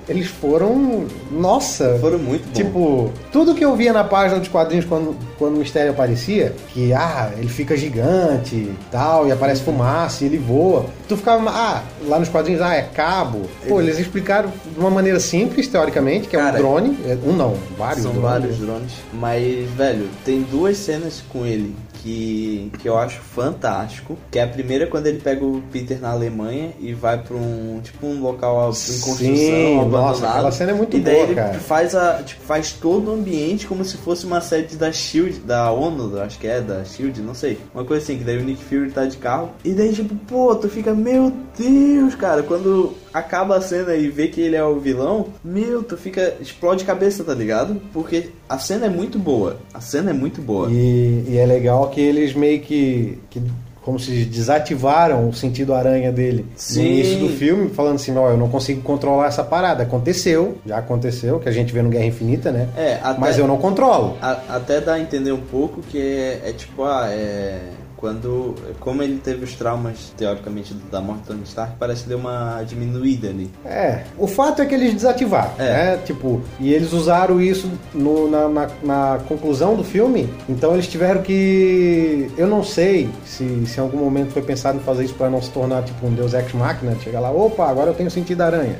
eles, 0.08 0.26
foram. 0.28 1.06
Nossa! 1.30 1.98
Foram 2.00 2.18
muito 2.18 2.44
bons. 2.46 2.52
Tipo, 2.54 3.12
tudo 3.32 3.54
que 3.54 3.64
eu 3.64 3.74
via 3.74 3.92
na 3.92 4.04
página 4.04 4.38
dos 4.38 4.48
quadrinhos 4.48 4.84
quando, 4.84 5.16
quando 5.38 5.56
o 5.56 5.58
mistério 5.58 5.90
aparecia, 5.90 6.54
que 6.72 6.92
ah, 6.92 7.30
ele 7.36 7.48
fica 7.48 7.76
gigante 7.76 8.54
e 8.54 8.76
tal, 8.90 9.26
e 9.26 9.32
aparece 9.32 9.62
fumaça 9.62 10.24
e 10.24 10.26
ele 10.28 10.38
voa. 10.38 10.86
Tu 11.08 11.16
ficava, 11.16 11.48
ah, 11.50 11.82
lá 12.06 12.18
nos 12.18 12.28
quadrinhos, 12.28 12.60
ah, 12.62 12.74
é 12.74 12.82
cabo. 12.82 13.42
Pô, 13.68 13.80
eles 13.80 13.98
explicaram 13.98 14.52
de 14.72 14.78
uma 14.78 14.90
maneira 14.90 15.18
simples, 15.20 15.68
teoricamente, 15.68 16.28
que 16.28 16.36
é 16.36 16.38
Cara, 16.38 16.56
um 16.56 16.58
drone. 16.58 16.98
É, 17.04 17.16
Um 17.24 17.32
não, 17.32 17.54
vários 17.76 18.02
São 18.02 18.12
drones. 18.12 18.30
vários 18.30 18.58
drones. 18.58 18.92
Mas, 19.12 19.68
velho, 19.70 20.08
tem 20.24 20.42
duas 20.42 20.76
cenas 20.76 21.22
com 21.28 21.44
ele 21.44 21.74
que, 22.06 22.70
que 22.78 22.88
eu 22.88 22.96
acho 22.96 23.18
fantástico. 23.20 24.16
Que 24.30 24.38
é 24.38 24.44
a 24.44 24.46
primeira 24.46 24.86
quando 24.86 25.08
ele 25.08 25.18
pega 25.18 25.44
o 25.44 25.60
Peter 25.72 26.00
na 26.00 26.10
Alemanha 26.10 26.70
e 26.78 26.92
vai 26.94 27.18
pra 27.18 27.36
um 27.36 27.80
tipo 27.82 28.06
um 28.06 28.20
local 28.22 28.56
em 28.62 29.00
construção, 29.00 29.16
Sim, 29.26 29.80
abandonado. 29.80 29.90
nossa, 29.90 30.28
aquela 30.28 30.52
cena 30.52 30.70
é 30.70 30.74
muito 30.74 30.96
e 30.96 31.00
daí 31.00 31.14
boa, 31.16 31.26
ele 31.26 31.34
cara. 31.34 31.54
faz 31.58 31.94
a 31.96 32.22
tipo, 32.22 32.42
faz 32.42 32.72
todo 32.72 33.10
o 33.10 33.14
ambiente 33.14 33.66
como 33.66 33.84
se 33.84 33.96
fosse 33.96 34.24
uma 34.24 34.40
sede 34.40 34.76
da 34.76 34.92
Shield, 34.92 35.40
da 35.40 35.72
ONU, 35.72 36.20
acho 36.20 36.38
que 36.38 36.46
é 36.46 36.60
da 36.60 36.84
Shield, 36.84 37.20
não 37.22 37.34
sei. 37.34 37.58
Uma 37.74 37.84
coisa 37.84 38.02
assim, 38.04 38.18
que 38.18 38.24
daí 38.24 38.38
o 38.38 38.44
Nick 38.44 38.62
Fury 38.62 38.90
tá 38.92 39.04
de 39.04 39.16
carro. 39.16 39.50
E 39.64 39.72
daí 39.72 39.92
tipo, 39.92 40.14
pô, 40.28 40.54
tu 40.54 40.68
fica, 40.68 40.94
meu 40.94 41.32
Deus, 41.58 42.14
cara, 42.14 42.42
quando 42.44 42.94
acaba 43.18 43.56
a 43.56 43.60
cena 43.60 43.94
e 43.94 44.08
vê 44.08 44.28
que 44.28 44.40
ele 44.40 44.56
é 44.56 44.64
o 44.64 44.78
vilão, 44.78 45.28
meu, 45.44 45.82
tu 45.82 45.96
fica 45.96 46.34
explode 46.40 46.84
cabeça, 46.84 47.24
tá 47.24 47.32
ligado? 47.34 47.80
Porque 47.92 48.30
a 48.48 48.58
cena 48.58 48.86
é 48.86 48.90
muito 48.90 49.18
boa. 49.18 49.56
A 49.72 49.80
cena 49.80 50.10
é 50.10 50.12
muito 50.12 50.40
boa. 50.42 50.68
E, 50.70 51.24
e 51.28 51.38
é 51.38 51.46
legal 51.46 51.88
que 51.90 52.00
eles 52.00 52.34
meio 52.34 52.60
que, 52.60 53.18
que 53.30 53.40
como 53.82 53.98
se 54.00 54.24
desativaram 54.24 55.28
o 55.28 55.32
sentido 55.32 55.72
aranha 55.72 56.10
dele 56.10 56.44
Sim. 56.56 56.80
no 56.82 56.88
início 56.88 57.18
do 57.20 57.28
filme, 57.28 57.70
falando 57.70 57.94
assim, 57.94 58.16
ó, 58.16 58.30
eu 58.30 58.36
não 58.36 58.48
consigo 58.48 58.82
controlar 58.82 59.28
essa 59.28 59.44
parada. 59.44 59.84
Aconteceu, 59.84 60.58
já 60.66 60.78
aconteceu, 60.78 61.38
que 61.38 61.48
a 61.48 61.52
gente 61.52 61.72
vê 61.72 61.80
no 61.82 61.88
Guerra 61.88 62.06
Infinita, 62.06 62.50
né? 62.50 62.68
É, 62.76 62.98
até- 63.02 63.20
Mas 63.20 63.38
eu 63.38 63.46
não 63.46 63.56
controlo. 63.58 64.16
A- 64.20 64.40
até 64.56 64.80
dá 64.80 64.94
a 64.94 65.00
entender 65.00 65.30
um 65.32 65.40
pouco 65.40 65.82
que 65.82 65.98
é, 65.98 66.42
é 66.46 66.52
tipo, 66.52 66.82
ah, 66.84 67.06
é. 67.10 67.60
Quando. 67.96 68.54
Como 68.80 69.02
ele 69.02 69.18
teve 69.22 69.44
os 69.44 69.54
traumas, 69.54 70.12
teoricamente, 70.16 70.74
da 70.90 71.00
morte 71.00 71.22
do 71.22 71.26
Tony 71.28 71.42
Stark, 71.44 71.74
parece 71.78 72.02
que 72.02 72.08
deu 72.08 72.18
uma 72.18 72.62
diminuída 72.66 73.28
ali. 73.28 73.50
É, 73.64 74.02
o 74.18 74.26
fato 74.26 74.60
é 74.62 74.66
que 74.66 74.74
eles 74.74 74.92
desativaram, 74.94 75.52
É. 75.58 75.62
né? 75.96 75.98
Tipo, 76.04 76.40
e 76.60 76.72
eles 76.72 76.92
usaram 76.92 77.40
isso 77.40 77.70
no- 77.94 78.30
na, 78.30 78.48
na- 78.48 78.68
na 78.82 79.18
conclusão 79.28 79.74
do 79.74 79.82
filme, 79.84 80.28
então 80.48 80.74
eles 80.74 80.86
tiveram 80.86 81.22
que. 81.22 82.30
Eu 82.36 82.46
não 82.46 82.62
sei 82.62 83.08
se, 83.24 83.66
se 83.66 83.78
em 83.78 83.82
algum 83.82 83.98
momento 83.98 84.30
foi 84.32 84.42
pensado 84.42 84.78
em 84.78 84.80
fazer 84.80 85.04
isso 85.04 85.14
pra 85.14 85.30
não 85.30 85.40
se 85.40 85.50
tornar 85.50 85.82
tipo 85.82 86.06
um 86.06 86.12
Deus 86.12 86.34
Ex 86.34 86.52
Machina, 86.52 86.94
chegar 87.02 87.20
lá, 87.20 87.30
opa, 87.30 87.66
agora 87.68 87.90
eu 87.90 87.94
tenho 87.94 88.10
sentido 88.10 88.42
aranha. 88.42 88.76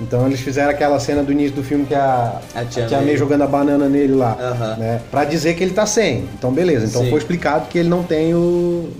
Então 0.00 0.26
eles 0.26 0.40
fizeram 0.40 0.70
aquela 0.70 0.98
cena 0.98 1.22
do 1.22 1.32
início 1.32 1.54
do 1.56 1.62
filme 1.62 1.84
que 1.86 1.94
a, 1.94 2.40
A 2.54 2.64
tia 2.64 2.84
a 2.84 2.88
tia 2.88 3.00
May. 3.00 3.16
Jogando 3.16 3.42
a 3.42 3.46
banana 3.46 3.88
nele 3.88 4.14
lá, 4.14 4.36
Aham. 4.40 4.76
né? 4.76 5.00
Pra 5.10 5.24
dizer 5.24 5.54
que 5.54 5.62
ele 5.62 5.72
tá 5.74 5.84
sem. 5.86 6.24
Então 6.38 6.52
beleza, 6.52 6.86
então 6.86 7.02
Sim. 7.02 7.10
foi 7.10 7.18
explicado 7.18 7.66
que 7.68 7.78
ele 7.78 7.88
não 7.88 8.02
tem 8.02 8.34
o, 8.34 8.39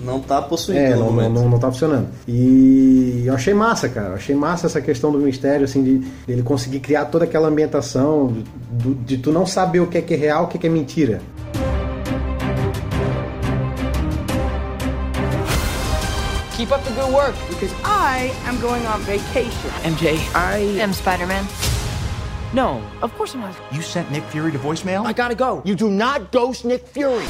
Não 0.03 0.19
tá 0.19 0.41
possuído 0.41 0.79
é, 0.79 0.89
no 0.91 0.97
não, 0.97 1.05
não, 1.05 1.13
momento. 1.13 1.33
não, 1.33 1.49
não 1.49 1.59
tá 1.59 1.71
funcionando. 1.71 2.07
E 2.27 3.23
eu 3.25 3.33
achei 3.33 3.53
massa, 3.53 3.89
cara. 3.89 4.09
Eu 4.09 4.15
achei 4.15 4.35
massa 4.35 4.67
essa 4.67 4.81
questão 4.81 5.11
do 5.11 5.17
mistério, 5.19 5.65
assim, 5.65 5.83
de 5.83 6.11
ele 6.27 6.43
conseguir 6.43 6.79
criar 6.79 7.05
toda 7.05 7.25
aquela 7.25 7.47
ambientação, 7.47 8.33
de, 8.71 8.93
de 8.93 9.17
tu 9.17 9.31
não 9.31 9.45
saber 9.45 9.79
o 9.79 9.87
que 9.87 9.97
é 9.97 10.01
que 10.01 10.13
é 10.13 10.17
real, 10.17 10.45
o 10.45 10.47
que 10.47 10.57
é 10.57 10.59
que 10.61 10.67
é 10.67 10.69
mentira. 10.69 11.21
Keep 16.55 16.71
up 16.71 16.83
the 16.83 16.93
good 16.93 17.11
work. 17.11 17.33
Because 17.49 17.73
I 17.83 18.31
am 18.45 18.59
going 18.61 18.85
on 18.85 18.99
vacation. 19.01 19.71
MJ, 19.83 20.19
I 20.35 20.57
am 20.79 20.93
Spider 20.93 21.25
Man. 21.25 21.47
No, 22.53 22.81
of 23.01 23.13
course 23.17 23.33
I'm 23.33 23.41
not. 23.41 23.55
You 23.71 23.81
sent 23.81 24.11
Nick 24.11 24.23
Fury 24.25 24.51
to 24.51 24.59
voicemail? 24.59 25.05
I 25.05 25.13
gotta 25.13 25.35
go. 25.35 25.61
You 25.65 25.73
do 25.73 25.89
not 25.89 26.31
ghost 26.31 26.65
Nick 26.65 26.85
Fury. 26.85 27.25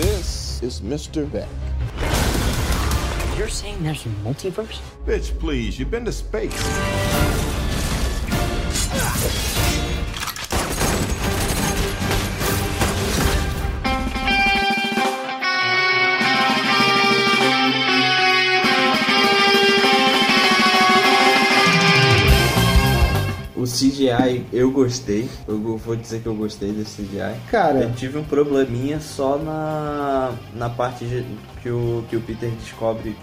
This 0.00 0.62
is 0.62 0.80
Mr. 0.80 1.30
Beck. 1.30 1.46
You're 3.36 3.48
saying 3.50 3.82
there's 3.82 4.06
a 4.06 4.08
multiverse? 4.24 4.80
Bitch, 5.04 5.38
please, 5.38 5.78
you've 5.78 5.90
been 5.90 6.06
to 6.06 6.12
space. 6.12 6.56
CGI 23.80 24.44
eu 24.52 24.70
gostei. 24.70 25.28
Eu 25.48 25.76
vou 25.76 25.96
dizer 25.96 26.20
que 26.20 26.26
eu 26.26 26.34
gostei 26.34 26.72
desse 26.72 27.02
CGI. 27.02 27.34
Cara. 27.50 27.80
Eu 27.80 27.92
tive 27.92 28.18
um 28.18 28.24
probleminha 28.24 29.00
só 29.00 29.38
na, 29.38 30.32
na 30.54 30.68
parte 30.68 31.04
de- 31.04 31.24
que 31.62 31.68
o, 31.70 32.02
que 32.08 32.16
o 32.16 32.20
Peter 32.22 32.48
descobre. 32.62 33.14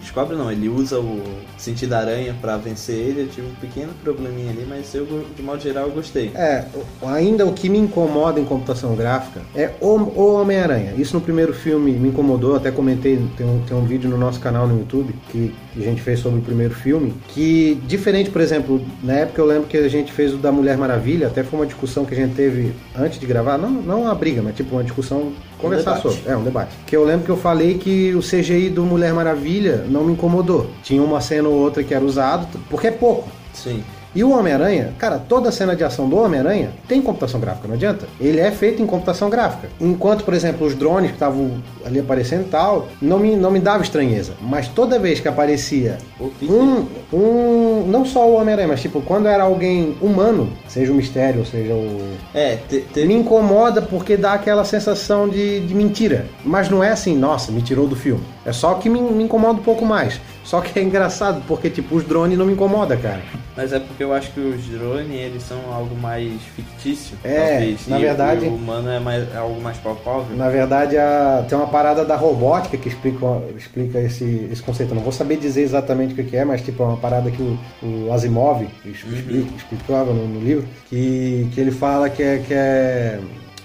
Descobre 0.00 0.36
não, 0.36 0.50
ele 0.50 0.68
usa 0.68 0.98
o 0.98 1.22
sentido 1.56 1.92
aranha 1.92 2.34
pra 2.40 2.56
vencer 2.56 2.96
ele. 2.96 3.22
Eu 3.22 3.28
tive 3.28 3.46
um 3.46 3.54
pequeno 3.54 3.92
probleminha 4.02 4.50
ali, 4.50 4.66
mas 4.68 4.92
eu, 4.94 5.06
de 5.36 5.42
modo 5.42 5.62
geral, 5.62 5.84
eu 5.86 5.92
gostei. 5.92 6.32
É, 6.34 6.64
ainda 7.06 7.46
o 7.46 7.52
que 7.52 7.68
me 7.68 7.78
incomoda 7.78 8.40
em 8.40 8.44
computação 8.44 8.96
gráfica 8.96 9.42
é 9.54 9.70
o, 9.80 9.90
o 9.96 10.34
Homem-Aranha. 10.40 10.94
Isso 10.96 11.14
no 11.14 11.20
primeiro 11.20 11.52
filme 11.52 11.92
me 11.92 12.08
incomodou, 12.08 12.56
até 12.56 12.70
comentei, 12.70 13.16
tem 13.36 13.46
um, 13.46 13.60
tem 13.60 13.76
um 13.76 13.84
vídeo 13.84 14.10
no 14.10 14.18
nosso 14.18 14.40
canal 14.40 14.66
no 14.66 14.76
YouTube 14.78 15.14
que 15.30 15.54
a 15.76 15.80
gente 15.80 16.02
fez 16.02 16.18
sobre 16.20 16.38
o 16.40 16.42
primeiro 16.42 16.74
filme, 16.74 17.14
que 17.28 17.80
diferente, 17.86 18.30
por 18.30 18.40
exemplo, 18.40 18.84
na 19.02 19.14
época 19.14 19.40
eu 19.40 19.46
lembro 19.46 19.68
que 19.68 19.76
a 19.76 19.88
gente 19.88 20.03
fez 20.12 20.34
o 20.34 20.36
da 20.36 20.50
Mulher 20.50 20.76
Maravilha, 20.76 21.26
até 21.26 21.42
foi 21.42 21.60
uma 21.60 21.66
discussão 21.66 22.04
que 22.04 22.14
a 22.14 22.16
gente 22.16 22.34
teve 22.34 22.72
antes 22.96 23.18
de 23.18 23.26
gravar, 23.26 23.58
não, 23.58 23.70
não 23.70 24.02
uma 24.02 24.14
briga, 24.14 24.42
mas 24.42 24.54
tipo 24.54 24.74
uma 24.74 24.84
discussão, 24.84 25.32
conversar 25.58 25.96
debate. 25.96 26.14
sobre, 26.14 26.30
é 26.30 26.36
um 26.36 26.42
debate. 26.42 26.76
Que 26.86 26.96
eu 26.96 27.04
lembro 27.04 27.24
que 27.24 27.30
eu 27.30 27.36
falei 27.36 27.78
que 27.78 28.14
o 28.14 28.20
CGI 28.20 28.70
do 28.70 28.84
Mulher 28.84 29.12
Maravilha 29.12 29.84
não 29.88 30.04
me 30.04 30.12
incomodou. 30.12 30.70
Tinha 30.82 31.02
uma 31.02 31.20
cena 31.20 31.48
ou 31.48 31.54
outra 31.54 31.82
que 31.82 31.94
era 31.94 32.04
usado, 32.04 32.58
porque 32.68 32.88
é 32.88 32.90
pouco. 32.90 33.28
Sim. 33.52 33.82
E 34.14 34.22
o 34.22 34.30
Homem-Aranha, 34.30 34.92
cara, 34.98 35.18
toda 35.18 35.48
a 35.48 35.52
cena 35.52 35.74
de 35.74 35.82
ação 35.82 36.08
do 36.08 36.16
Homem-Aranha 36.16 36.70
tem 36.86 37.02
computação 37.02 37.40
gráfica, 37.40 37.66
não 37.66 37.74
adianta. 37.74 38.06
Ele 38.20 38.38
é 38.40 38.50
feito 38.50 38.80
em 38.82 38.86
computação 38.86 39.28
gráfica. 39.28 39.68
Enquanto, 39.80 40.24
por 40.24 40.32
exemplo, 40.34 40.66
os 40.66 40.74
drones 40.74 41.10
que 41.10 41.16
estavam 41.16 41.50
ali 41.84 41.98
aparecendo 41.98 42.42
e 42.42 42.48
tal, 42.48 42.88
não 43.02 43.18
me, 43.18 43.34
não 43.36 43.50
me 43.50 43.58
dava 43.60 43.82
estranheza. 43.82 44.32
Mas 44.40 44.68
toda 44.68 44.98
vez 44.98 45.18
que 45.20 45.26
aparecia 45.28 45.98
um, 46.42 46.86
um. 47.12 47.84
Não 47.88 48.04
só 48.04 48.28
o 48.28 48.34
Homem-Aranha, 48.34 48.68
mas 48.68 48.80
tipo, 48.80 49.00
quando 49.00 49.26
era 49.26 49.42
alguém 49.42 49.96
humano, 50.00 50.48
seja 50.68 50.92
o 50.92 50.94
mistério, 50.94 51.40
ou 51.40 51.46
seja 51.46 51.72
o. 51.74 52.00
É, 52.32 52.56
te, 52.68 52.80
teve- 52.80 53.06
Me 53.08 53.14
incomoda 53.14 53.82
porque 53.82 54.16
dá 54.16 54.32
aquela 54.34 54.64
sensação 54.64 55.28
de, 55.28 55.60
de 55.60 55.74
mentira. 55.74 56.26
Mas 56.44 56.68
não 56.68 56.82
é 56.82 56.90
assim, 56.90 57.16
nossa, 57.16 57.50
me 57.52 57.60
tirou 57.62 57.86
do 57.86 57.96
filme. 57.96 58.22
É 58.46 58.52
só 58.52 58.74
que 58.74 58.88
me, 58.90 59.00
me 59.00 59.24
incomoda 59.24 59.58
um 59.60 59.62
pouco 59.62 59.84
mais. 59.84 60.20
Só 60.44 60.60
que 60.60 60.78
é 60.78 60.82
engraçado, 60.82 61.42
porque 61.48 61.70
tipo, 61.70 61.94
os 61.96 62.04
drones 62.04 62.36
não 62.36 62.44
me 62.44 62.52
incomodam, 62.52 62.98
cara. 62.98 63.22
Mas 63.56 63.72
é 63.72 63.78
porque 63.80 64.04
eu 64.04 64.12
acho 64.12 64.30
que 64.32 64.40
os 64.40 64.62
drones, 64.66 65.10
eles 65.18 65.42
são 65.42 65.58
algo 65.72 65.96
mais 65.96 66.30
fictício. 66.54 67.16
É, 67.24 67.48
talvez. 67.48 67.88
na 67.88 67.98
e, 67.98 68.02
verdade- 68.02 68.46
o 68.46 68.54
humano 68.54 68.90
é, 68.90 68.98
mais, 68.98 69.32
é 69.32 69.38
algo 69.38 69.58
mais 69.62 69.78
palpável. 69.78 70.36
Na 70.36 70.50
verdade, 70.50 70.98
a- 70.98 71.46
tem 71.48 71.56
uma 71.56 71.68
parada 71.68 72.04
da 72.04 72.16
robótica 72.16 72.76
que 72.76 72.88
explica, 72.88 73.24
explica 73.56 73.98
esse, 74.00 74.48
esse 74.52 74.62
conceito. 74.62 74.90
Eu 74.90 74.96
não 74.96 75.02
vou 75.02 75.12
saber 75.12 75.38
dizer 75.38 75.62
exatamente 75.62 76.12
o 76.12 76.24
que 76.24 76.36
é, 76.36 76.44
mas 76.44 76.60
tipo, 76.60 76.82
é 76.82 76.86
uma 76.86 76.96
parada 76.98 77.30
que 77.30 77.40
o, 77.40 77.58
o 77.82 78.12
Asimov 78.12 78.66
es- 78.84 79.04
explica, 79.10 79.48
explicava 79.56 80.12
no, 80.12 80.26
no 80.28 80.40
livro, 80.40 80.66
que, 80.90 81.48
que 81.54 81.60
ele 81.60 81.70
fala 81.70 82.10
que 82.10 82.22
é, 82.22 82.38
que 82.46 82.52
é 82.52 83.18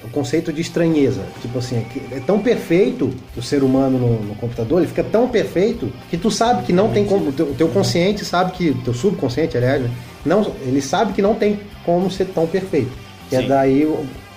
o 0.04 0.10
conceito 0.10 0.52
de 0.52 0.62
estranheza. 0.62 1.24
Tipo 1.42 1.60
assim, 1.60 1.78
é, 1.78 2.18
é 2.18 2.20
tão 2.20 2.40
perfeito 2.40 3.14
o 3.36 3.42
ser 3.42 3.64
humano 3.64 3.98
no, 3.98 4.24
no 4.24 4.36
computador, 4.36 4.80
ele 4.80 4.88
fica 4.88 5.04
tão 5.04 5.28
perfeito 5.28 5.92
que 6.10 6.18
tu 6.18 6.32
sabe 6.32 6.64
que 6.64 6.74
não 6.74 6.92
tem 6.92 7.06
como. 7.06 7.30
O 7.30 7.34
teu, 7.34 7.68
consciente 7.70 8.24
sabe 8.26 8.52
que. 8.54 8.70
O 8.70 8.82
teu 8.82 8.94
subconsciente, 8.94 9.58
aliás, 9.58 9.82
né? 9.82 9.92
não, 10.26 10.54
ele 10.62 10.82
sabe 10.82 11.14
que 11.14 11.22
não 11.22 11.36
tem 11.36 11.60
como 11.86 12.10
ser 12.10 12.26
tão 12.26 12.48
perfeito. 12.48 12.92
Que 13.30 13.36
é 13.36 13.42
daí 13.44 13.86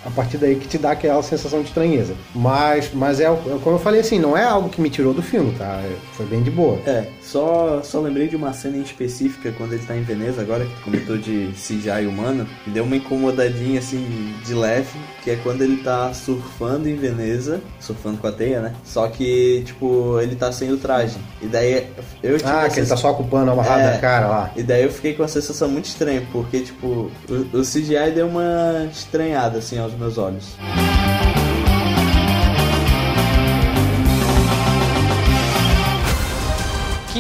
a 0.05 0.11
partir 0.11 0.37
daí 0.37 0.57
que 0.57 0.67
te 0.67 0.79
dá 0.79 0.93
aquela 0.93 1.23
sensação 1.23 1.61
de 1.61 1.69
estranheza. 1.69 2.15
Mas, 2.35 2.91
mas 2.93 3.21
é, 3.21 3.25
é 3.25 3.59
como 3.63 3.77
eu 3.77 3.79
falei 3.79 4.01
assim, 4.01 4.19
não 4.19 4.37
é 4.37 4.45
algo 4.45 4.69
que 4.69 4.81
me 4.81 4.91
tirou 4.91 5.15
do 5.15 5.23
filme, 5.23 5.53
tá? 5.57 5.83
Foi 6.13 6.27
bem 6.27 6.43
de 6.43 6.51
boa. 6.51 6.79
É, 6.87 7.07
só, 7.33 7.81
só 7.83 8.01
lembrei 8.01 8.29
de 8.29 8.37
uma 8.37 8.53
cena 8.53 8.77
em 8.77 8.83
específica 8.83 9.53
quando 9.57 9.73
ele 9.73 9.85
tá 9.87 9.97
em 9.97 10.03
Veneza, 10.03 10.43
agora 10.43 10.65
que 10.67 10.83
comentou 10.83 11.17
de 11.17 11.49
CGI 11.55 12.07
humano, 12.07 12.47
e 12.67 12.71
deu 12.71 12.85
uma 12.85 12.97
incomodadinha 12.97 13.79
assim 13.79 14.35
de 14.45 14.55
leve, 14.55 14.99
que 15.25 15.31
é 15.31 15.37
quando 15.37 15.63
ele 15.63 15.79
tá 15.79 16.13
surfando 16.13 16.89
em 16.89 16.97
Veneza, 16.97 17.61
surfando 17.81 18.19
com 18.19 18.27
a 18.27 18.33
teia, 18.33 18.61
né? 18.61 18.75
Só 18.85 19.09
que, 19.09 19.63
tipo, 19.65 20.21
ele 20.21 20.37
tá 20.37 20.53
sem 20.53 20.71
o 20.73 20.77
traje. 20.77 21.17
E 21.41 21.47
daí 21.47 21.87
eu 22.23 22.37
tive 22.39 22.51
Ah, 22.51 22.69
que 22.69 22.81
ele 22.81 22.87
tá 22.87 22.97
só 22.97 23.11
ocupando 23.13 23.51
a 23.51 23.55
barrada 23.55 23.83
É. 23.83 23.93
da 23.93 23.99
cara 23.99 24.27
lá. 24.29 24.51
E 24.57 24.63
daí 24.63 24.83
eu 24.83 24.91
fiquei 24.91 25.15
com 25.15 25.23
uma 25.23 25.29
sensação 25.29 25.69
muito 25.69 25.87
estranha, 25.87 26.23
porque, 26.33 26.61
tipo, 26.61 27.11
o, 27.29 27.57
o 27.59 27.63
CGI 27.63 28.11
deu 28.15 28.27
uma 28.27 28.89
estranhada, 28.93 29.59
assim, 29.59 29.79
aos 29.79 29.95
meus 29.95 30.19
olhos. 30.19 30.55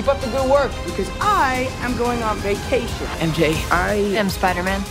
Keep 0.02 0.16
up 0.16 0.20
the 0.20 0.30
good 0.30 0.50
work. 0.50 0.72
Because 0.84 1.08
I 1.20 1.70
am 1.78 1.96
going 1.96 2.24
on 2.24 2.36
vacation. 2.38 3.06
MJ, 3.20 3.54
I. 3.70 3.94
am 4.18 4.28
Spider 4.28 4.64
Man. 4.64 4.82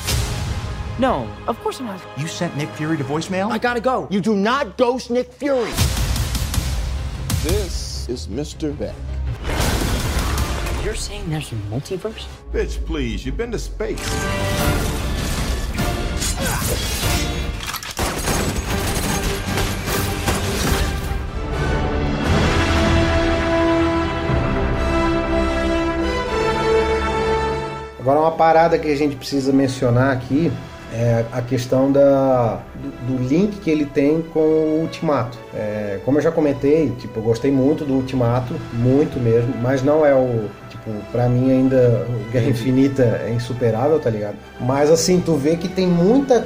No, 0.99 1.29
of 1.47 1.59
course 1.59 1.81
I'm 1.81 1.87
not. 1.87 1.99
You 2.17 2.27
sent 2.27 2.55
Nick 2.55 2.69
Fury 2.69 2.95
to 2.95 3.03
voicemail? 3.03 3.51
I 3.51 3.57
gotta 3.57 3.81
go. 3.81 4.07
You 4.09 4.21
do 4.21 4.37
not 4.37 4.77
ghost 4.77 5.11
Nick 5.11 5.33
Fury. 5.33 5.69
This 7.43 8.07
is 8.07 8.27
Mr. 8.27 8.71
Beck. 8.79 8.95
You're 10.81 10.95
saying 10.95 11.29
there's 11.29 11.51
a 11.51 11.55
multiverse? 11.55 12.25
Bitch, 12.53 12.85
please, 12.85 13.25
you've 13.25 13.35
been 13.35 13.51
to 13.51 13.59
space. 13.59 13.99
Agora 28.01 28.19
uma 28.19 28.31
parada 28.31 28.77
que 28.79 28.87
a 28.91 28.95
gente 28.97 29.15
precisa 29.15 29.53
mencionar 29.53 30.11
aqui 30.11 30.51
é 30.93 31.23
a 31.31 31.41
questão 31.41 31.89
da, 31.89 32.59
do, 33.07 33.15
do 33.17 33.23
link 33.27 33.59
que 33.59 33.69
ele 33.69 33.85
tem 33.85 34.21
com 34.33 34.39
o 34.39 34.79
Ultimato. 34.81 35.37
É, 35.53 35.99
como 36.03 36.17
eu 36.17 36.21
já 36.21 36.31
comentei, 36.31 36.89
tipo, 36.99 37.19
eu 37.19 37.23
gostei 37.23 37.49
muito 37.51 37.85
do 37.85 37.93
Ultimato, 37.93 38.53
muito 38.73 39.17
mesmo, 39.19 39.53
mas 39.61 39.81
não 39.83 40.05
é 40.05 40.13
o. 40.13 40.49
Tipo, 40.69 40.91
pra 41.11 41.29
mim 41.29 41.49
ainda 41.51 42.05
o 42.09 42.31
Guerra 42.31 42.49
Infinita 42.49 43.03
é 43.25 43.31
insuperável, 43.33 43.99
tá 43.99 44.09
ligado? 44.09 44.35
Mas 44.59 44.89
assim, 44.91 45.21
tu 45.23 45.35
vê 45.35 45.55
que 45.55 45.69
tem 45.69 45.87
muita. 45.87 46.45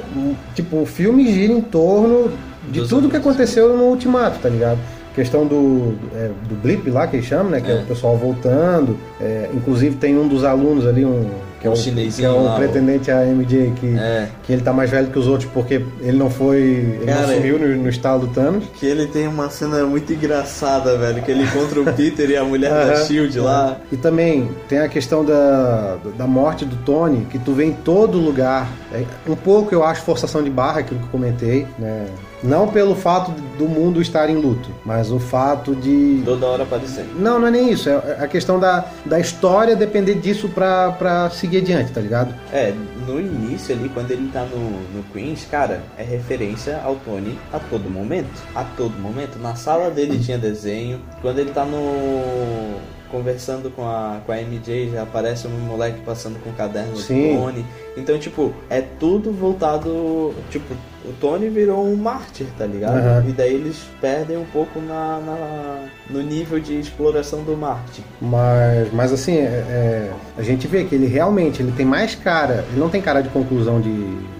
Tipo, 0.54 0.82
o 0.82 0.86
filme 0.86 1.26
gira 1.32 1.52
em 1.52 1.60
torno 1.62 2.30
de 2.70 2.80
Dos 2.80 2.88
tudo 2.88 3.08
que 3.08 3.16
outros. 3.16 3.32
aconteceu 3.34 3.76
no 3.76 3.84
Ultimato, 3.84 4.38
tá 4.40 4.48
ligado? 4.48 4.78
Questão 5.14 5.46
do, 5.46 5.92
do, 5.92 6.16
é, 6.16 6.30
do 6.48 6.54
blip 6.60 6.88
lá 6.90 7.06
que 7.06 7.16
eles 7.16 7.26
chamam, 7.26 7.50
né? 7.50 7.60
Que 7.60 7.70
é, 7.70 7.76
É. 7.78 7.80
o 7.80 7.86
pessoal 7.86 8.16
voltando. 8.16 8.96
É, 9.20 9.48
inclusive 9.54 9.96
tem 9.96 10.16
um 10.16 10.28
dos 10.28 10.44
alunos 10.44 10.86
ali, 10.86 11.04
um, 11.06 11.26
que 11.66 11.68
é 11.68 11.70
Um 11.70 11.72
o, 11.72 11.76
chinesinho 11.76 12.30
que 12.30 12.36
é 12.36 12.40
o 12.40 12.44
lá, 12.44 12.56
pretendente 12.56 13.10
a 13.10 13.24
MJ, 13.24 13.72
que, 13.80 13.98
É. 13.98 14.28
que 14.44 14.52
ele 14.52 14.62
tá 14.62 14.72
mais 14.72 14.90
velho 14.90 15.08
que 15.08 15.18
os 15.18 15.26
outros 15.26 15.50
porque 15.52 15.82
ele 16.00 16.16
não 16.16 16.30
foi. 16.30 16.58
Ele 16.60 17.04
Cara, 17.06 17.26
não 17.26 17.34
sumiu 17.34 17.58
no, 17.58 17.68
no 17.82 17.88
estalo 17.88 18.26
do 18.26 18.28
Thanos. 18.34 18.64
Que 18.74 18.86
ele 18.86 19.06
tem 19.06 19.26
uma 19.26 19.50
cena 19.50 19.84
muito 19.84 20.12
engraçada, 20.12 20.96
velho, 20.96 21.22
que 21.22 21.30
ele 21.30 21.42
encontra 21.44 21.80
o 21.80 21.84
Peter 21.94 22.28
e 22.30 22.36
a 22.36 22.44
mulher 22.44 22.70
da 22.70 22.94
Aham. 22.94 23.04
Shield 23.04 23.38
lá. 23.40 23.76
E 23.90 23.96
também 23.96 24.48
tem 24.68 24.78
a 24.78 24.88
questão 24.88 25.24
da, 25.24 25.96
da 26.16 26.26
morte 26.26 26.64
do 26.64 26.76
Tony, 26.76 27.26
que 27.30 27.38
tu 27.38 27.52
vê 27.52 27.64
em 27.64 27.72
todo 27.72 28.18
lugar. 28.18 28.68
É, 28.92 29.04
um 29.28 29.36
pouco 29.36 29.74
eu 29.74 29.82
acho 29.84 30.02
forçação 30.02 30.42
de 30.42 30.50
barra, 30.50 30.80
aquilo 30.80 31.00
que 31.00 31.06
eu 31.06 31.10
comentei, 31.10 31.66
né? 31.78 32.06
Não 32.42 32.68
pelo 32.68 32.94
fato 32.94 33.30
do 33.58 33.66
mundo 33.66 34.00
estar 34.00 34.28
em 34.28 34.36
luto, 34.36 34.70
mas 34.84 35.10
o 35.10 35.18
fato 35.18 35.74
de. 35.74 36.22
Toda 36.24 36.46
hora 36.46 36.62
aparecendo. 36.62 37.18
Não, 37.18 37.38
não 37.38 37.48
é 37.48 37.50
nem 37.50 37.70
isso. 37.72 37.88
É 37.88 38.18
a 38.20 38.28
questão 38.28 38.60
da, 38.60 38.86
da 39.04 39.18
história 39.18 39.74
depender 39.74 40.16
disso 40.16 40.48
pra, 40.48 40.92
pra 40.92 41.30
seguir 41.30 41.58
adiante, 41.58 41.92
tá 41.92 42.00
ligado? 42.00 42.34
É, 42.52 42.74
no 43.06 43.20
início 43.20 43.74
ali, 43.74 43.88
quando 43.88 44.10
ele 44.10 44.30
tá 44.30 44.44
no, 44.44 44.70
no 44.94 45.02
Queens, 45.12 45.46
cara, 45.50 45.82
é 45.96 46.02
referência 46.02 46.80
ao 46.84 46.96
Tony 46.96 47.38
a 47.52 47.58
todo 47.58 47.90
momento. 47.90 48.42
A 48.54 48.64
todo 48.64 48.98
momento. 48.98 49.38
Na 49.38 49.54
sala 49.54 49.90
dele 49.90 50.18
tinha 50.18 50.38
desenho. 50.38 51.00
Quando 51.22 51.38
ele 51.38 51.50
tá 51.50 51.64
no. 51.64 52.76
Conversando 53.10 53.70
com 53.70 53.82
a, 53.84 54.20
com 54.24 54.32
a 54.32 54.36
MJ, 54.40 54.90
já 54.92 55.02
aparece 55.02 55.46
um 55.46 55.50
moleque 55.50 56.00
passando 56.00 56.38
com 56.42 56.50
o 56.50 56.52
caderno 56.52 56.96
Sim. 56.96 57.36
do 57.36 57.40
Tony. 57.42 57.66
Então, 57.96 58.18
tipo, 58.18 58.52
é 58.68 58.80
tudo 58.80 59.32
voltado. 59.32 60.34
Tipo, 60.50 60.74
o 61.04 61.12
Tony 61.20 61.48
virou 61.48 61.84
um 61.86 61.96
mártir, 61.96 62.46
tá 62.58 62.66
ligado? 62.66 62.96
Aham. 62.98 63.24
E 63.28 63.32
daí 63.32 63.54
eles 63.54 63.82
perdem 64.00 64.36
um 64.36 64.44
pouco 64.52 64.80
na, 64.80 65.20
na- 65.24 65.78
no 66.10 66.20
nível 66.22 66.58
de 66.60 66.78
exploração 66.78 67.42
do 67.42 67.56
mártir. 67.56 68.04
Mas, 68.20 68.92
mas 68.92 69.12
assim, 69.12 69.36
é- 69.36 69.44
é, 69.68 70.10
a 70.36 70.42
gente 70.42 70.66
vê 70.66 70.84
que 70.84 70.94
ele 70.94 71.06
realmente 71.06 71.62
ele 71.62 71.72
tem 71.72 71.86
mais 71.86 72.14
cara. 72.14 72.64
Ele 72.70 72.80
não 72.80 72.88
tem 72.88 73.00
cara 73.00 73.20
de 73.22 73.28
conclusão 73.28 73.80
de, 73.80 73.90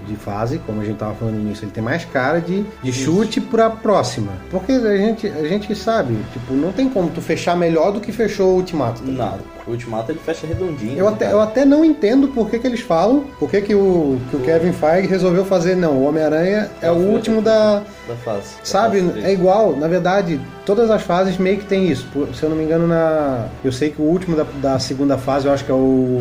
de 0.06 0.16
fase, 0.16 0.58
como 0.58 0.80
a 0.80 0.84
gente 0.84 0.96
tava 0.98 1.14
falando 1.14 1.34
no 1.34 1.40
início. 1.40 1.64
Ele 1.64 1.72
tem 1.72 1.82
mais 1.82 2.04
cara 2.04 2.40
de, 2.40 2.64
de 2.82 2.92
chute 2.92 3.40
pra 3.40 3.70
próxima. 3.70 4.32
Porque 4.50 4.72
a 4.72 4.96
gente, 4.96 5.26
a 5.26 5.46
gente 5.46 5.74
sabe, 5.74 6.16
tipo, 6.32 6.54
não 6.54 6.72
tem 6.72 6.88
como 6.88 7.10
tu 7.10 7.20
fechar 7.20 7.56
melhor 7.56 7.92
do 7.92 8.00
que 8.00 8.12
fechou 8.12 8.52
o 8.52 8.56
Ultimato. 8.56 9.02
tá 9.02 9.10
Não? 9.10 9.55
O 9.66 9.70
Ultimato 9.72 10.12
ele 10.12 10.18
fecha 10.18 10.46
redondinho. 10.46 10.96
Eu 10.96 11.06
né, 11.06 11.12
até, 11.12 11.32
eu 11.32 11.40
até 11.40 11.64
não 11.64 11.84
entendo 11.84 12.28
por 12.28 12.48
que, 12.48 12.58
que 12.58 12.66
eles 12.66 12.80
falam, 12.80 13.24
por 13.38 13.50
que, 13.50 13.60
que, 13.60 13.74
o, 13.74 14.18
que 14.30 14.36
o 14.36 14.40
Kevin 14.40 14.72
Feige 14.72 15.08
resolveu 15.08 15.44
fazer. 15.44 15.74
Não, 15.76 15.92
o 15.94 16.04
Homem-Aranha 16.06 16.70
é 16.80 16.90
o 16.90 16.94
último 16.94 17.42
da. 17.42 17.82
da 18.08 18.14
fase. 18.24 18.54
Sabe, 18.62 19.00
Da 19.00 19.12
fase 19.14 19.24
é 19.26 19.32
igual, 19.32 19.76
na 19.76 19.88
verdade, 19.88 20.40
todas 20.64 20.90
as 20.90 21.02
fases 21.02 21.36
meio 21.38 21.58
que 21.58 21.64
tem 21.66 21.88
isso. 21.88 22.06
Se 22.34 22.42
eu 22.42 22.48
não 22.50 22.56
me 22.56 22.64
engano, 22.64 22.86
na. 22.86 23.46
Eu 23.64 23.72
sei 23.72 23.90
que 23.90 24.00
o 24.00 24.04
último 24.04 24.36
da, 24.36 24.46
da 24.62 24.78
segunda 24.78 25.18
fase 25.18 25.46
eu 25.46 25.52
acho 25.52 25.64
que 25.64 25.70
é 25.70 25.74
o 25.74 26.20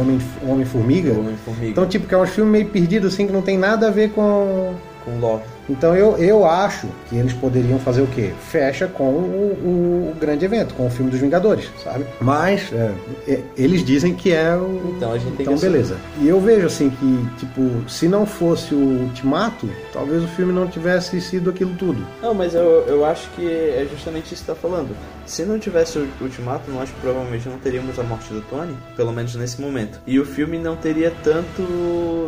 Homem- 0.00 0.20
Homem-Formiga. 0.48 1.12
O 1.12 1.20
Homem-Formiga. 1.20 1.66
então, 1.70 1.86
tipo, 1.86 2.06
que 2.06 2.14
é 2.14 2.18
um 2.18 2.26
filme 2.26 2.50
meio 2.50 2.66
perdido, 2.66 3.06
assim, 3.08 3.26
que 3.26 3.32
não 3.32 3.42
tem 3.42 3.58
nada 3.58 3.88
a 3.88 3.90
ver 3.90 4.10
com. 4.10 4.72
com 5.04 5.18
Loki. 5.20 5.55
Então 5.68 5.96
eu, 5.96 6.16
eu 6.18 6.44
acho 6.44 6.86
que 7.08 7.16
eles 7.16 7.32
poderiam 7.32 7.78
fazer 7.78 8.02
o 8.02 8.06
quê? 8.06 8.32
Fecha 8.48 8.86
com 8.86 9.04
o, 9.04 10.12
o 10.12 10.16
grande 10.18 10.44
evento, 10.44 10.74
com 10.74 10.86
o 10.86 10.90
filme 10.90 11.10
dos 11.10 11.20
Vingadores, 11.20 11.68
sabe? 11.82 12.04
Mas 12.20 12.72
é, 12.72 12.92
é, 13.28 13.42
eles 13.56 13.84
dizem 13.84 14.14
que 14.14 14.32
é 14.32 14.54
o. 14.54 14.94
Então 14.96 15.12
a 15.12 15.18
gente 15.18 15.36
tem 15.36 15.42
então, 15.42 15.54
que 15.54 15.60
beleza. 15.60 15.96
E 16.20 16.28
eu 16.28 16.40
vejo 16.40 16.66
assim 16.66 16.90
que, 16.90 17.38
tipo, 17.38 17.88
se 17.88 18.08
não 18.08 18.24
fosse 18.26 18.74
o 18.74 19.02
Ultimato, 19.02 19.68
talvez 19.92 20.22
o 20.22 20.28
filme 20.28 20.52
não 20.52 20.66
tivesse 20.66 21.20
sido 21.20 21.50
aquilo 21.50 21.74
tudo. 21.76 22.06
Não, 22.22 22.34
mas 22.34 22.54
eu, 22.54 22.84
eu 22.86 23.04
acho 23.04 23.28
que 23.30 23.46
é 23.46 23.86
justamente 23.90 24.34
isso 24.34 24.44
que 24.44 24.46
você 24.50 24.52
tá 24.52 24.54
falando. 24.54 24.94
Se 25.26 25.44
não 25.44 25.58
tivesse 25.58 25.98
o 25.98 26.08
Ultimato, 26.20 26.70
nós 26.70 26.88
provavelmente 27.00 27.48
não 27.48 27.58
teríamos 27.58 27.98
a 27.98 28.02
morte 28.02 28.32
do 28.32 28.40
Tony, 28.42 28.76
pelo 28.96 29.12
menos 29.12 29.34
nesse 29.34 29.60
momento. 29.60 30.00
E 30.06 30.20
o 30.20 30.24
filme 30.24 30.58
não 30.58 30.76
teria 30.76 31.12
tanto. 31.22 31.62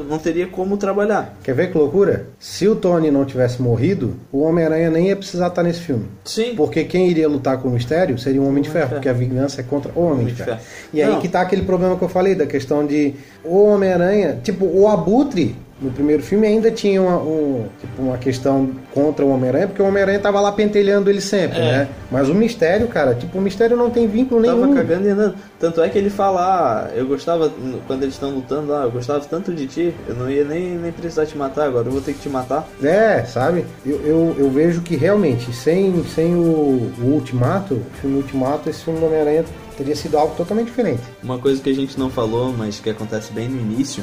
não 0.09 0.19
teria 0.19 0.49
como 0.49 0.77
trabalhar. 0.77 1.37
Quer 1.43 1.55
ver 1.55 1.71
que 1.71 1.79
loucura? 1.79 2.27
Se 2.39 2.67
o 2.67 2.75
Tony 2.75 3.11
não 3.11 3.25
tivesse 3.29 3.63
morrido, 3.63 4.17
o 4.33 4.43
Homem-Aranha 4.43 4.91
nem 4.91 5.09
ia 5.09 5.17
precisar 5.17 5.49
estar 5.49 5.63
nesse 5.63 5.81
filme. 5.81 6.07
Sim. 6.25 6.55
Porque 6.57 6.85
quem 6.85 7.09
iria 7.09 7.29
lutar 7.29 7.59
com 7.59 7.69
o 7.69 7.71
Mistério 7.71 8.19
seria 8.19 8.43
o 8.43 8.49
Homem 8.49 8.63
de 8.63 8.71
Ferro, 8.71 8.91
porque 8.91 9.09
a 9.09 9.13
vingança 9.13 9.61
é 9.61 9.65
contra 9.65 9.93
o 9.95 10.03
Homem 10.03 10.27
de 10.27 10.35
Ferro. 10.35 10.59
E 10.93 11.03
aí 11.03 11.11
Não. 11.11 11.21
que 11.21 11.29
tá 11.29 11.41
aquele 11.41 11.63
problema 11.63 11.97
que 11.97 12.03
eu 12.03 12.09
falei, 12.09 12.35
da 12.35 12.47
questão 12.47 12.87
de 12.87 13.15
o 13.45 13.65
Homem-Aranha, 13.65 14.41
tipo, 14.43 14.65
o 14.65 14.89
Abutre. 14.89 15.57
No 15.81 15.91
primeiro 15.93 16.23
filme 16.23 16.47
ainda 16.47 16.71
tinha 16.73 17.01
uma, 17.01 17.19
um- 17.19 17.67
tipo, 17.81 18.03
uma 18.03 18.19
questão 18.19 18.71
contra 18.93 19.25
o 19.25 19.31
Homem-Aranha, 19.31 19.69
porque 19.69 19.81
o 19.81 19.87
Homem-Aranha 19.87 20.19
tava 20.19 20.41
lá 20.41 20.51
pentelhando 20.51 21.09
ele 21.09 21.21
sempre, 21.21 21.59
É. 21.59 21.63
né? 21.63 21.89
Mas 22.11 22.29
o 22.29 22.35
Mistério, 22.35 22.89
cara, 22.89 23.15
tipo, 23.15 23.39
o 23.39 23.41
Mistério 23.41 23.77
não 23.77 23.89
tem 23.89 24.09
vínculo 24.09 24.43
Tava 24.45 24.57
nenhum. 24.67 24.75
cagando 24.75 25.07
e 25.07 25.11
andando. 25.11 25.35
Tanto 25.61 25.81
é 25.81 25.89
que 25.89 25.97
ele 25.97 26.11
fala, 26.11 26.41
ah, 26.41 26.91
eu 26.97 27.07
gostava, 27.07 27.53
quando 27.87 28.03
eles 28.03 28.15
estão 28.15 28.31
lutando 28.31 28.73
lá, 28.73 28.83
eu 28.85 28.91
gostava 28.91 29.21
tanto 29.21 29.53
de 29.55 29.67
ti, 29.69 29.95
eu 30.09 30.15
não 30.17 30.29
ia 30.29 30.43
nem, 30.45 30.71
nem 30.77 30.91
precisar 30.91 31.27
te 31.27 31.37
matar 31.39 31.67
agora, 31.67 31.87
eu 31.87 31.93
vou 31.93 32.01
ter 32.01 32.13
que 32.15 32.21
te 32.21 32.29
matar. 32.29 32.67
É, 32.83 33.25
sabe? 33.25 33.65
Eu, 33.87 34.01
eu, 34.05 34.37
eu 34.39 34.51
vejo 34.51 34.81
que 34.81 34.97
realmente, 34.97 35.53
sem, 35.53 36.03
sem 36.15 36.35
o, 36.35 36.91
o 37.01 37.05
Ultimato, 37.15 37.75
o 37.75 37.83
filme 38.01 38.17
Ultimato, 38.17 38.69
esse 38.69 38.83
filme 38.83 38.99
do 38.99 39.07
Homem-Aranha 39.07 39.45
teria 39.77 39.95
sido 39.95 40.19
algo 40.19 40.35
totalmente 40.37 40.67
diferente. 40.67 41.03
Uma 41.23 41.39
coisa 41.39 41.63
que 41.63 41.71
a 41.71 41.75
gente 41.75 41.97
não 41.99 42.11
falou, 42.11 42.53
mas 42.57 42.81
que 42.81 42.91
acontece 42.91 43.33
bem 43.33 43.49
no 43.49 43.61
início, 43.61 44.03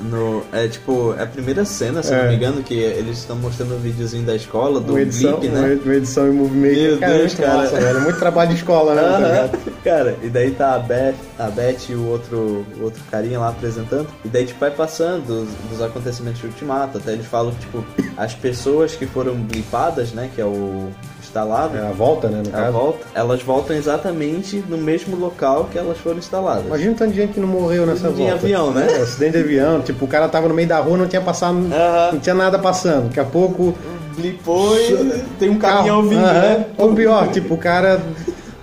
no, 0.00 0.42
é 0.52 0.66
tipo, 0.68 1.14
é 1.18 1.22
a 1.22 1.26
primeira 1.26 1.64
cena, 1.64 2.02
se 2.02 2.12
É. 2.12 2.22
não 2.22 2.28
me 2.30 2.36
engano, 2.36 2.62
que 2.62 2.74
eles 2.74 3.18
estão 3.18 3.36
mostrando 3.36 3.74
o 3.74 3.78
videozinho 3.78 4.24
da 4.24 4.34
escola, 4.34 4.80
do 4.80 4.92
Uma 4.92 5.00
edição, 5.02 5.38
né? 5.40 5.78
uma, 5.84 5.94
edição 5.94 6.28
em 6.28 6.32
Movie 6.32 6.56
Maker. 6.58 6.88
Meu 6.90 6.98
cara, 6.98 7.12
Deus, 7.12 7.22
muito 7.34 7.42
cara. 7.42 7.56
massa, 7.58 7.80
velho. 7.80 7.98
É 7.98 8.00
muito 8.00 8.18
trabalho 8.18 8.50
de 8.50 8.56
escola, 8.56 8.94
né? 8.94 9.02
Aham. 9.02 9.18
ligado? 9.18 9.58
Cara, 9.84 10.16
e 10.22 10.28
daí 10.28 10.50
tá 10.50 10.74
a 10.74 10.78
Beth, 10.78 11.14
a 11.38 11.48
Beth 11.48 11.88
e 11.88 11.94
o 11.94 12.06
outro, 12.06 12.66
o 12.78 12.82
outro 12.84 13.02
carinha 13.10 13.38
lá 13.38 13.48
apresentando. 13.48 14.06
E 14.24 14.28
daí, 14.28 14.44
tipo, 14.44 14.60
vai 14.60 14.70
passando 14.70 15.24
dos, 15.26 15.48
dos 15.70 15.80
acontecimentos 15.82 16.38
de 16.40 16.46
Ultimato. 16.46 16.98
Até 16.98 17.12
eles 17.12 17.24
falam 17.26 17.52
que, 17.52 17.60
tipo, 17.60 17.82
as 18.16 18.34
pessoas 18.34 18.94
que 18.94 19.06
foram 19.06 19.34
blipadas, 19.36 20.12
né? 20.12 20.28
Que 20.34 20.40
é 20.42 20.44
o, 20.44 20.90
instalado, 21.30 21.76
É 21.78 21.80
a 21.80 21.92
volta, 21.92 22.28
né, 22.28 22.42
no 22.44 22.48
a 22.50 22.60
caso. 22.60 22.72
volta, 22.72 22.98
elas 23.14 23.42
voltam 23.42 23.76
exatamente 23.76 24.62
no 24.68 24.76
mesmo 24.76 25.16
local 25.16 25.68
que 25.70 25.78
elas 25.78 25.96
foram 25.98 26.18
instaladas. 26.18 26.66
Imagina 26.66 26.92
o 26.92 26.94
tanto 26.96 27.12
de 27.12 27.16
gente 27.18 27.32
que 27.34 27.40
não 27.40 27.48
morreu 27.48 27.86
nessa 27.86 28.08
em 28.08 28.12
volta. 28.12 28.34
avião, 28.34 28.70
né? 28.72 28.86
É, 28.90 28.96
acidente 29.02 29.32
de 29.32 29.44
avião, 29.44 29.80
tipo, 29.80 30.04
o 30.04 30.08
cara 30.08 30.28
tava 30.28 30.48
no 30.48 30.54
meio 30.54 30.68
da 30.68 30.78
rua, 30.80 30.98
não 30.98 31.06
tinha 31.06 31.22
passado, 31.22 31.56
Aham. 31.72 32.12
não 32.12 32.18
tinha 32.20 32.34
nada 32.34 32.58
passando. 32.58 33.04
Daqui 33.08 33.20
a 33.20 33.24
pouco 33.24 33.74
Blipou 34.16 34.76
e 34.76 35.22
tem 35.38 35.48
um 35.48 35.56
caminhão 35.58 36.02
vindo, 36.02 36.24
Aham. 36.24 36.32
né? 36.32 36.66
Ou 36.76 36.92
pior, 36.94 37.28
tipo, 37.28 37.54
o 37.54 37.58
cara. 37.58 38.00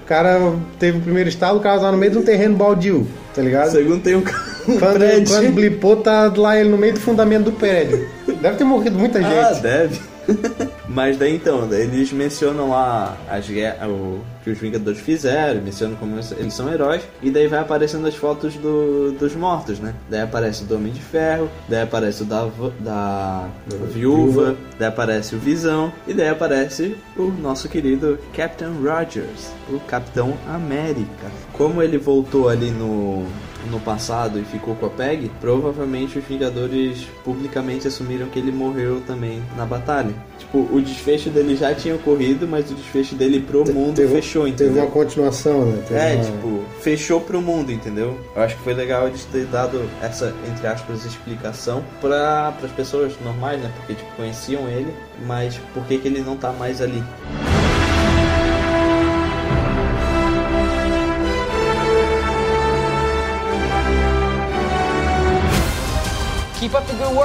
O 0.04 0.08
cara 0.08 0.40
teve 0.80 1.00
o 1.00 1.02
primeiro 1.02 1.28
estado, 1.28 1.58
o 1.58 1.60
cara 1.60 1.80
tava 1.82 1.92
no 1.92 1.98
meio 1.98 2.12
de 2.14 2.18
um 2.18 2.22
terreno 2.22 2.56
baldio, 2.56 3.06
tá 3.36 3.42
ligado? 3.42 3.72
Segundo 3.72 4.02
tem 4.02 4.16
um, 4.16 4.20
um 4.20 4.78
Quando, 4.80 4.94
prédio. 4.94 5.28
quando 5.36 5.52
blipou, 5.54 5.98
tá 5.98 6.32
lá 6.38 6.58
ele 6.58 6.70
no 6.70 6.78
meio 6.78 6.94
do 6.94 7.00
fundamento 7.02 7.44
do 7.46 7.52
prédio. 7.52 8.08
Deve 8.42 8.56
ter 8.56 8.64
morrido 8.64 8.98
muita 8.98 9.22
gente. 9.22 9.34
Ah, 9.38 9.52
deve. 9.62 10.00
Mas 10.88 11.18
daí 11.18 11.36
então, 11.36 11.72
eles 11.74 12.12
mencionam 12.12 12.70
lá 12.70 13.18
as 13.30 13.48
guerras, 13.48 13.90
o 13.90 14.20
que 14.44 14.50
os 14.50 14.58
Vingadores 14.58 15.00
fizeram, 15.00 15.62
mencionam 15.62 15.96
como 15.98 16.16
eles 16.40 16.54
são 16.54 16.72
heróis, 16.72 17.02
e 17.22 17.30
daí 17.30 17.48
vai 17.48 17.60
aparecendo 17.60 18.08
as 18.08 18.16
fotos 18.16 18.56
do- 18.56 19.12
dos 19.12 19.36
mortos, 19.36 19.80
né? 19.80 19.94
Daí 20.10 20.22
aparece 20.22 20.64
o 20.70 20.76
Homem 20.76 20.94
de 20.94 21.02
Ferro, 21.02 21.50
daí 21.68 21.82
aparece 21.82 22.24
o 22.24 22.26
da, 22.26 22.48
da 22.80 23.48
Viúva, 23.94 24.56
daí 24.80 24.88
aparece 24.88 25.36
o 25.36 25.40
Visão, 25.40 25.92
e 26.08 26.14
daí 26.14 26.30
aparece 26.30 26.96
o 27.18 27.24
nosso 27.24 27.68
querido 27.68 28.18
Captain 28.36 28.72
Rogers, 28.82 29.52
o 29.70 29.80
Capitão 29.82 30.34
América. 30.48 31.28
Como 31.54 31.82
ele 31.84 31.98
voltou 31.98 32.48
ali 32.50 32.72
no, 32.72 33.26
no 33.68 33.80
passado 33.80 34.40
e 34.40 34.44
ficou 34.44 34.76
com 34.76 34.86
a 34.86 34.90
Peg, 34.90 35.30
provavelmente 35.42 36.18
os 36.20 36.26
Vingadores 36.26 37.08
publicamente 37.24 37.88
assumiram 37.88 38.28
que 38.28 38.40
ele 38.40 38.52
morreu 38.52 39.02
também 39.06 39.42
na 39.56 39.66
batalha. 39.66 40.14
Tipo, 40.38 40.68
o 40.72 40.82
desfecho 40.82 41.30
dele 41.30 41.56
já 41.56 41.74
tinha 41.74 41.96
ocorrido, 41.96 42.48
mas 42.48 42.70
o 42.72 42.76
desfecho 42.76 43.16
dele 43.16 43.40
pro 43.42 43.66
mundo 43.72 43.96
Teve- 43.96 44.16
fechou, 44.16 44.44
Teve 44.46 44.66
entendeu? 44.66 44.84
uma 44.84 44.92
continuação, 44.92 45.66
né? 45.66 45.84
Teve 45.88 46.00
É, 46.00 46.16
uma- 46.16 46.24
tipo, 46.24 46.64
fechou 46.82 47.20
pro 47.22 47.42
mundo, 47.42 47.72
entendeu? 47.72 48.18
Eu 48.36 48.42
acho 48.42 48.56
que 48.56 48.62
foi 48.64 48.74
legal 48.74 49.08
eles 49.08 49.26
ter 49.26 49.46
dado 49.46 49.82
essa, 50.02 50.34
entre 50.50 50.66
aspas, 50.68 51.06
explicação 51.06 51.84
para 52.02 52.54
as 52.64 52.72
pessoas 52.72 53.14
normais, 53.24 53.62
né? 53.62 53.72
Porque, 53.78 53.94
tipo, 53.96 54.10
conheciam 54.16 54.68
ele, 54.70 54.94
mas 55.26 55.60
por 55.74 55.84
que, 55.86 55.98
que 55.98 56.08
ele 56.08 56.22
não 56.22 56.38
tá 56.38 56.52
mais 56.54 56.82
ali? 56.82 57.04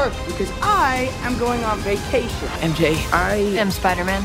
Work. 0.03 0.26
Because 0.26 0.50
I 0.62 1.11
am 1.22 1.38
going 1.38 1.62
on 1.64 1.78
vacation. 1.80 2.48
MJ, 2.61 2.96
I 3.12 3.36
am 3.59 3.70
Spider 3.70 4.05
Man. 4.05 4.24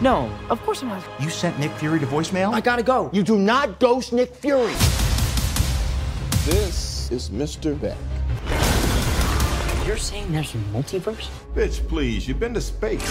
no, 0.00 0.30
of 0.48 0.62
course 0.62 0.82
I'm 0.82 0.88
not. 0.88 1.02
You 1.20 1.30
sent 1.30 1.58
Nick 1.58 1.72
Fury 1.72 2.00
to 2.00 2.06
voicemail? 2.06 2.52
I 2.54 2.60
gotta 2.60 2.82
go. 2.82 3.10
You 3.12 3.22
do 3.22 3.38
not 3.38 3.78
ghost 3.80 4.12
Nick 4.12 4.34
Fury. 4.34 4.72
This 6.46 7.10
is 7.10 7.30
Mr. 7.30 7.78
Beck. 7.80 7.98
You're 9.86 9.96
saying 9.98 10.32
there's 10.32 10.54
a 10.54 10.58
multiverse? 10.72 11.28
Bitch, 11.54 11.86
please, 11.88 12.26
you've 12.26 12.40
been 12.40 12.54
to 12.54 12.60
space. 12.60 13.02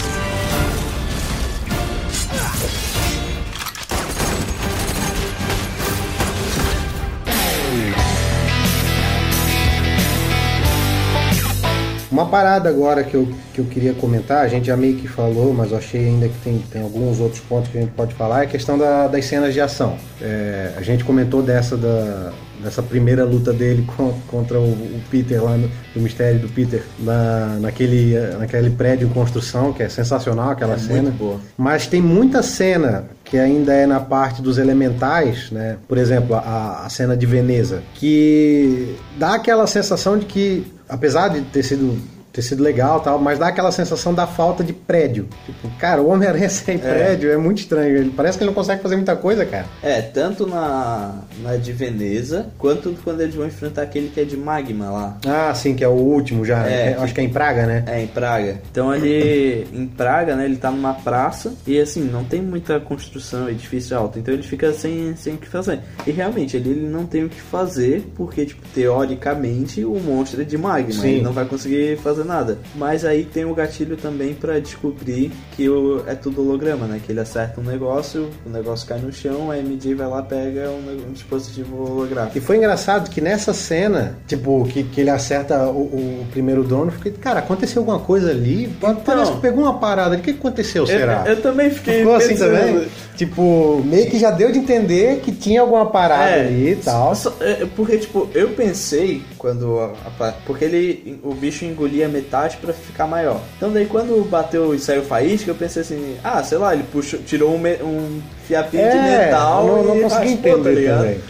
Uma 12.22 12.30
parada 12.30 12.68
agora 12.68 13.02
que 13.02 13.14
eu, 13.14 13.28
que 13.52 13.60
eu 13.60 13.64
queria 13.64 13.92
comentar, 13.94 14.44
a 14.44 14.48
gente 14.48 14.66
já 14.66 14.76
meio 14.76 14.96
que 14.96 15.08
falou, 15.08 15.52
mas 15.52 15.72
eu 15.72 15.78
achei 15.78 16.06
ainda 16.06 16.28
que 16.28 16.38
tem, 16.44 16.62
tem 16.70 16.80
alguns 16.82 17.18
outros 17.18 17.40
pontos 17.40 17.68
que 17.70 17.78
a 17.78 17.80
gente 17.80 17.90
pode 17.92 18.14
falar, 18.14 18.42
é 18.42 18.44
a 18.44 18.48
questão 18.48 18.78
da- 18.78 19.08
das 19.08 19.24
cenas 19.24 19.52
de 19.52 19.60
ação. 19.60 19.96
É, 20.20 20.72
a 20.76 20.82
gente 20.82 21.02
comentou 21.04 21.42
dessa, 21.42 21.76
da, 21.76 22.30
dessa 22.62 22.80
primeira 22.80 23.24
luta 23.24 23.52
dele 23.52 23.84
con- 23.96 24.14
contra 24.28 24.60
o, 24.60 25.00
Peter 25.10 25.42
lá, 25.42 25.56
no, 25.56 25.68
do 25.94 26.00
mistério 26.00 26.38
do 26.38 26.48
Peter, 26.48 26.82
na, 27.00 27.56
naquele, 27.60 28.16
naquele 28.38 28.70
prédio 28.70 29.08
em 29.08 29.10
construção, 29.10 29.72
que 29.72 29.82
é 29.82 29.88
sensacional 29.88 30.50
aquela 30.50 30.74
É 30.74 30.76
muito 30.76 30.86
cena. 30.94 31.10
boa. 31.10 31.40
Mas 31.58 31.88
tem 31.88 32.00
muita 32.00 32.40
cena 32.42 33.04
que 33.24 33.36
ainda 33.36 33.72
é 33.74 33.84
na 33.86 33.98
parte 33.98 34.40
dos 34.40 34.58
elementais, 34.58 35.50
né? 35.50 35.76
Por 35.88 35.98
exemplo, 35.98 36.36
a, 36.36 36.84
a 36.86 36.88
cena 36.88 37.16
de 37.16 37.26
Veneza, 37.26 37.82
que 37.94 38.94
dá 39.18 39.34
aquela 39.34 39.66
sensação 39.66 40.18
de 40.18 40.26
que, 40.26 40.66
apesar 40.92 41.28
de 41.28 41.40
ter 41.40 41.62
sido 41.62 41.96
ter 42.32 42.42
sido 42.42 42.62
legal 42.62 43.00
e 43.00 43.04
tal, 43.04 43.18
mas 43.18 43.38
dá 43.38 43.48
aquela 43.48 43.70
sensação 43.70 44.14
da 44.14 44.26
falta 44.26 44.64
de 44.64 44.72
prédio. 44.72 45.28
Tipo, 45.46 45.68
cara, 45.78 46.00
o 46.00 46.08
Homem-Aranha 46.08 46.48
sem 46.50 46.78
prédio 46.78 47.30
é 47.30 47.36
muito 47.36 47.58
estranho. 47.58 47.96
Ele 47.96 48.10
parece 48.10 48.38
que 48.38 48.44
ele 48.44 48.50
não 48.50 48.54
consegue 48.54 48.82
fazer 48.82 48.96
muita 48.96 49.16
coisa, 49.16 49.44
cara. 49.44 49.66
É, 49.82 50.00
tanto 50.00 50.46
na, 50.46 51.14
na 51.42 51.56
de 51.56 51.72
Veneza, 51.72 52.46
quanto 52.58 52.96
quando 53.04 53.20
eles 53.20 53.34
vão 53.34 53.46
enfrentar 53.46 53.82
aquele 53.82 54.08
que 54.08 54.20
é 54.20 54.24
de 54.24 54.36
magma 54.36 54.90
lá. 54.90 55.18
Ah, 55.26 55.54
sim, 55.54 55.74
que 55.74 55.84
é 55.84 55.88
o 55.88 55.92
último 55.92 56.44
já. 56.44 56.66
É, 56.66 56.82
É, 56.82 56.94
acho 56.94 57.14
que 57.14 57.20
é 57.20 57.24
em 57.24 57.28
Praga, 57.28 57.66
né? 57.66 57.84
É, 57.86 58.02
em 58.02 58.06
Praga. 58.06 58.60
Então 58.70 58.94
ele, 58.94 59.66
em 59.72 59.86
Praga, 59.86 60.34
né, 60.34 60.44
ele 60.44 60.56
tá 60.56 60.70
numa 60.70 60.94
praça 60.94 61.54
e 61.66 61.78
assim, 61.78 62.02
não 62.02 62.24
tem 62.24 62.40
muita 62.40 62.80
construção, 62.80 63.48
edifício 63.48 63.96
alto, 63.96 64.18
então 64.18 64.32
ele 64.32 64.42
fica 64.42 64.72
sem, 64.72 65.14
sem 65.16 65.34
o 65.34 65.38
que 65.38 65.48
fazer. 65.48 65.80
E 66.06 66.10
realmente, 66.10 66.56
ele, 66.56 66.70
ele 66.70 66.86
não 66.86 67.06
tem 67.06 67.24
o 67.24 67.28
que 67.28 67.40
fazer, 67.40 68.04
porque, 68.14 68.46
tipo, 68.46 68.62
teoricamente, 68.74 69.84
o 69.84 69.98
monstro 70.00 70.42
é 70.42 70.44
de 70.44 70.56
magma, 70.56 70.92
Sim. 70.92 71.08
ele 71.08 71.22
não 71.22 71.32
vai 71.32 71.44
conseguir 71.44 71.98
fazer 71.98 72.21
nada. 72.24 72.58
Mas 72.74 73.04
aí 73.04 73.24
tem 73.24 73.44
o 73.44 73.54
gatilho 73.54 73.96
também 73.96 74.34
pra 74.34 74.58
descobrir 74.58 75.30
que 75.56 75.68
o, 75.68 76.02
é 76.06 76.14
tudo 76.14 76.40
holograma, 76.42 76.86
né, 76.86 77.00
que 77.04 77.12
ele 77.12 77.20
acerta 77.20 77.60
um 77.60 77.64
negócio, 77.64 78.28
o 78.46 78.50
negócio 78.50 78.86
cai 78.86 78.98
no 78.98 79.12
chão, 79.12 79.50
a 79.50 79.56
MJ 79.56 79.94
vai 79.94 80.06
lá, 80.06 80.22
pega 80.22 80.68
um, 80.70 81.08
um 81.08 81.12
dispositivo 81.12 81.76
holográfico. 81.90 82.38
E 82.38 82.40
foi 82.40 82.56
engraçado 82.56 83.10
que 83.10 83.20
nessa 83.20 83.52
cena, 83.52 84.16
tipo, 84.26 84.64
que, 84.66 84.82
que 84.84 85.00
ele 85.00 85.10
acerta 85.10 85.66
o, 85.68 85.82
o 85.82 86.26
primeiro 86.30 86.62
dono, 86.64 86.90
fiquei, 86.92 87.12
cara, 87.12 87.40
aconteceu 87.40 87.80
alguma 87.82 87.98
coisa 87.98 88.30
ali? 88.30 88.72
Parece 89.04 89.32
que 89.32 89.40
pegou 89.40 89.64
uma 89.64 89.78
parada. 89.78 90.16
O 90.16 90.20
que 90.20 90.30
aconteceu, 90.30 90.86
será? 90.86 91.24
Eu, 91.26 91.34
eu 91.34 91.42
também 91.42 91.70
fiquei 91.70 91.98
Ficou 91.98 92.14
assim 92.14 92.28
pensando. 92.28 92.50
também? 92.56 92.88
Tipo, 93.16 93.82
meio 93.84 94.10
que 94.10 94.18
já 94.18 94.30
deu 94.30 94.50
de 94.50 94.58
entender 94.58 95.20
que 95.20 95.30
tinha 95.32 95.60
alguma 95.60 95.86
parada 95.86 96.40
ali 96.40 96.70
e 96.72 96.76
tal. 96.76 97.14
só- 97.14 97.34
é, 97.40 97.66
porque, 97.76 97.98
tipo, 97.98 98.28
eu 98.34 98.48
pensei 98.50 99.22
quando. 99.38 99.78
a- 99.78 99.92
a- 100.20 100.32
porque 100.46 100.64
ele. 100.64 101.20
O 101.22 101.34
bicho 101.34 101.64
engolia 101.64 102.08
metade 102.12 102.58
pra 102.58 102.72
ficar 102.72 103.06
maior. 103.06 103.40
Então 103.56 103.72
daí 103.72 103.86
quando 103.86 104.22
bateu 104.28 104.74
e 104.74 104.78
saiu 104.78 105.02
faísca, 105.02 105.50
eu 105.50 105.54
pensei 105.54 105.82
assim, 105.82 106.16
ah, 106.22 106.42
sei 106.44 106.58
lá, 106.58 106.72
ele 106.74 106.84
puxou, 106.92 107.18
tirou 107.20 107.54
um, 107.54 107.58
um 107.84 108.20
fiapinho 108.46 108.82
de 108.90 108.96
É, 108.96 109.24
metal 109.26 109.66
não, 109.66 109.82
não 109.84 109.96
e 109.96 110.02
consegui 110.02 110.28
raspou, 110.34 110.50
entender 110.50 110.62
tá 110.62 110.70
ligado? 110.80 110.98
também. 110.98 111.20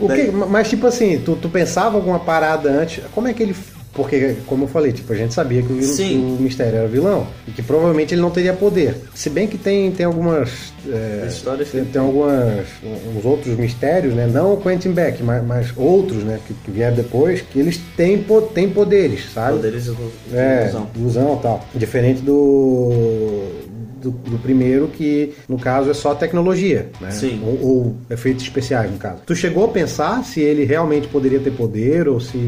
O 0.00 0.08
Daí- 0.08 0.24
que, 0.26 0.30
mas 0.32 0.68
tipo 0.68 0.86
assim, 0.86 1.20
tu, 1.24 1.36
tu 1.36 1.48
pensava 1.48 1.96
alguma 1.96 2.18
parada 2.18 2.68
antes? 2.70 3.04
Como 3.14 3.28
é 3.28 3.32
que 3.32 3.42
ele. 3.42 3.54
Porque, 3.94 4.36
como 4.46 4.64
eu 4.64 4.68
falei, 4.68 4.90
tipo, 4.90 5.12
a 5.12 5.16
gente 5.16 5.34
sabia 5.34 5.60
que 5.62 5.70
o, 5.70 5.76
o 5.76 6.40
mistério 6.40 6.78
era 6.78 6.88
vilão 6.88 7.26
e 7.46 7.50
que 7.50 7.62
provavelmente 7.62 8.14
ele 8.14 8.22
não 8.22 8.30
teria 8.30 8.54
poder. 8.54 8.96
Se 9.14 9.28
bem 9.28 9.46
que 9.46 9.58
tem, 9.58 9.90
tem 9.92 10.06
algumas. 10.06 10.72
é, 10.88 11.26
Histórias 11.28 11.68
tem, 11.70 11.84
tem 11.84 12.00
algumas. 12.00 12.66
uns 13.14 13.24
outros 13.24 13.54
mistérios, 13.58 14.14
né? 14.14 14.26
Não 14.26 14.54
o 14.54 14.56
Quentin 14.62 14.92
Beck, 14.92 15.22
mas, 15.22 15.44
mas 15.44 15.72
outros, 15.76 16.24
né? 16.24 16.38
Que, 16.46 16.54
que 16.54 16.70
vieram 16.70 16.96
depois, 16.96 17.42
que 17.42 17.58
eles 17.60 17.78
têm, 17.94 18.24
têm 18.54 18.70
poderes, 18.70 19.30
sabe? 19.34 19.56
Poderes 19.56 19.84
de 19.84 19.90
de 19.94 20.36
É, 20.36 20.62
ilusão. 20.62 20.90
ilusão 20.96 21.36
e 21.38 21.42
tal. 21.42 21.66
Diferente 21.74 22.22
do, 22.22 23.42
do, 24.02 24.10
do 24.10 24.38
primeiro, 24.38 24.88
que 24.88 25.32
no 25.48 25.58
caso 25.58 25.90
é 25.90 25.94
só 25.94 26.14
tecnologia, 26.14 26.90
né? 27.00 27.10
Sim. 27.10 27.40
Ou, 27.44 27.64
ou 27.64 27.96
efeitos 28.10 28.42
especiais, 28.42 28.90
no 28.90 28.98
caso. 28.98 29.20
Tu 29.24 29.34
chegou 29.34 29.64
a 29.64 29.68
pensar 29.68 30.24
se 30.24 30.40
ele 30.40 30.64
realmente 30.64 31.08
poderia 31.08 31.40
ter 31.40 31.52
poder 31.52 32.08
ou 32.08 32.20
se. 32.20 32.38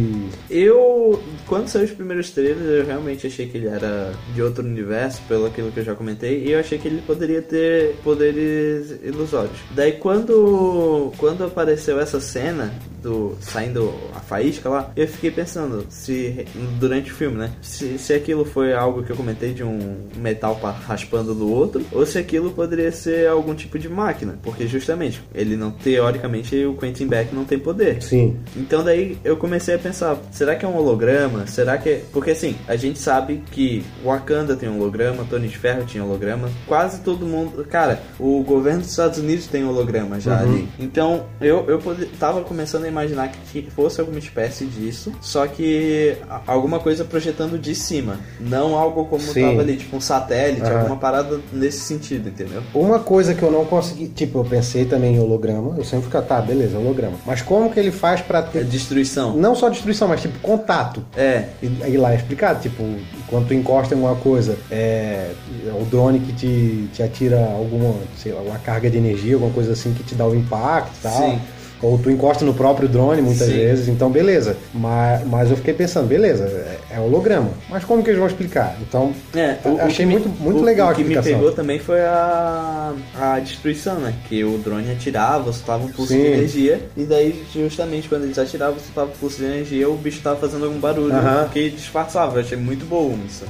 Eu, 0.51 1.23
quando 1.55 1.69
saiu 1.69 1.85
os 1.85 1.93
primeiros 1.93 2.31
trailers, 2.33 2.67
eu 2.67 2.85
realmente 2.85 3.29
achei 3.29 3.47
que 3.47 3.57
ele 3.59 3.69
era 3.69 4.13
de 4.35 4.43
outro 4.43 4.65
universo, 4.65 5.23
pelo 5.29 5.47
aquilo 5.47 5.71
que 5.71 5.79
eu 5.79 5.85
já 5.85 5.95
comentei, 5.95 6.43
e 6.45 6.51
eu 6.51 6.59
achei 6.59 6.79
que 6.79 6.89
ele 6.89 7.01
poderia 7.03 7.41
ter 7.41 7.95
poderes 8.03 8.99
ilusórios. 9.05 9.57
Daí 9.71 9.93
quando 9.93 11.13
quando 11.17 11.45
apareceu 11.45 12.01
essa 12.01 12.19
cena 12.21 12.75
do 13.01 13.37
saindo 13.41 13.95
a 14.17 14.19
faísca 14.21 14.69
lá, 14.69 14.91
eu 14.97 15.07
fiquei 15.07 15.31
pensando 15.31 15.87
se 15.91 16.45
durante 16.81 17.13
o 17.13 17.15
filme, 17.15 17.37
né, 17.37 17.53
se, 17.63 17.99
se 17.99 18.13
aquilo 18.13 18.45
foi 18.45 18.73
algo 18.75 19.05
que 19.05 19.11
eu 19.13 19.17
comentei 19.17 19.53
de 19.53 19.63
um 19.63 20.09
metal 20.17 20.57
pa- 20.57 20.71
raspando 20.73 21.35
do 21.35 21.49
outro, 21.49 21.85
ou 21.93 22.05
se 22.05 22.19
aquilo 22.19 22.51
poderia 22.51 22.91
ser 22.91 23.29
algum 23.29 23.55
tipo 23.55 23.79
de 23.79 23.89
máquina, 23.89 24.39
porque 24.43 24.67
justamente 24.67 25.23
ele 25.33 25.55
não 25.57 25.71
teoricamente 25.71 26.65
o 26.65 26.75
Quentin 26.75 27.07
Beck 27.07 27.33
não 27.33 27.45
tem 27.45 27.59
poder. 27.61 28.03
Sim. 28.03 28.39
Então 28.57 28.83
daí 28.83 29.19
eu 29.23 29.37
comecei 29.37 29.75
a 29.75 29.79
pensar, 29.79 30.19
será 30.33 30.57
que 30.57 30.65
é 30.65 30.69
um 30.69 30.77
holograma? 30.77 31.44
Holograma? 31.45 31.47
Será 31.47 31.79
que. 31.79 32.03
Porque 32.13 32.31
assim, 32.33 32.57
a 32.67 32.77
gente 32.77 32.99
sabe 32.99 33.43
que 33.51 33.85
Wakanda 34.05 34.57
tem 34.57 34.69
holograma, 34.69 35.25
Tony 35.29 35.49
de 35.49 35.57
Ferro 35.59 35.85
tinha 35.85 36.03
holograma, 36.05 36.49
quase 36.67 37.01
todo 37.01 37.27
mundo. 37.27 37.65
Cara, 37.71 38.01
o 38.19 38.43
governo 38.43 38.81
dos 38.81 38.91
Estados 38.91 39.19
Unidos 39.19 39.47
tem 39.47 39.65
holograma 39.65 40.19
já 40.21 40.35
Uhum. 40.43 40.51
ali. 40.53 40.69
Então, 40.79 41.27
eu, 41.41 41.65
eu 41.69 41.79
pode- 41.79 42.07
tava 42.07 42.43
começando 42.43 42.85
a 42.85 42.89
imaginar 42.89 43.31
que 43.53 43.63
fosse 43.75 44.01
alguma 44.01 44.19
espécie 44.19 44.65
disso, 44.65 45.13
só 45.21 45.47
que 45.47 46.17
alguma 46.47 46.79
coisa 46.81 47.05
projetando 47.05 47.59
de 47.59 47.75
cima. 47.75 48.19
Não 48.41 48.77
algo 48.77 49.05
como 49.07 49.23
Sim. 49.23 49.43
tava 49.49 49.61
ali, 49.61 49.77
tipo 49.77 49.97
um 49.97 50.01
satélite, 50.01 50.63
alguma 50.69 50.97
parada 50.97 51.41
nesse 51.53 51.81
sentido, 51.81 52.29
entendeu? 52.29 52.63
Uma 52.75 52.99
coisa 52.99 53.35
que 53.35 53.43
eu 53.43 53.51
não 53.51 53.65
consegui, 53.65 54.09
tipo, 54.09 54.39
eu 54.41 54.45
pensei 54.45 54.85
também 54.85 55.15
em 55.17 55.21
holograma, 55.21 55.75
eu 55.77 55.85
sempre 55.85 56.07
fico, 56.07 56.23
tá, 56.23 56.41
beleza, 56.41 56.79
holograma. 56.79 57.17
Mas 57.27 57.43
como 57.43 57.71
que 57.71 57.79
ele 57.79 57.91
faz 57.91 58.21
pra 58.21 58.39
É 58.41 58.43
ter 58.43 58.65
destruição. 58.65 59.37
não 59.37 59.55
só 59.55 59.69
destruição, 59.69 60.09
mas 60.09 60.21
tipo 60.21 60.39
contato? 60.41 61.05
É, 61.17 61.24
E 61.63 61.83
aí 61.83 61.97
lá 61.97 62.13
é 62.13 62.17
explicado, 62.17 62.61
tipo, 62.61 62.83
quando 63.27 63.49
tu 63.49 63.55
encosta 63.55 63.95
em 63.95 63.99
alguma 63.99 64.17
coisa, 64.17 64.59
é, 64.71 65.31
é 65.67 65.73
o 65.73 65.85
drone 65.85 66.21
que 66.21 66.33
te, 66.33 66.89
te 66.93 67.03
atira 67.03 67.41
alguma, 67.53 67.95
sei 68.17 68.33
lá, 68.33 68.41
uma 68.41 68.59
carga 68.59 68.91
de 68.91 68.97
energia, 68.97 69.35
alguma 69.35 69.53
coisa 69.53 69.73
assim 69.73 69.93
que 69.95 70.03
te 70.03 70.15
dá 70.15 70.27
o 70.27 70.35
impacto 70.35 70.93
e 70.99 71.03
tal. 71.03 71.31
Sim. 71.31 71.41
Ou 71.85 71.99
tu 71.99 72.11
encosta 72.11 72.47
no 72.47 72.55
próprio 72.55 72.89
drone 72.89 73.21
muitas 73.21 73.47
Sim. 73.49 73.55
vezes, 73.57 73.89
então 73.89 74.11
beleza. 74.11 74.57
Mas, 74.73 75.27
mas 75.27 75.51
eu 75.51 75.57
fiquei 75.59 75.75
pensando, 75.75 76.07
beleza, 76.07 76.45
é, 76.45 76.95
é 76.97 76.99
holograma. 77.01 77.51
Mas 77.69 77.85
como 77.85 78.03
que 78.03 78.09
eles 78.09 78.19
vão 78.19 78.27
explicar? 78.27 78.75
Então, 78.81 79.13
É, 79.35 79.59
eu 79.65 79.79
achei 79.83 79.97
que 79.97 80.07
me- 80.07 80.13
muito, 80.13 80.29
muito 80.43 80.61
o- 80.61 80.65
legal 80.65 80.89
o 80.89 80.91
a 80.91 80.95
que 80.95 81.05
me 81.05 81.11
explicação. 81.15 81.39
pegou 81.41 81.53
também 81.53 81.79
foi 81.79 82.01
a, 82.01 82.95
a 83.21 83.39
destruição, 83.41 83.97
né? 83.97 84.15
Que 84.29 84.43
o 84.43 84.57
drone 84.57 84.91
atirava, 84.91 85.53
soltava 85.53 85.85
um 85.85 85.89
pulso 85.89 86.13
Sim. 86.15 86.23
de 86.23 86.27
energia, 86.29 86.81
e 86.97 87.05
daí, 87.05 87.45
justamente 87.53 88.09
quando 88.09 88.25
eles 88.25 88.39
atiravam, 88.39 88.79
soltava 88.79 89.09
um 89.11 89.19
pulso 89.19 89.37
de 89.39 89.45
energia, 89.45 89.87
o 89.91 89.95
bicho 89.97 90.23
tava 90.23 90.37
fazendo 90.41 90.65
algum 90.65 90.79
barulho 90.81 91.15
Aham. 91.15 91.49
que 91.53 91.69
disfarçava. 91.69 92.37
Eu 92.39 92.41
achei 92.41 92.57
muito 92.57 92.87
bom 92.87 93.15
isso. 93.29 93.45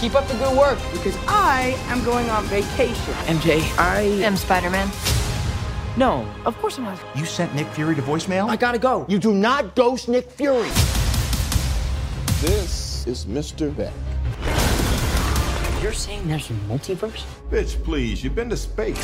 Keep 0.00 0.14
up 0.14 0.26
the 0.28 0.34
good 0.34 0.56
work. 0.56 0.78
Because 0.92 1.14
I 1.28 1.76
am 1.88 2.02
going 2.04 2.30
on 2.30 2.44
vacation. 2.46 3.12
MJ, 3.26 3.60
I 3.78 4.00
am 4.24 4.34
Spider 4.34 4.70
Man. 4.70 4.88
no, 5.98 6.26
of 6.46 6.56
course 6.58 6.78
I'm 6.78 6.84
not. 6.84 6.98
You 7.14 7.26
sent 7.26 7.54
Nick 7.54 7.66
Fury 7.68 7.94
to 7.94 8.00
voicemail? 8.02 8.48
I 8.48 8.56
gotta 8.56 8.78
go. 8.78 9.04
You 9.10 9.18
do 9.18 9.34
not 9.34 9.76
ghost 9.76 10.08
Nick 10.08 10.30
Fury. 10.30 10.70
This 12.40 13.06
is 13.06 13.26
Mr. 13.26 13.76
Beck. 13.76 13.92
You're 15.82 15.92
saying 15.92 16.26
there's 16.28 16.48
a 16.48 16.54
multiverse? 16.68 17.24
Bitch, 17.50 17.82
please, 17.84 18.24
you've 18.24 18.34
been 18.34 18.48
to 18.48 18.56
space. 18.56 18.96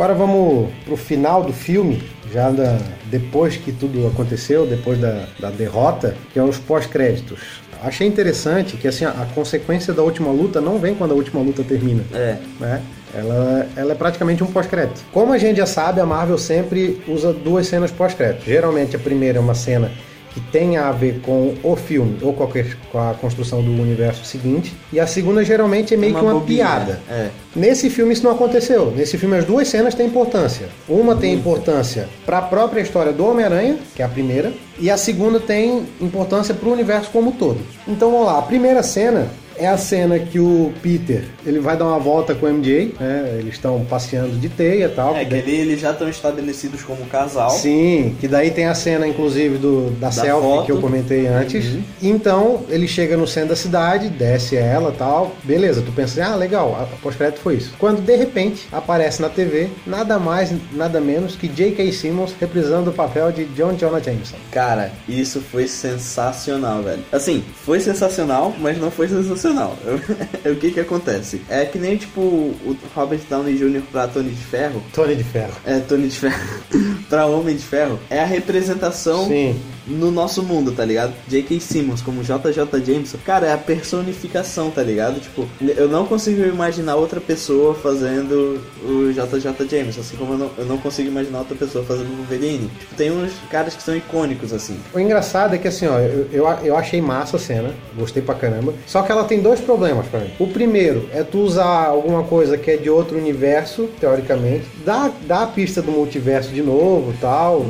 Agora 0.00 0.14
vamos 0.14 0.70
pro 0.86 0.96
final 0.96 1.42
do 1.42 1.52
filme, 1.52 2.02
já 2.32 2.48
da- 2.50 2.78
depois 3.10 3.58
que 3.58 3.70
tudo 3.70 4.06
aconteceu, 4.06 4.66
depois 4.66 4.98
da, 4.98 5.26
da 5.38 5.50
derrota, 5.50 6.16
que 6.32 6.38
é 6.38 6.42
os 6.42 6.56
pós-créditos. 6.56 7.60
Achei 7.82 8.06
interessante 8.06 8.78
que 8.78 8.88
assim, 8.88 9.04
a, 9.04 9.10
a 9.10 9.26
consequência 9.34 9.92
da 9.92 10.02
última 10.02 10.30
luta 10.30 10.58
não 10.58 10.78
vem 10.78 10.94
quando 10.94 11.10
a 11.10 11.14
última 11.14 11.42
luta 11.42 11.62
termina. 11.62 12.02
É. 12.14 12.38
Né? 12.58 12.80
Ela, 13.14 13.68
ela 13.76 13.92
é 13.92 13.94
praticamente 13.94 14.42
um 14.42 14.46
pós-crédito. 14.46 15.02
Como 15.12 15.34
a 15.34 15.38
gente 15.38 15.58
já 15.58 15.66
sabe, 15.66 16.00
a 16.00 16.06
Marvel 16.06 16.38
sempre 16.38 16.98
usa 17.06 17.34
duas 17.34 17.66
cenas 17.66 17.90
pós-crédito. 17.90 18.46
Geralmente 18.46 18.96
a 18.96 18.98
primeira 18.98 19.36
é 19.36 19.40
uma 19.42 19.54
cena 19.54 19.92
que 20.32 20.40
tem 20.40 20.76
a 20.76 20.90
ver 20.92 21.20
com 21.20 21.54
o 21.62 21.76
filme 21.76 22.18
ou 22.22 22.32
qualquer, 22.32 22.76
com 22.90 22.98
a 22.98 23.14
construção 23.14 23.62
do 23.62 23.70
universo 23.70 24.24
seguinte. 24.24 24.74
E 24.92 25.00
a 25.00 25.06
segunda 25.06 25.44
geralmente 25.44 25.94
é 25.94 25.96
meio 25.96 26.12
Uma 26.12 26.20
que 26.20 26.26
uma 26.26 26.40
piada. 26.40 27.00
é. 27.10 27.28
Nesse 27.54 27.90
filme 27.90 28.12
isso 28.12 28.22
não 28.22 28.30
aconteceu. 28.30 28.92
Nesse 28.96 29.18
filme 29.18 29.36
as 29.36 29.44
duas 29.44 29.66
cenas 29.68 29.94
têm 29.94 30.06
importância. 30.06 30.68
Uma 30.88 31.16
tem 31.16 31.34
importância 31.34 32.08
para 32.24 32.38
a 32.38 32.42
própria 32.42 32.80
história 32.80 33.12
do 33.12 33.26
Homem-Aranha, 33.26 33.76
que 33.94 34.02
é 34.02 34.04
a 34.04 34.08
primeira, 34.08 34.52
e 34.78 34.88
a 34.90 34.96
segunda 34.96 35.40
tem 35.40 35.86
importância 36.00 36.54
para 36.54 36.68
o 36.68 36.72
universo 36.72 37.10
como 37.10 37.30
um 37.30 37.32
todo. 37.32 37.58
Então 37.88 38.10
vamos 38.10 38.26
lá, 38.26 38.38
a 38.38 38.42
primeira 38.42 38.82
cena 38.82 39.28
é 39.60 39.66
a 39.66 39.76
cena 39.76 40.18
que 40.18 40.40
o 40.40 40.72
Peter 40.82 41.24
ele 41.44 41.60
vai 41.60 41.76
dar 41.76 41.86
uma 41.86 41.98
volta 41.98 42.34
com 42.34 42.46
o 42.46 42.48
MJ, 42.48 42.94
né? 42.98 43.36
Eles 43.38 43.54
estão 43.54 43.84
passeando 43.84 44.36
de 44.36 44.48
teia 44.48 44.86
e 44.86 44.88
tal. 44.88 45.14
É, 45.14 45.24
que 45.24 45.34
ali 45.34 45.54
eles 45.54 45.80
já 45.80 45.92
estão 45.92 46.08
estabelecidos 46.08 46.82
como 46.82 47.04
casal. 47.06 47.50
Sim, 47.50 48.16
que 48.20 48.26
daí 48.26 48.50
tem 48.50 48.66
a 48.66 48.74
cena, 48.74 49.06
inclusive, 49.06 49.58
do, 49.58 49.90
da, 49.98 50.10
selfie 50.10 50.48
foto. 50.48 50.66
que 50.66 50.72
eu 50.72 50.80
comentei 50.80 51.26
antes. 51.26 51.78
Então, 52.02 52.64
ele 52.68 52.88
chega 52.88 53.16
no 53.16 53.26
centro 53.26 53.50
da 53.50 53.56
cidade, 53.56 54.08
desce 54.08 54.56
ela 54.56 54.92
tal. 54.96 55.32
Beleza, 55.44 55.82
tu 55.82 55.92
pensa 55.92 56.22
assim, 56.22 56.32
ah, 56.32 56.36
legal, 56.36 56.76
a 56.80 56.96
pós-crédito 56.96 57.40
foi 57.40 57.56
isso. 57.56 57.74
Quando, 57.78 58.00
de 58.00 58.16
repente, 58.16 58.66
aparece 58.72 59.20
na 59.20 59.28
TV, 59.28 59.68
nada 59.86 60.18
mais, 60.18 60.52
nada 60.72 61.00
menos 61.00 61.36
que 61.36 61.48
J.K. 61.48 61.92
Simmons 61.92 62.34
reprisando 62.40 62.90
o 62.90 62.92
papel 62.92 63.30
de 63.32 63.44
John 63.46 63.74
Jonah 63.74 64.00
Jameson. 64.00 64.36
Cara, 64.50 64.90
isso 65.08 65.40
foi 65.40 65.66
sensacional, 65.66 66.82
velho. 66.82 67.02
Assim, 67.12 67.44
foi 67.64 67.80
sensacional, 67.80 68.54
mas 68.58 68.78
não 68.78 68.90
foi 68.90 69.08
sensacional. 69.08 69.49
o 70.44 70.56
que 70.56 70.70
que 70.70 70.80
acontece? 70.80 71.42
É 71.48 71.64
que 71.64 71.78
nem, 71.78 71.96
tipo, 71.96 72.20
o 72.20 72.76
Robert 72.94 73.20
Downey 73.28 73.56
Jr. 73.56 73.82
pra 73.90 74.08
Tony 74.08 74.30
de 74.30 74.44
Ferro. 74.44 74.82
Tony 74.92 75.14
de 75.14 75.24
Ferro. 75.24 75.54
É, 75.64 75.78
Tony 75.80 76.08
de 76.08 76.16
Ferro. 76.16 76.40
pra 77.08 77.26
Homem 77.26 77.56
de 77.56 77.64
Ferro. 77.64 77.98
É 78.08 78.20
a 78.20 78.26
representação 78.26 79.26
Sim. 79.26 79.60
No 79.90 80.10
nosso 80.10 80.42
mundo, 80.42 80.72
tá 80.72 80.84
ligado? 80.84 81.12
J.K. 81.28 81.60
Simmons 81.60 82.00
como 82.00 82.22
JJ 82.22 82.84
Jameson. 82.84 83.18
Cara, 83.24 83.46
é 83.46 83.52
a 83.52 83.58
personificação, 83.58 84.70
tá 84.70 84.82
ligado? 84.82 85.20
Tipo, 85.20 85.46
eu 85.60 85.88
não 85.88 86.06
consigo 86.06 86.42
imaginar 86.42 86.96
outra 86.96 87.20
pessoa 87.20 87.74
fazendo 87.74 88.60
o 88.82 89.12
JJ 89.12 89.68
Jameson. 89.68 90.00
Assim 90.00 90.16
como 90.16 90.34
eu 90.34 90.38
não, 90.38 90.50
eu 90.58 90.64
não 90.64 90.78
consigo 90.78 91.08
imaginar 91.08 91.40
outra 91.40 91.56
pessoa 91.56 91.84
fazendo 91.84 92.12
o 92.12 92.16
Wolverine. 92.16 92.70
Tipo, 92.78 92.94
tem 92.94 93.10
uns 93.10 93.32
caras 93.50 93.74
que 93.74 93.82
são 93.82 93.96
icônicos, 93.96 94.52
assim. 94.52 94.78
O 94.94 95.00
engraçado 95.00 95.54
é 95.54 95.58
que 95.58 95.68
assim, 95.68 95.86
ó, 95.86 95.98
eu, 95.98 96.28
eu, 96.32 96.46
eu 96.62 96.76
achei 96.76 97.00
massa 97.00 97.36
a 97.36 97.40
cena, 97.40 97.74
gostei 97.96 98.22
pra 98.22 98.34
caramba. 98.34 98.72
Só 98.86 99.02
que 99.02 99.10
ela 99.10 99.24
tem 99.24 99.40
dois 99.40 99.60
problemas 99.60 100.06
pra 100.06 100.20
mim. 100.20 100.30
O 100.38 100.46
primeiro 100.46 101.08
é 101.12 101.22
tu 101.22 101.38
usar 101.38 101.86
alguma 101.86 102.22
coisa 102.22 102.56
que 102.56 102.70
é 102.70 102.76
de 102.76 102.88
outro 102.88 103.18
universo, 103.18 103.88
teoricamente, 103.98 104.66
dá, 104.84 105.10
dá 105.26 105.42
a 105.42 105.46
pista 105.46 105.82
do 105.82 105.90
multiverso 105.90 106.50
de 106.50 106.62
novo 106.62 107.14
tal. 107.20 107.66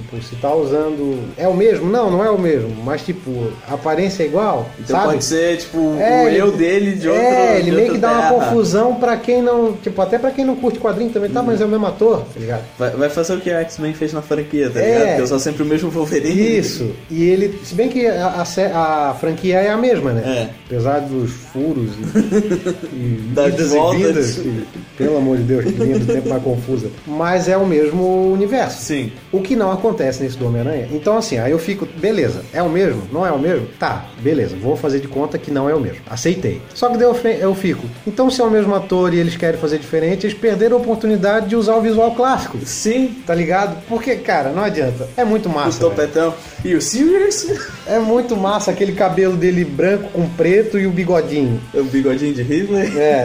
Tipo, 0.00 0.22
se 0.22 0.36
tá 0.36 0.54
usando. 0.54 1.24
É 1.36 1.46
o 1.46 1.54
mesmo? 1.54 1.88
Não, 1.90 2.10
não 2.10 2.24
é 2.24 2.30
o 2.30 2.38
mesmo. 2.38 2.70
Mas, 2.84 3.02
tipo, 3.02 3.52
a 3.68 3.74
aparência 3.74 4.22
é 4.22 4.26
igual. 4.26 4.68
Então 4.78 4.96
sabe? 4.96 5.08
pode 5.12 5.24
ser, 5.24 5.58
tipo, 5.58 5.96
É, 5.98 6.24
o 6.24 6.28
ele- 6.28 6.38
eu 6.40 6.52
dele 6.52 6.92
de 6.92 7.08
outro 7.08 7.22
É, 7.22 7.58
ele 7.58 7.70
meio 7.72 7.92
que 7.92 7.98
dá 7.98 8.12
uma 8.12 8.22
terra. 8.22 8.34
confusão 8.34 8.94
pra 8.94 9.16
quem 9.16 9.42
não. 9.42 9.72
Tipo, 9.74 10.00
até 10.02 10.18
pra 10.18 10.30
quem 10.30 10.44
não 10.44 10.56
curte 10.56 10.78
quadrinho 10.78 11.10
também, 11.10 11.30
tá, 11.30 11.42
mas 11.42 11.60
é 11.60 11.64
o 11.64 11.68
mesmo 11.68 11.86
ator, 11.86 12.20
tá 12.32 12.40
ligado? 12.40 12.62
Vai, 12.78 12.90
vai 12.90 13.08
fazer 13.10 13.34
o 13.34 13.40
que 13.40 13.50
a 13.50 13.60
X-Men 13.60 13.92
fez 13.94 14.12
na 14.12 14.22
franquia, 14.22 14.70
tá 14.70 14.80
É. 14.80 14.86
ligado? 14.92 15.06
Porque 15.08 15.22
usar 15.22 15.38
sempre 15.38 15.62
o 15.62 15.66
mesmo 15.66 15.90
Wolverine. 15.90 16.58
Isso. 16.58 16.90
E 17.10 17.24
ele, 17.24 17.58
se 17.64 17.74
bem 17.74 17.88
que 17.88 18.06
a, 18.06 18.26
a 18.26 19.10
a 19.10 19.14
franquia 19.14 19.56
é 19.60 19.70
a 19.70 19.76
mesma, 19.76 20.12
né? 20.12 20.22
É. 20.24 20.50
Apesar 20.66 21.00
dos 21.00 21.30
furos 21.52 21.90
e, 21.94 22.46
e 22.94 23.20
Das 23.34 23.54
idas 23.54 23.70
voltas. 23.70 24.36
e 24.38 24.64
pelo 24.96 25.16
amor 25.18 25.36
de 25.38 25.42
Deus, 25.44 25.64
que 25.64 25.70
linha 25.72 25.98
do 25.98 26.06
tempo 26.06 26.28
mais 26.28 26.42
confusa. 26.42 26.88
Mas 27.06 27.48
é 27.48 27.56
o 27.56 27.66
mesmo 27.66 28.32
universo. 28.32 28.82
Sim. 28.82 29.12
O 29.32 29.40
que 29.40 29.56
não 29.56 29.70
acontece 29.72 29.89
nesse 30.22 30.36
do 30.36 30.46
Homem-Aranha. 30.46 30.88
Então, 30.92 31.16
assim, 31.16 31.38
aí 31.38 31.50
eu 31.52 31.58
fico, 31.58 31.86
beleza, 32.00 32.42
é 32.52 32.62
o 32.62 32.68
mesmo? 32.68 33.02
Não 33.12 33.26
é 33.26 33.32
o 33.32 33.38
mesmo? 33.38 33.66
Tá, 33.78 34.06
beleza, 34.20 34.56
vou 34.60 34.76
fazer 34.76 35.00
de 35.00 35.08
conta 35.08 35.38
que 35.38 35.50
não 35.50 35.68
é 35.68 35.74
o 35.74 35.80
mesmo. 35.80 35.98
Aceitei. 36.08 36.60
Só 36.74 36.88
que 36.88 36.96
daí 36.98 37.06
eu, 37.06 37.16
eu 37.40 37.54
fico, 37.54 37.84
então 38.06 38.30
se 38.30 38.40
é 38.40 38.44
o 38.44 38.50
mesmo 38.50 38.74
ator 38.74 39.12
e 39.14 39.18
eles 39.18 39.36
querem 39.36 39.58
fazer 39.60 39.78
diferente, 39.78 40.26
eles 40.26 40.36
perderam 40.36 40.76
a 40.76 40.80
oportunidade 40.80 41.48
de 41.48 41.56
usar 41.56 41.74
o 41.76 41.80
visual 41.80 42.12
clássico. 42.14 42.58
Sim. 42.64 43.16
Tá 43.26 43.34
ligado? 43.34 43.76
Porque, 43.88 44.16
cara, 44.16 44.50
não 44.50 44.62
adianta. 44.64 45.08
É 45.16 45.24
muito 45.24 45.48
O 45.48 45.52
massa. 45.52 45.78
velho. 45.78 45.90
topetão. 45.90 46.34
E 46.64 46.74
o 46.74 46.80
Sirius? 46.80 47.46
É 47.86 47.98
muito 47.98 48.36
massa 48.36 48.70
aquele 48.70 48.92
cabelo 48.92 49.36
dele 49.36 49.64
branco 49.64 50.10
com 50.12 50.28
preto 50.30 50.78
e 50.78 50.86
o 50.86 50.90
bigodinho. 50.90 51.60
o 51.74 51.84
bigodinho 51.84 52.34
de 52.34 52.42
Hitler. 52.42 52.96
É. 52.96 53.24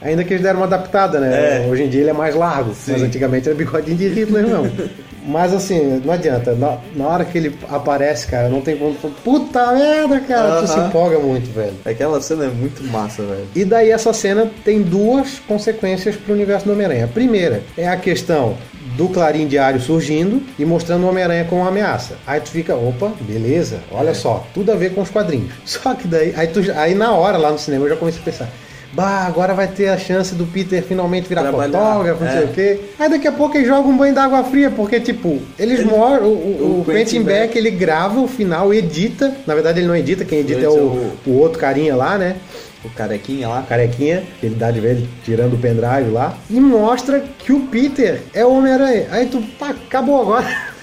Ainda 0.02 0.24
que 0.24 0.32
eles 0.34 0.42
deram 0.42 0.60
uma 0.60 0.66
adaptada, 0.66 1.20
né? 1.20 1.64
É. 1.64 1.68
Hoje 1.68 1.84
em 1.84 1.88
dia 1.88 2.00
ele 2.02 2.10
é 2.10 2.12
mais 2.12 2.34
largo, 2.34 2.74
mas 2.88 3.02
antigamente 3.02 3.48
era 3.48 3.56
bigodinho 3.56 3.96
de 3.96 4.08
Hitler, 4.08 4.46
não. 4.46 4.70
Mas 5.26 5.52
assim, 5.52 6.00
não 6.04 6.12
adianta. 6.12 6.54
Na, 6.54 6.78
na 6.94 7.06
hora 7.08 7.24
que 7.24 7.36
ele 7.36 7.58
aparece, 7.68 8.26
cara, 8.26 8.48
não 8.48 8.60
tem 8.60 8.76
como. 8.76 8.94
Puta 8.94 9.72
merda, 9.72 10.20
cara, 10.20 10.60
tu 10.62 10.68
se 10.68 10.78
empolga 10.78 11.18
muito, 11.18 11.52
velho. 11.52 11.74
Aquela 11.84 12.20
cena 12.20 12.44
é 12.44 12.48
muito 12.48 12.82
massa, 12.84 13.22
velho. 13.22 13.46
E 13.54 13.64
daí 13.64 13.90
essa 13.90 14.12
cena 14.12 14.50
tem 14.64 14.82
duas 14.82 15.40
consequências 15.40 16.16
pro 16.16 16.32
universo 16.32 16.66
do 16.66 16.72
Homem-Aranha. 16.72 17.06
A 17.06 17.08
primeira 17.08 17.62
é 17.76 17.88
a 17.88 17.96
questão 17.96 18.56
do 18.96 19.08
Clarim 19.08 19.46
Diário 19.46 19.80
surgindo 19.80 20.42
e 20.58 20.64
mostrando 20.64 21.04
o 21.04 21.08
Homem-Aranha 21.08 21.44
como 21.44 21.62
uma 21.62 21.68
ameaça. 21.68 22.16
Aí 22.26 22.40
tu 22.40 22.50
fica, 22.50 22.74
opa, 22.74 23.12
beleza, 23.20 23.80
olha 23.90 24.14
só, 24.14 24.46
tudo 24.54 24.72
a 24.72 24.76
ver 24.76 24.94
com 24.94 25.02
os 25.02 25.10
quadrinhos. 25.10 25.52
Só 25.64 25.94
que 25.94 26.08
daí, 26.08 26.32
aí, 26.36 26.46
tu, 26.46 26.60
aí 26.74 26.94
na 26.94 27.12
hora 27.12 27.36
lá 27.36 27.50
no 27.50 27.58
cinema 27.58 27.84
eu 27.84 27.90
já 27.90 27.96
comecei 27.96 28.20
a 28.20 28.24
pensar, 28.24 28.48
bah, 28.96 29.26
agora 29.26 29.52
vai 29.52 29.68
ter 29.68 29.88
a 29.88 29.98
chance 29.98 30.34
do 30.34 30.46
Peter 30.46 30.82
finalmente 30.82 31.28
virar 31.28 31.42
Trabalhar, 31.42 31.78
fotógrafo, 31.78 32.24
não 32.24 32.30
sei 32.32 32.40
é. 32.40 32.44
o 32.44 32.48
quê. 32.48 32.80
Aí 32.98 33.10
daqui 33.10 33.28
a 33.28 33.32
pouco 33.32 33.56
ele 33.56 33.66
joga 33.66 33.86
um 33.86 33.96
banho 33.96 34.14
d'água 34.14 34.42
fria, 34.44 34.70
porque, 34.70 34.98
tipo, 34.98 35.38
eles 35.58 35.80
Ele- 35.80 35.90
moram. 35.90 36.24
O, 36.24 36.28
o, 36.28 36.32
o 36.32 36.80
o 36.80 36.84
Quentin 36.84 36.98
Quentin 37.18 37.22
Beck, 37.22 37.56
ele 37.56 37.70
grava 37.70 38.18
o 38.20 38.26
final, 38.26 38.72
edita. 38.72 39.36
Na 39.46 39.54
verdade, 39.54 39.80
ele 39.80 39.86
não 39.86 39.94
edita, 39.94 40.24
quem 40.24 40.38
edita 40.38 40.60
é 40.60 40.64
Edita 40.64 40.72
o, 40.80 41.12
o 41.26 41.38
outro 41.38 41.58
carinha 41.58 41.94
lá, 41.94 42.16
né? 42.16 42.36
O 42.84 42.88
carequinha 42.90 43.48
lá. 43.48 43.62
carequinha, 43.68 44.22
que 44.40 44.46
ele 44.46 44.54
dá 44.54 44.70
de 44.70 44.80
vez 44.80 45.02
tirando 45.24 45.54
o 45.54 45.58
pendrive 45.58 46.10
lá, 46.10 46.34
e 46.48 46.58
mostra 46.60 47.22
que 47.38 47.52
o 47.52 47.60
Peter 47.66 48.22
é 48.32 48.44
o 48.46 48.52
Homem-Aranha. 48.52 49.06
Aí 49.10 49.26
tu, 49.26 49.42
pá, 49.58 49.70
acabou 49.70 50.20
agora. 50.22 50.46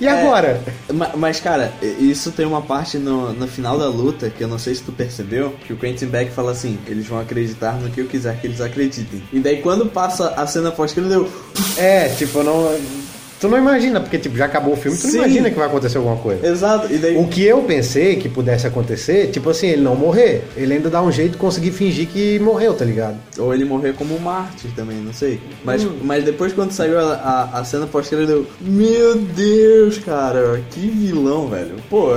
E 0.00 0.06
É. 0.06 0.10
agora? 0.10 0.62
Ma- 0.92 1.10
Mas, 1.16 1.40
cara, 1.40 1.72
isso 1.82 2.30
tem 2.32 2.46
uma 2.46 2.62
parte 2.62 2.98
no, 2.98 3.32
no 3.32 3.48
final 3.48 3.78
da 3.78 3.86
luta 3.88 4.30
que 4.30 4.42
eu 4.44 4.48
não 4.48 4.58
sei 4.58 4.74
se 4.74 4.82
tu 4.82 4.92
percebeu, 4.92 5.54
que 5.66 5.72
o 5.72 5.76
Quentin 5.76 6.06
Beck 6.06 6.30
fala 6.32 6.52
assim, 6.52 6.78
eles 6.86 7.06
vão 7.06 7.18
acreditar 7.20 7.72
no 7.80 7.90
que 7.90 8.00
eu 8.00 8.06
quiser 8.06 8.40
que 8.40 8.46
eles 8.46 8.60
acreditem. 8.60 9.22
E 9.32 9.40
daí 9.40 9.60
quando 9.60 9.86
passa 9.86 10.28
a 10.36 10.46
cena 10.46 10.70
pós-crédito, 10.70 11.12
eu... 11.14 11.32
É, 11.76 12.08
tipo, 12.10 12.42
não. 12.42 12.78
Tu 13.40 13.48
não 13.48 13.56
imagina, 13.56 14.00
porque 14.00 14.18
tipo, 14.18 14.36
já 14.36 14.46
acabou 14.46 14.74
o 14.74 14.76
filme, 14.76 14.96
tu 14.96 15.06
Sim. 15.06 15.18
não 15.18 15.24
imagina 15.24 15.50
que 15.50 15.56
vai 15.56 15.66
acontecer 15.66 15.98
alguma 15.98 16.16
coisa. 16.16 16.46
Exato, 16.46 16.92
e 16.92 16.98
daí... 16.98 17.16
O 17.16 17.28
que 17.28 17.44
eu 17.44 17.62
pensei 17.62 18.16
que 18.16 18.28
pudesse 18.28 18.66
acontecer, 18.66 19.30
tipo 19.30 19.48
assim, 19.50 19.68
ele 19.68 19.82
não 19.82 19.94
morrer. 19.94 20.44
Ele 20.56 20.74
ainda 20.74 20.90
dá 20.90 21.00
um 21.00 21.12
jeito 21.12 21.32
de 21.32 21.38
conseguir 21.38 21.70
fingir 21.70 22.08
que 22.08 22.38
morreu, 22.40 22.74
tá 22.74 22.84
ligado? 22.84 23.16
Ou 23.38 23.54
ele 23.54 23.64
morrer 23.64 23.94
como 23.94 24.16
um 24.16 24.18
mártir 24.18 24.70
também, 24.74 24.96
não 24.96 25.12
sei. 25.12 25.40
Mas, 25.64 25.86
mas 26.02 26.24
depois 26.24 26.52
quando 26.52 26.72
saiu 26.72 26.98
a, 26.98 27.12
a, 27.12 27.60
a 27.60 27.64
cena 27.64 27.86
pós-crédito, 27.86 28.30
eu... 28.30 28.46
Meu 28.60 29.16
Deus, 29.16 29.98
cara, 29.98 30.60
que 30.70 30.80
vilão, 30.80 31.48
velho. 31.48 31.76
Pô, 31.88 32.10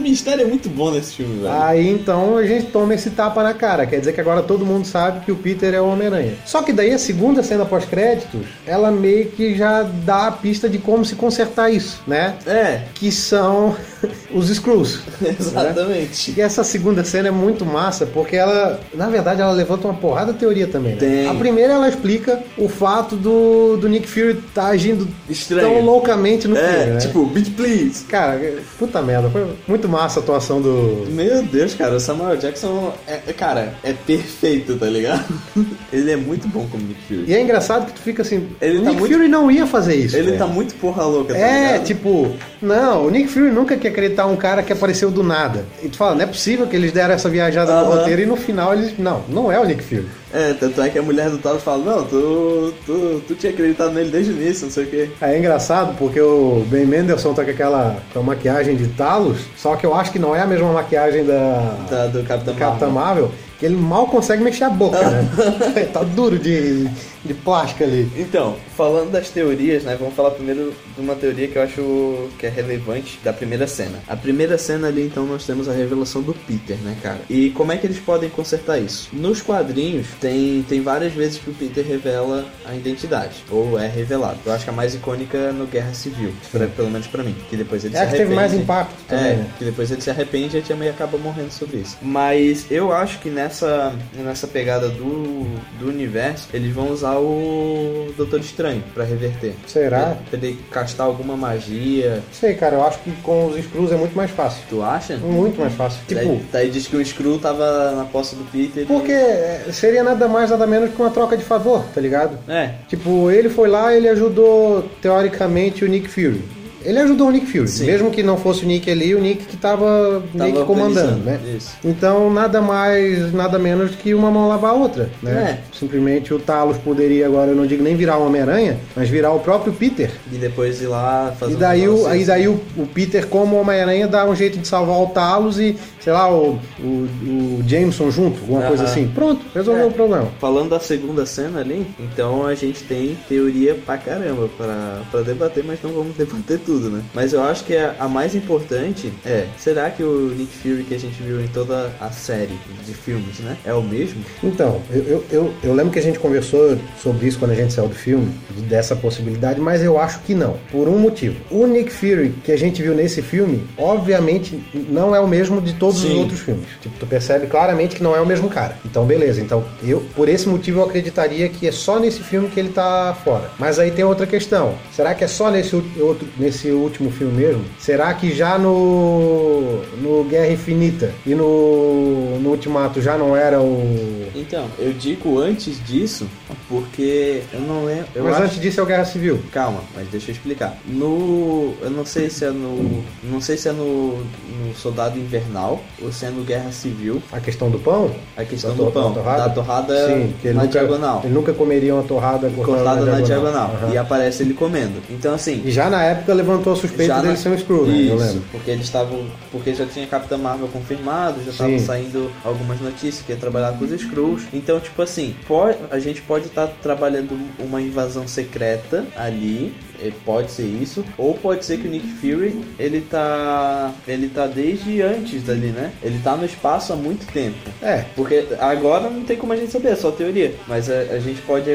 o 0.00 0.02
mistério 0.02 0.42
é 0.42 0.46
muito 0.46 0.68
bom 0.68 0.90
nesse 0.90 1.14
filme, 1.16 1.42
velho. 1.42 1.62
Aí 1.62 1.88
então 1.88 2.36
a 2.36 2.46
gente 2.46 2.66
toma 2.66 2.94
esse 2.94 3.10
tapa 3.10 3.42
na 3.42 3.54
cara. 3.54 3.86
Quer 3.86 3.98
dizer 4.00 4.12
que 4.12 4.20
agora 4.20 4.42
todo 4.42 4.64
mundo 4.66 4.86
sabe 4.86 5.24
que 5.24 5.30
o 5.32 5.36
Peter 5.36 5.72
é 5.74 5.80
o 5.80 5.86
Homem-Aranha. 5.86 6.34
Só 6.44 6.62
que 6.62 6.72
daí 6.72 6.92
a 6.92 6.98
segunda 6.98 7.42
cena 7.42 7.64
pós-créditos, 7.64 8.40
ela 8.66 8.90
meio 8.90 9.26
que 9.26 9.54
já 9.56 9.82
dá 9.82 10.26
a 10.28 10.32
pista 10.32 10.68
de 10.68 10.78
como 10.78 11.04
se 11.04 11.14
consertar 11.14 11.70
isso, 11.70 12.00
né? 12.06 12.34
É, 12.46 12.82
Que 12.94 13.10
são 13.12 13.76
os 14.34 14.48
Screws. 14.48 15.00
exatamente. 15.20 16.34
E 16.36 16.40
essa 16.40 16.64
segunda 16.64 17.04
cena 17.04 17.28
é 17.28 17.30
muito 17.30 17.64
massa, 17.64 18.06
porque 18.06 18.36
ela, 18.36 18.80
na 18.94 19.08
verdade, 19.08 19.40
ela 19.40 19.52
levanta 19.52 19.86
uma 19.88 19.94
porrada 19.94 20.32
de 20.32 20.38
teoria 20.38 20.66
também. 20.66 20.92
Né? 20.92 20.98
Tem. 20.98 21.28
A 21.28 21.34
primeira 21.34 21.74
ela 21.74 21.88
explica 21.88 22.42
o 22.56 22.68
fato 22.68 23.16
do, 23.16 23.76
do 23.76 23.88
Nick 23.88 24.08
Fury 24.08 24.38
estar 24.48 24.66
agindo 24.68 25.06
Estranho. 25.28 25.68
tão 25.68 25.80
loucamente 25.84 26.46
no 26.48 26.56
É, 26.56 26.60
filme, 26.72 26.92
né? 26.92 26.98
tipo, 26.98 27.26
beat 27.26 27.50
please. 27.50 28.04
Cara, 28.04 28.40
puta 28.78 29.02
merda, 29.02 29.28
foi 29.30 29.46
muito 29.66 29.88
massa 29.90 30.20
a 30.20 30.22
atuação 30.22 30.60
do. 30.62 31.06
Meu 31.10 31.42
Deus, 31.42 31.74
cara, 31.74 31.96
o 31.96 32.00
Samuel 32.00 32.36
Jackson 32.36 32.92
é, 33.06 33.20
é- 33.26 33.32
cara, 33.32 33.74
é 33.82 33.92
perfeito, 33.92 34.76
tá 34.76 34.86
ligado? 34.86 35.24
Ele 35.92 36.10
é 36.10 36.16
muito 36.16 36.46
bom 36.48 36.66
como 36.70 36.82
Nick 36.84 37.00
Fury. 37.08 37.24
E 37.26 37.34
é 37.34 37.42
engraçado 37.42 37.86
que 37.86 37.92
tu 37.92 38.00
fica 38.00 38.22
assim, 38.22 38.48
Ele 38.60 38.78
o 38.78 38.82
tá 38.84 38.88
Nick 38.90 39.00
muito- 39.00 39.12
Fury 39.14 39.28
não 39.28 39.50
ia 39.50 39.66
fazer 39.66 39.96
isso. 39.96 40.16
Ele 40.16 40.26
velho. 40.26 40.38
tá 40.38 40.46
muito 40.46 40.74
porra 40.76 41.04
louca, 41.04 41.34
tá 41.34 41.40
É, 41.40 41.72
ligado? 41.72 41.84
tipo, 41.86 42.30
não, 42.62 43.06
o 43.06 43.10
Nick 43.10 43.28
Fury 43.28 43.50
nunca 43.50 43.76
quer 43.76 43.88
acreditar 43.88 44.26
um 44.26 44.36
cara 44.36 44.62
que 44.62 44.72
apareceu 44.72 45.10
do 45.10 45.22
nada. 45.22 45.64
E 45.82 45.88
tu 45.88 45.96
fala, 45.96 46.14
não 46.14 46.22
é 46.22 46.26
possível 46.26 46.66
que 46.66 46.76
eles 46.76 46.92
deram 46.92 47.14
essa 47.14 47.28
viajada 47.28 47.72
no 47.72 47.78
Aham. 47.86 47.96
roteiro 47.98 48.22
e 48.22 48.26
no 48.26 48.36
final 48.36 48.72
eles. 48.72 48.96
Não, 48.98 49.22
não 49.28 49.50
é 49.52 49.58
o 49.58 49.64
Nick 49.64 49.82
Fury. 49.82 50.06
É, 50.32 50.54
tanto 50.54 50.80
é 50.80 50.88
que 50.88 50.98
a 50.98 51.02
mulher 51.02 51.28
do 51.28 51.38
Talos 51.38 51.62
fala, 51.62 51.84
não, 51.84 52.04
tu, 52.04 52.72
tu, 52.86 53.22
tu 53.26 53.34
tinha 53.34 53.52
acreditado 53.52 53.92
nele 53.92 54.10
desde 54.10 54.32
o 54.32 54.36
início, 54.36 54.66
não 54.66 54.72
sei 54.72 54.84
o 54.84 54.86
quê. 54.86 55.10
É 55.20 55.36
engraçado 55.36 55.96
porque 55.98 56.20
o 56.20 56.64
Ben 56.68 56.86
Mendelsohn 56.86 57.34
tá 57.34 57.44
com 57.44 57.50
aquela 57.50 57.96
com 58.12 58.22
maquiagem 58.22 58.76
de 58.76 58.86
Talos, 58.88 59.38
só 59.56 59.74
que 59.74 59.84
eu 59.84 59.94
acho 59.94 60.12
que 60.12 60.18
não 60.18 60.34
é 60.34 60.40
a 60.40 60.46
mesma 60.46 60.72
maquiagem 60.72 61.24
da, 61.24 61.76
Da, 61.90 62.06
do 62.06 62.22
Capitão 62.22 62.54
do 62.54 62.58
Capitão 62.58 62.90
Marvel. 62.90 63.24
Marvel, 63.24 63.30
que 63.58 63.66
ele 63.66 63.76
mal 63.76 64.06
consegue 64.06 64.42
mexer 64.42 64.64
a 64.64 64.70
boca, 64.70 64.98
né? 64.98 65.28
tá 65.92 66.02
duro 66.02 66.38
de, 66.38 66.88
de 67.24 67.34
plástico 67.34 67.84
ali. 67.84 68.10
Então, 68.16 68.56
falando 68.80 69.10
das 69.12 69.28
teorias, 69.28 69.82
né? 69.82 69.94
Vamos 70.00 70.14
falar 70.14 70.30
primeiro 70.30 70.72
de 70.96 71.00
uma 71.02 71.14
teoria 71.14 71.46
que 71.48 71.56
eu 71.56 71.62
acho 71.62 72.28
que 72.38 72.46
é 72.46 72.48
relevante 72.48 73.20
da 73.22 73.30
primeira 73.30 73.66
cena. 73.66 73.98
A 74.08 74.16
primeira 74.16 74.56
cena 74.56 74.88
ali, 74.88 75.02
então, 75.02 75.26
nós 75.26 75.44
temos 75.44 75.68
a 75.68 75.72
revelação 75.72 76.22
do 76.22 76.32
Peter, 76.32 76.78
né, 76.78 76.96
cara? 77.02 77.18
E 77.28 77.50
como 77.50 77.72
é 77.72 77.76
que 77.76 77.86
eles 77.86 77.98
podem 77.98 78.30
consertar 78.30 78.78
isso? 78.78 79.10
Nos 79.12 79.42
quadrinhos, 79.42 80.06
tem, 80.18 80.64
tem 80.66 80.80
várias 80.80 81.12
vezes 81.12 81.36
que 81.38 81.50
o 81.50 81.52
Peter 81.52 81.84
revela 81.86 82.46
a 82.64 82.74
identidade, 82.74 83.44
ou 83.50 83.78
é 83.78 83.86
revelado. 83.86 84.38
Eu 84.46 84.52
acho 84.52 84.64
que 84.64 84.70
a 84.70 84.72
mais 84.72 84.94
icônica 84.94 85.36
é 85.36 85.52
no 85.52 85.66
Guerra 85.66 85.92
Civil, 85.92 86.32
pra- 86.50 86.66
pelo 86.68 86.90
menos 86.90 87.06
pra 87.06 87.22
mim. 87.22 87.36
Que 87.50 87.56
depois 87.56 87.84
ele 87.84 87.94
É 87.94 87.98
se 87.98 88.02
a 88.04 88.06
que 88.06 88.12
teve 88.12 88.34
arrepende. 88.34 88.40
mais 88.48 88.54
impacto 88.54 88.94
também, 89.06 89.32
É, 89.32 89.36
né? 89.36 89.46
que 89.58 89.64
depois 89.66 89.90
ele 89.90 90.00
se 90.00 90.08
arrepende 90.08 90.56
e 90.56 90.60
a 90.60 90.62
Tia 90.62 90.74
May 90.76 90.88
acaba 90.88 91.18
morrendo 91.18 91.50
sobre 91.52 91.78
isso. 91.78 91.98
Mas 92.00 92.64
eu 92.70 92.92
acho 92.92 93.18
que 93.18 93.28
nessa, 93.28 93.92
nessa 94.14 94.46
pegada 94.46 94.88
do, 94.88 95.44
do 95.78 95.86
universo, 95.88 96.48
eles 96.54 96.72
vão 96.74 96.90
usar 96.90 97.18
o 97.18 98.10
Doutor 98.16 98.40
Estranho 98.40 98.69
pra 98.94 99.04
reverter. 99.04 99.54
Será? 99.66 100.16
Pra 100.28 100.38
ele 100.38 100.58
castar 100.70 101.06
alguma 101.06 101.36
magia. 101.36 102.22
Sei, 102.32 102.54
cara, 102.54 102.76
eu 102.76 102.84
acho 102.86 102.98
que 103.00 103.10
com 103.22 103.46
os 103.46 103.64
Screws 103.64 103.92
é 103.92 103.96
muito 103.96 104.16
mais 104.16 104.30
fácil. 104.30 104.62
Tu 104.68 104.82
acha? 104.82 105.16
Muito 105.16 105.60
mais 105.60 105.72
fácil. 105.74 106.00
Tipo, 106.06 106.20
Daí, 106.20 106.42
daí 106.52 106.70
diz 106.70 106.86
que 106.86 106.96
o 106.96 107.04
Screw 107.04 107.38
tava 107.38 107.92
na 107.92 108.04
posse 108.04 108.34
do 108.36 108.44
Peter. 108.44 108.82
e- 108.84 108.86
porque 108.86 109.12
é, 109.12 109.64
seria 109.72 110.02
nada 110.04 110.28
mais, 110.28 110.50
nada 110.50 110.66
menos 110.66 110.90
que 110.90 111.00
uma 111.00 111.10
troca 111.10 111.36
de 111.36 111.44
favor, 111.44 111.84
tá 111.94 112.00
ligado? 112.00 112.38
É, 112.48 112.70
Tipo, 112.88 113.30
ele 113.30 113.48
foi 113.48 113.68
lá, 113.68 113.94
ele 113.94 114.08
ajudou, 114.08 114.88
teoricamente, 115.00 115.84
o 115.84 115.88
Nick 115.88 116.08
Fury. 116.08 116.42
Ele 116.84 116.98
ajudou 116.98 117.28
o 117.28 117.30
Nick 117.30 117.46
Fury, 117.46 117.68
Sim. 117.68 117.86
mesmo 117.86 118.10
que 118.10 118.22
não 118.22 118.36
fosse 118.36 118.64
o 118.64 118.66
Nick 118.66 118.90
ali, 118.90 119.14
o 119.14 119.20
Nick 119.20 119.44
que 119.46 119.56
tava, 119.56 120.22
meio 120.34 120.54
que 120.56 120.64
comandando, 120.64 121.18
né? 121.24 121.38
isso. 121.56 121.72
Então, 121.84 122.32
nada 122.32 122.60
mais, 122.60 123.32
nada 123.32 123.58
menos 123.58 123.94
que 123.94 124.14
uma 124.14 124.30
mão 124.30 124.48
lavar 124.48 124.70
a 124.70 124.74
outra, 124.74 125.10
né? 125.22 125.58
É. 125.62 125.76
Simplesmente 125.76 126.32
o 126.32 126.38
Talos 126.38 126.76
poderia 126.78 127.26
agora, 127.26 127.50
eu 127.50 127.56
não 127.56 127.66
digo 127.66 127.82
nem 127.82 127.94
virar 127.96 128.18
o 128.18 128.26
Homem-Aranha, 128.26 128.78
mas 128.96 129.08
virar 129.08 129.32
o 129.32 129.40
próprio 129.40 129.72
Peter. 129.72 130.10
e 130.32 130.36
depois 130.36 130.80
ir 130.80 130.86
lá 130.86 131.34
fazer 131.38 131.52
E 131.52 131.56
um 131.56 131.58
daí, 131.58 131.88
o, 131.88 131.92
negócio 131.92 132.06
aí 132.08 132.16
assim. 132.18 132.26
daí 132.26 132.48
o, 132.48 132.60
o 132.76 132.86
Peter, 132.86 133.26
como 133.26 133.56
Homem-Aranha, 133.60 134.06
dá 134.08 134.24
um 134.24 134.34
jeito 134.34 134.58
de 134.58 134.66
salvar 134.66 135.00
o 135.00 135.06
Talos 135.08 135.58
e, 135.58 135.76
sei 136.00 136.12
lá, 136.12 136.32
o, 136.32 136.58
o, 136.78 136.84
o 136.84 137.62
Jameson 137.66 138.10
junto, 138.10 138.40
alguma 138.40 138.62
coisa 138.62 138.84
Aham. 138.84 138.92
assim. 138.92 139.08
Pronto, 139.14 139.44
resolveu 139.54 139.84
É. 139.84 139.88
o 139.88 139.92
problema. 139.92 140.28
Falando 140.40 140.70
da 140.70 140.80
segunda 140.80 141.26
cena 141.26 141.60
ali, 141.60 141.86
então 141.98 142.46
a 142.46 142.54
gente 142.54 142.82
tem 142.84 143.16
teoria 143.28 143.74
pra 143.84 143.98
caramba 143.98 144.48
pra 144.56 145.20
debater, 145.22 145.64
mas 145.66 145.78
não 145.82 145.90
vamos 145.92 146.16
debater 146.16 146.58
tudo, 146.58 146.69
né? 146.88 147.02
Mas 147.14 147.32
eu 147.32 147.42
acho 147.42 147.64
que 147.64 147.76
a, 147.76 147.94
a 147.98 148.08
mais 148.08 148.34
importante 148.34 149.12
é, 149.24 149.46
será 149.58 149.90
que 149.90 150.02
o 150.02 150.32
Nick 150.36 150.52
Fury 150.62 150.84
que 150.84 150.94
a 150.94 150.98
gente 150.98 151.20
viu 151.22 151.40
em 151.40 151.48
toda 151.48 151.90
a 152.00 152.10
série 152.10 152.58
de 152.86 152.94
filmes, 152.94 153.38
né? 153.40 153.56
É 153.64 153.72
o 153.74 153.82
mesmo? 153.82 154.22
Então, 154.42 154.80
eu, 154.90 155.02
eu, 155.04 155.24
eu, 155.30 155.54
eu 155.62 155.74
lembro 155.74 155.92
que 155.92 155.98
a 155.98 156.02
gente 156.02 156.18
conversou 156.18 156.76
sobre 157.02 157.26
isso 157.26 157.38
quando 157.38 157.52
a 157.52 157.54
gente 157.54 157.72
saiu 157.72 157.88
do 157.88 157.94
filme, 157.94 158.32
de- 158.56 158.62
dessa 158.62 158.94
possibilidade, 158.94 159.60
mas 159.60 159.82
eu 159.82 159.98
acho 159.98 160.20
que 160.20 160.34
não, 160.34 160.56
por 160.70 160.88
um 160.88 160.98
motivo. 160.98 161.36
O 161.50 161.66
Nick 161.66 161.90
Fury 161.90 162.34
que 162.44 162.52
a 162.52 162.56
gente 162.58 162.82
viu 162.82 162.94
nesse 162.94 163.22
filme, 163.22 163.62
obviamente, 163.76 164.58
não 164.88 165.14
é 165.14 165.20
o 165.20 165.26
mesmo 165.26 165.60
de 165.60 165.74
todos 165.74 166.02
os 166.02 166.10
Sim. 166.10 166.18
outros 166.18 166.40
filmes. 166.40 166.64
Tipo, 166.80 166.94
tu 166.98 167.06
percebe 167.06 167.46
claramente 167.46 167.96
que 167.96 168.02
não 168.02 168.14
é 168.14 168.20
o 168.20 168.26
mesmo 168.26 168.48
cara. 168.48 168.76
Então, 168.84 169.04
beleza. 169.04 169.40
Então, 169.40 169.64
eu, 169.82 170.02
por 170.14 170.28
esse 170.28 170.48
motivo, 170.48 170.80
eu 170.80 170.84
acreditaria 170.84 171.48
que 171.48 171.66
é 171.66 171.72
só 171.72 171.98
nesse 171.98 172.20
filme 172.20 172.48
que 172.48 172.58
ele 172.60 172.70
tá 172.70 173.16
fora. 173.24 173.50
Mas 173.58 173.78
aí 173.78 173.90
tem 173.90 174.04
outra 174.04 174.26
questão. 174.26 174.74
Será 174.94 175.14
que 175.14 175.24
é 175.24 175.26
só 175.26 175.50
nesse, 175.50 175.74
outro, 175.74 176.26
nesse 176.38 176.59
último 176.68 177.10
filme 177.10 177.32
mesmo? 177.34 177.64
Será 177.78 178.12
que 178.14 178.34
já 178.34 178.58
no, 178.58 179.82
no 180.00 180.24
Guerra 180.24 180.52
Infinita 180.52 181.12
e 181.26 181.34
no, 181.34 182.38
no 182.40 182.50
Ultimato 182.50 183.00
já 183.00 183.16
não 183.16 183.36
era 183.36 183.60
o 183.60 184.28
Então, 184.34 184.66
eu 184.78 184.92
digo 184.92 185.38
antes 185.38 185.82
disso, 185.84 186.26
porque 186.68 187.42
eu 187.52 187.60
não 187.60 187.84
lembro. 187.84 188.06
Eu 188.14 188.24
Mas 188.24 188.34
acho... 188.34 188.42
antes 188.44 188.60
disso 188.60 188.80
é 188.80 188.82
o 188.82 188.86
Guerra 188.86 189.04
Civil. 189.04 189.40
Calma, 189.52 189.80
mas 189.94 190.08
deixa 190.08 190.30
eu 190.30 190.34
explicar. 190.34 190.76
No. 190.86 191.74
Eu 191.80 191.90
não 191.90 192.04
sei 192.04 192.30
se 192.30 192.44
é 192.44 192.50
no. 192.50 193.02
Não 193.24 193.40
sei 193.40 193.56
se 193.56 193.68
é 193.68 193.72
no, 193.72 194.18
no 194.18 194.74
Soldado 194.76 195.18
Invernal 195.18 195.80
ou 196.02 196.12
se 196.12 196.26
é 196.26 196.30
no 196.30 196.42
Guerra 196.44 196.70
Civil. 196.72 197.22
A 197.32 197.40
questão 197.40 197.70
do 197.70 197.78
pão? 197.78 198.10
A 198.36 198.44
questão 198.44 198.70
Da 198.74 198.84
do 198.84 198.90
pão. 198.90 199.08
da 199.12 199.20
torrada? 199.20 199.42
Da 199.44 199.50
torrada 199.50 200.06
Sim, 200.08 200.34
que 200.40 200.48
ele 200.48 200.54
na 200.56 200.64
nunca, 200.64 200.78
diagonal. 200.78 201.20
Ele 201.24 201.34
nunca 201.34 201.52
comeria 201.52 201.94
uma 201.94 202.02
torrada 202.02 202.48
cortada, 202.50 203.00
Cortada 203.00 203.04
na 203.06 203.20
diagonal. 203.20 203.74
Aham. 203.82 203.92
E 203.92 203.98
aparece 203.98 204.42
ele 204.42 204.54
comendo. 204.54 205.00
Então 205.10 205.34
assim. 205.34 205.62
E 205.64 205.70
já 205.70 205.90
na 205.90 206.02
época 206.02 206.32
levantou 206.50 206.72
a 206.72 206.76
suspeita 206.76 207.04
já 207.14 207.16
dele 207.20 207.32
na- 207.32 207.36
ser 207.38 207.48
um 207.50 207.58
Screw, 207.58 207.86
né? 207.86 207.92
Eu 207.94 208.16
Isso, 208.16 208.16
lembro. 208.26 208.42
porque 208.52 208.70
eles 208.70 208.84
estavam. 208.84 209.26
Porque 209.52 209.74
já 209.74 209.86
tinha 209.86 210.06
Capitã 210.06 210.36
Marvel 210.38 210.68
confirmado, 210.68 211.42
já 211.44 211.50
estavam 211.50 211.78
saindo 211.78 212.30
algumas 212.44 212.80
notícias 212.80 213.24
que 213.24 213.32
ia 213.32 213.38
trabalhar 213.38 213.72
com 213.78 213.84
os 213.84 213.90
Skrulls. 213.92 214.44
Então, 214.52 214.78
tipo 214.80 215.00
assim, 215.02 215.34
pode, 215.46 215.78
a 215.90 215.98
gente 215.98 216.20
pode 216.22 216.46
estar 216.46 216.66
trabalhando 216.82 217.38
uma 217.58 217.80
invasão 217.80 218.26
secreta 218.28 219.04
ali. 219.16 219.74
Ele 220.00 220.14
pode 220.24 220.50
ser 220.50 220.64
isso, 220.64 221.04
ou 221.18 221.34
pode 221.34 221.64
ser 221.64 221.78
que 221.78 221.86
o 221.86 221.90
Nick 221.90 222.06
Fury, 222.06 222.60
ele 222.78 223.00
tá 223.00 223.92
ele 224.06 224.28
tá 224.28 224.46
desde 224.46 225.02
antes 225.02 225.42
dali, 225.42 225.68
né? 225.68 225.90
Ele 226.02 226.18
tá 226.22 226.36
no 226.36 226.44
espaço 226.44 226.92
há 226.92 226.96
muito 226.96 227.30
tempo. 227.32 227.56
É, 227.82 228.04
Porque 228.16 228.44
agora 228.58 229.08
não 229.10 229.22
tem 229.22 229.36
como 229.36 229.52
a 229.52 229.56
gente 229.56 229.70
saber, 229.72 229.90
é 229.92 229.96
só 229.96 230.10
teoria. 230.10 230.54
Mas 230.66 230.90
a, 230.90 230.94
a 230.98 231.18
gente 231.18 231.40
pode 231.42 231.66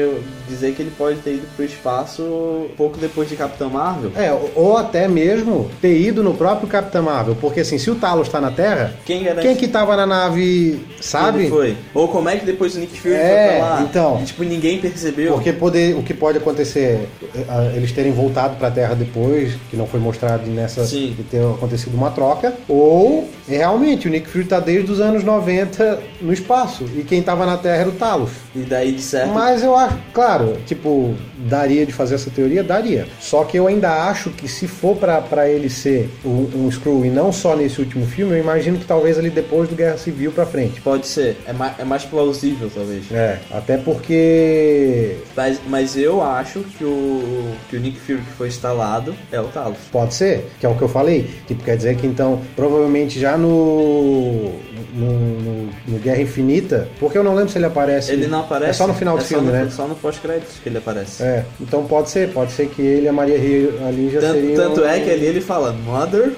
dizer 0.48 0.72
que 0.74 0.82
ele 0.82 0.92
pode 0.96 1.18
ter 1.20 1.34
ido 1.34 1.46
pro 1.56 1.64
espaço 1.64 2.66
pouco 2.76 2.98
depois 2.98 3.28
de 3.28 3.36
Capitão 3.36 3.70
Marvel. 3.70 4.10
é, 4.16 4.32
ou 4.54 4.76
até 4.76 5.08
mesmo 5.08 5.70
ter 5.80 5.98
ido 5.98 6.22
no 6.22 6.34
próprio 6.34 6.68
Capitão 6.68 7.02
Marvel, 7.02 7.36
porque 7.40 7.60
assim, 7.60 7.78
se 7.78 7.90
o 7.90 7.94
Talos 7.94 8.28
tá 8.28 8.40
na 8.40 8.50
Terra, 8.50 8.94
Quem 9.04 9.22
garante 9.24 9.46
quem 9.46 9.56
que 9.56 9.68
tava 9.68 9.96
na 9.96 10.06
nave, 10.06 10.80
sabe? 11.00 11.40
ele 11.42 11.48
foi? 11.50 11.76
Ou 11.94 12.08
como 12.08 12.28
é 12.28 12.36
que 12.36 12.44
depois 12.46 12.74
o 12.76 12.78
Nick 12.80 12.98
Fury 13.00 13.14
É, 13.14 13.48
foi 13.48 13.58
pra 13.58 13.68
lá? 13.68 13.82
então. 13.88 14.20
E, 14.22 14.24
tipo, 14.24 14.42
ninguém 14.44 14.78
percebeu. 14.78 15.32
Porque 15.34 15.52
poder, 15.52 15.96
o 15.96 16.02
que 16.02 16.14
pode 16.14 16.38
acontecer 16.38 17.08
é, 17.34 17.76
eles 17.76 17.92
terem 17.92 18.12
voltado 18.16 18.56
pra 18.56 18.70
Terra 18.70 18.94
depois, 18.94 19.54
que 19.70 19.76
não 19.76 19.86
foi 19.86 20.00
mostrado 20.00 20.46
nessa 20.46 20.84
Sim. 20.84 21.14
de 21.16 21.22
ter 21.22 21.44
acontecido 21.44 21.94
uma 21.94 22.10
troca, 22.10 22.54
ou 22.68 23.28
realmente 23.46 24.08
o 24.08 24.10
Nick 24.10 24.28
Fury 24.28 24.46
tá 24.46 24.58
desde 24.58 24.90
os 24.90 25.00
anos 25.00 25.22
90 25.22 26.00
no 26.20 26.32
espaço 26.32 26.84
e 26.96 27.02
quem 27.02 27.22
tava 27.22 27.44
na 27.46 27.56
Terra 27.56 27.76
era 27.82 27.88
o 27.88 27.92
Talos. 27.92 28.30
E 28.54 28.60
daí, 28.60 28.92
de 28.92 29.02
certo, 29.02 29.32
Mas 29.32 29.62
eu 29.62 29.76
acho, 29.76 29.96
claro, 30.12 30.56
tipo, 30.66 31.14
daria 31.38 31.84
de 31.84 31.92
fazer 31.92 32.14
essa 32.14 32.30
teoria? 32.30 32.64
Daria. 32.64 33.06
Só 33.20 33.44
que 33.44 33.56
eu 33.58 33.66
ainda 33.66 34.08
acho 34.08 34.30
que 34.30 34.48
se 34.48 34.66
for 34.66 34.96
pra, 34.96 35.20
pra 35.20 35.48
ele 35.48 35.68
ser 35.68 36.10
um, 36.24 36.48
um 36.54 36.68
Skrull 36.68 37.04
e 37.04 37.10
não 37.10 37.30
só 37.30 37.54
nesse 37.54 37.80
último 37.80 38.06
filme, 38.06 38.32
eu 38.32 38.38
imagino 38.38 38.78
que 38.78 38.84
talvez 38.86 39.18
ali 39.18 39.28
depois 39.30 39.68
do 39.68 39.74
Guerra 39.76 39.98
Civil 39.98 40.32
pra 40.32 40.46
frente. 40.46 40.80
pode 40.80 41.06
ser. 41.06 41.36
É 41.46 41.52
mais, 41.52 41.78
é 41.78 41.84
mais 41.84 42.04
plausível, 42.04 42.70
talvez. 42.74 43.04
É, 43.12 43.38
até 43.50 43.76
porque 43.76 45.16
Mas, 45.36 45.60
mas 45.68 45.96
eu 45.96 46.22
acho 46.22 46.60
que 46.60 46.84
o, 46.84 47.52
que 47.68 47.76
o 47.76 47.80
Nick 47.80 47.98
Fury 48.06 48.18
que 48.22 48.32
foi 48.32 48.48
instalado 48.48 49.14
é 49.32 49.40
o 49.40 49.44
Talos. 49.48 49.78
Pode 49.90 50.14
ser, 50.14 50.48
que 50.60 50.64
é 50.66 50.68
o 50.68 50.74
que 50.76 50.82
eu 50.82 50.88
falei. 50.88 51.28
Tipo, 51.46 51.64
quer 51.64 51.76
dizer 51.76 51.96
que 51.96 52.06
então, 52.06 52.40
provavelmente 52.54 53.18
já 53.20 53.36
no, 53.36 54.52
no, 54.94 55.10
no- 55.12 55.70
no 55.88 55.98
Guerra 55.98 56.22
Infinita, 56.22 56.88
porque 56.98 57.18
eu 57.18 57.24
não 57.24 57.34
lembro 57.34 57.50
se 57.50 57.58
ele 57.58 57.66
aparece. 57.66 58.12
Ele 58.12 58.26
não 58.26 58.40
aparece. 58.40 58.70
É 58.70 58.72
só 58.72 58.86
no 58.86 58.94
final 58.94 59.16
do 59.16 59.20
é 59.20 59.22
só 59.24 59.28
filme, 59.28 59.46
no- 59.46 59.52
né? 59.52 59.68
Só 59.70 59.86
no 59.86 59.94
pós-créditos 59.94 60.56
que 60.62 60.68
ele 60.68 60.78
aparece. 60.78 61.22
É, 61.22 61.44
então 61.60 61.84
pode 61.86 62.10
ser, 62.10 62.32
pode 62.32 62.52
ser 62.52 62.68
que 62.68 62.82
ele 62.82 63.06
e 63.06 63.08
a 63.08 63.12
Maria 63.12 63.38
Rio 63.38 63.74
ali 63.86 64.10
já 64.10 64.20
Tanto, 64.20 64.34
seriam. 64.34 64.56
tanto 64.56 64.84
é 64.84 65.00
que 65.00 65.10
ali 65.10 65.26
ele 65.26 65.40
fala 65.40 65.72
Mother. 65.72 66.32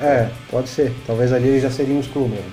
É, 0.00 0.28
pode 0.50 0.68
ser. 0.68 0.92
Talvez 1.06 1.32
ali 1.32 1.48
ele 1.48 1.60
já 1.60 1.70
seria 1.70 1.94
um 1.94 2.00
Skrull 2.00 2.28
mesmo. 2.28 2.44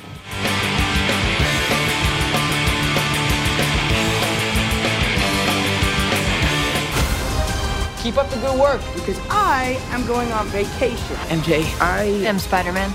Keep 8.47 8.55
up 8.55 8.61
work. 8.61 8.81
Because 8.93 9.19
I 9.29 9.77
am 9.89 10.05
going 10.05 10.31
on 10.31 10.47
vacation. 10.47 11.15
MJ, 11.27 11.65
I 11.81 12.03
am 12.03 12.39
Spider-Man. 12.39 12.93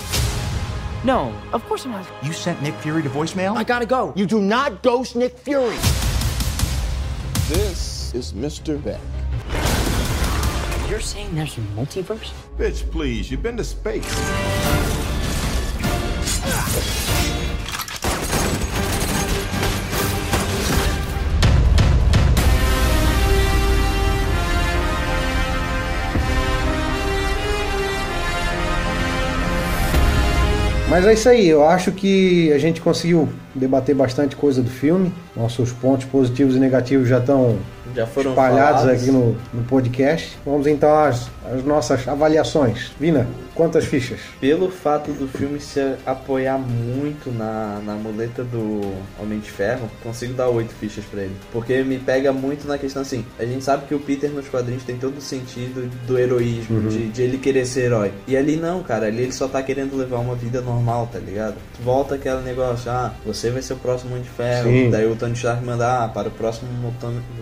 No, 1.05 1.35
of 1.53 1.63
course 1.67 1.85
I'm 1.85 1.91
not. 1.91 2.07
You 2.23 2.33
sent 2.33 2.63
Nick 2.63 2.75
Fury 2.77 3.03
to 3.03 3.11
voicemail? 3.11 3.57
I 3.57 3.65
gotta 3.65 3.85
go. 3.87 4.13
You 4.17 4.25
do 4.25 4.41
not 4.41 4.83
ghost 4.83 5.15
Nick 5.15 5.37
Fury. 5.37 5.77
This 7.49 8.15
is 8.15 8.33
Mr. 8.33 8.83
Beck. 8.83 9.01
You're 10.89 11.01
saying 11.01 11.35
there's 11.35 11.59
a 11.59 11.61
multiverse? 11.77 12.33
Bitch, 12.57 12.91
please, 12.91 13.31
you've 13.31 13.43
been 13.43 13.57
to 13.57 13.65
space. 13.65 14.09
Mas 30.93 31.07
é 31.07 31.15
isso 31.15 31.27
aí, 31.27 31.49
eu 31.49 31.67
acho 31.67 31.91
que 31.91 32.53
a 32.53 32.59
gente 32.59 32.79
conseguiu 32.79 33.27
debater 33.55 33.95
bastante 33.95 34.37
coisa 34.37 34.61
do 34.61 34.69
filme. 34.69 35.11
Nossos 35.35 35.73
pontos 35.73 36.05
positivos 36.05 36.55
e 36.55 36.59
negativos 36.59 37.09
já 37.09 37.17
estão 37.17 37.57
Já 37.95 38.07
foram 38.07 38.31
espalhados 38.31 38.81
falados. 38.83 39.03
aqui 39.03 39.11
no, 39.11 39.37
no 39.53 39.63
podcast. 39.65 40.39
Vamos 40.45 40.67
então 40.67 40.95
às, 40.97 41.29
às 41.53 41.65
nossas 41.65 42.07
avaliações. 42.07 42.93
Vina, 42.99 43.27
quantas 43.55 43.85
fichas? 43.85 44.21
Pelo 44.41 44.71
fato 44.71 45.13
do 45.13 45.27
filme 45.29 45.61
se 45.61 45.81
apoiar 46.07 46.59
muito 46.59 47.31
na, 47.31 47.81
na 47.85 47.95
muleta 47.95 48.43
do 48.45 48.81
Homem 49.21 49.39
de 49.41 49.51
Ferro, 49.51 49.91
consigo 50.03 50.35
dar 50.35 50.49
oito 50.49 50.73
fichas 50.75 51.05
pra 51.05 51.23
ele. 51.23 51.37
Porque 51.53 51.83
me 51.83 51.99
pega 51.99 52.33
muito 52.33 52.67
na 52.67 52.79
questão 52.79 53.03
assim, 53.03 53.25
a 53.39 53.45
gente 53.45 53.65
sabe 53.65 53.87
que 53.87 53.95
o 53.95 53.99
Peter 54.01 54.31
nos 54.31 54.49
quadrinhos 54.49 54.85
tem 54.85 54.97
todo 54.97 55.19
o 55.19 55.21
sentido 55.21 55.91
do 56.07 56.19
heroísmo, 56.19 56.79
Uhum. 56.79 56.89
de, 56.89 57.09
de 57.09 57.23
ele 57.23 57.39
querer 57.39 57.67
ser 57.67 57.83
herói. 57.87 58.13
E 58.27 58.37
ali 58.37 58.57
não, 58.57 58.83
cara, 58.83 59.07
ali 59.07 59.23
ele 59.25 59.33
só 59.33 59.47
tá 59.49 59.63
querendo 59.63 59.97
levar 59.97 60.19
uma 60.19 60.35
vida 60.35 60.61
normal, 60.61 61.09
tá 61.13 61.19
ligado? 61.19 61.57
Volta 61.85 62.15
aquele 62.15 62.41
negócio, 62.43 62.91
ah, 62.91 63.13
você 63.27 63.51
vai 63.51 63.61
ser 63.61 63.75
o 63.75 63.77
próximo 63.77 64.13
Homem 64.13 64.23
de 64.23 64.31
Ferro. 64.31 64.69
Sim. 64.71 64.91
Daí 64.91 65.07
o 65.07 65.15
Tony 65.17 65.35
Stark 65.35 65.65
manda, 65.65 66.05
ah, 66.05 66.09
para 66.09 66.29
o 66.29 66.31
próximo 66.31 66.69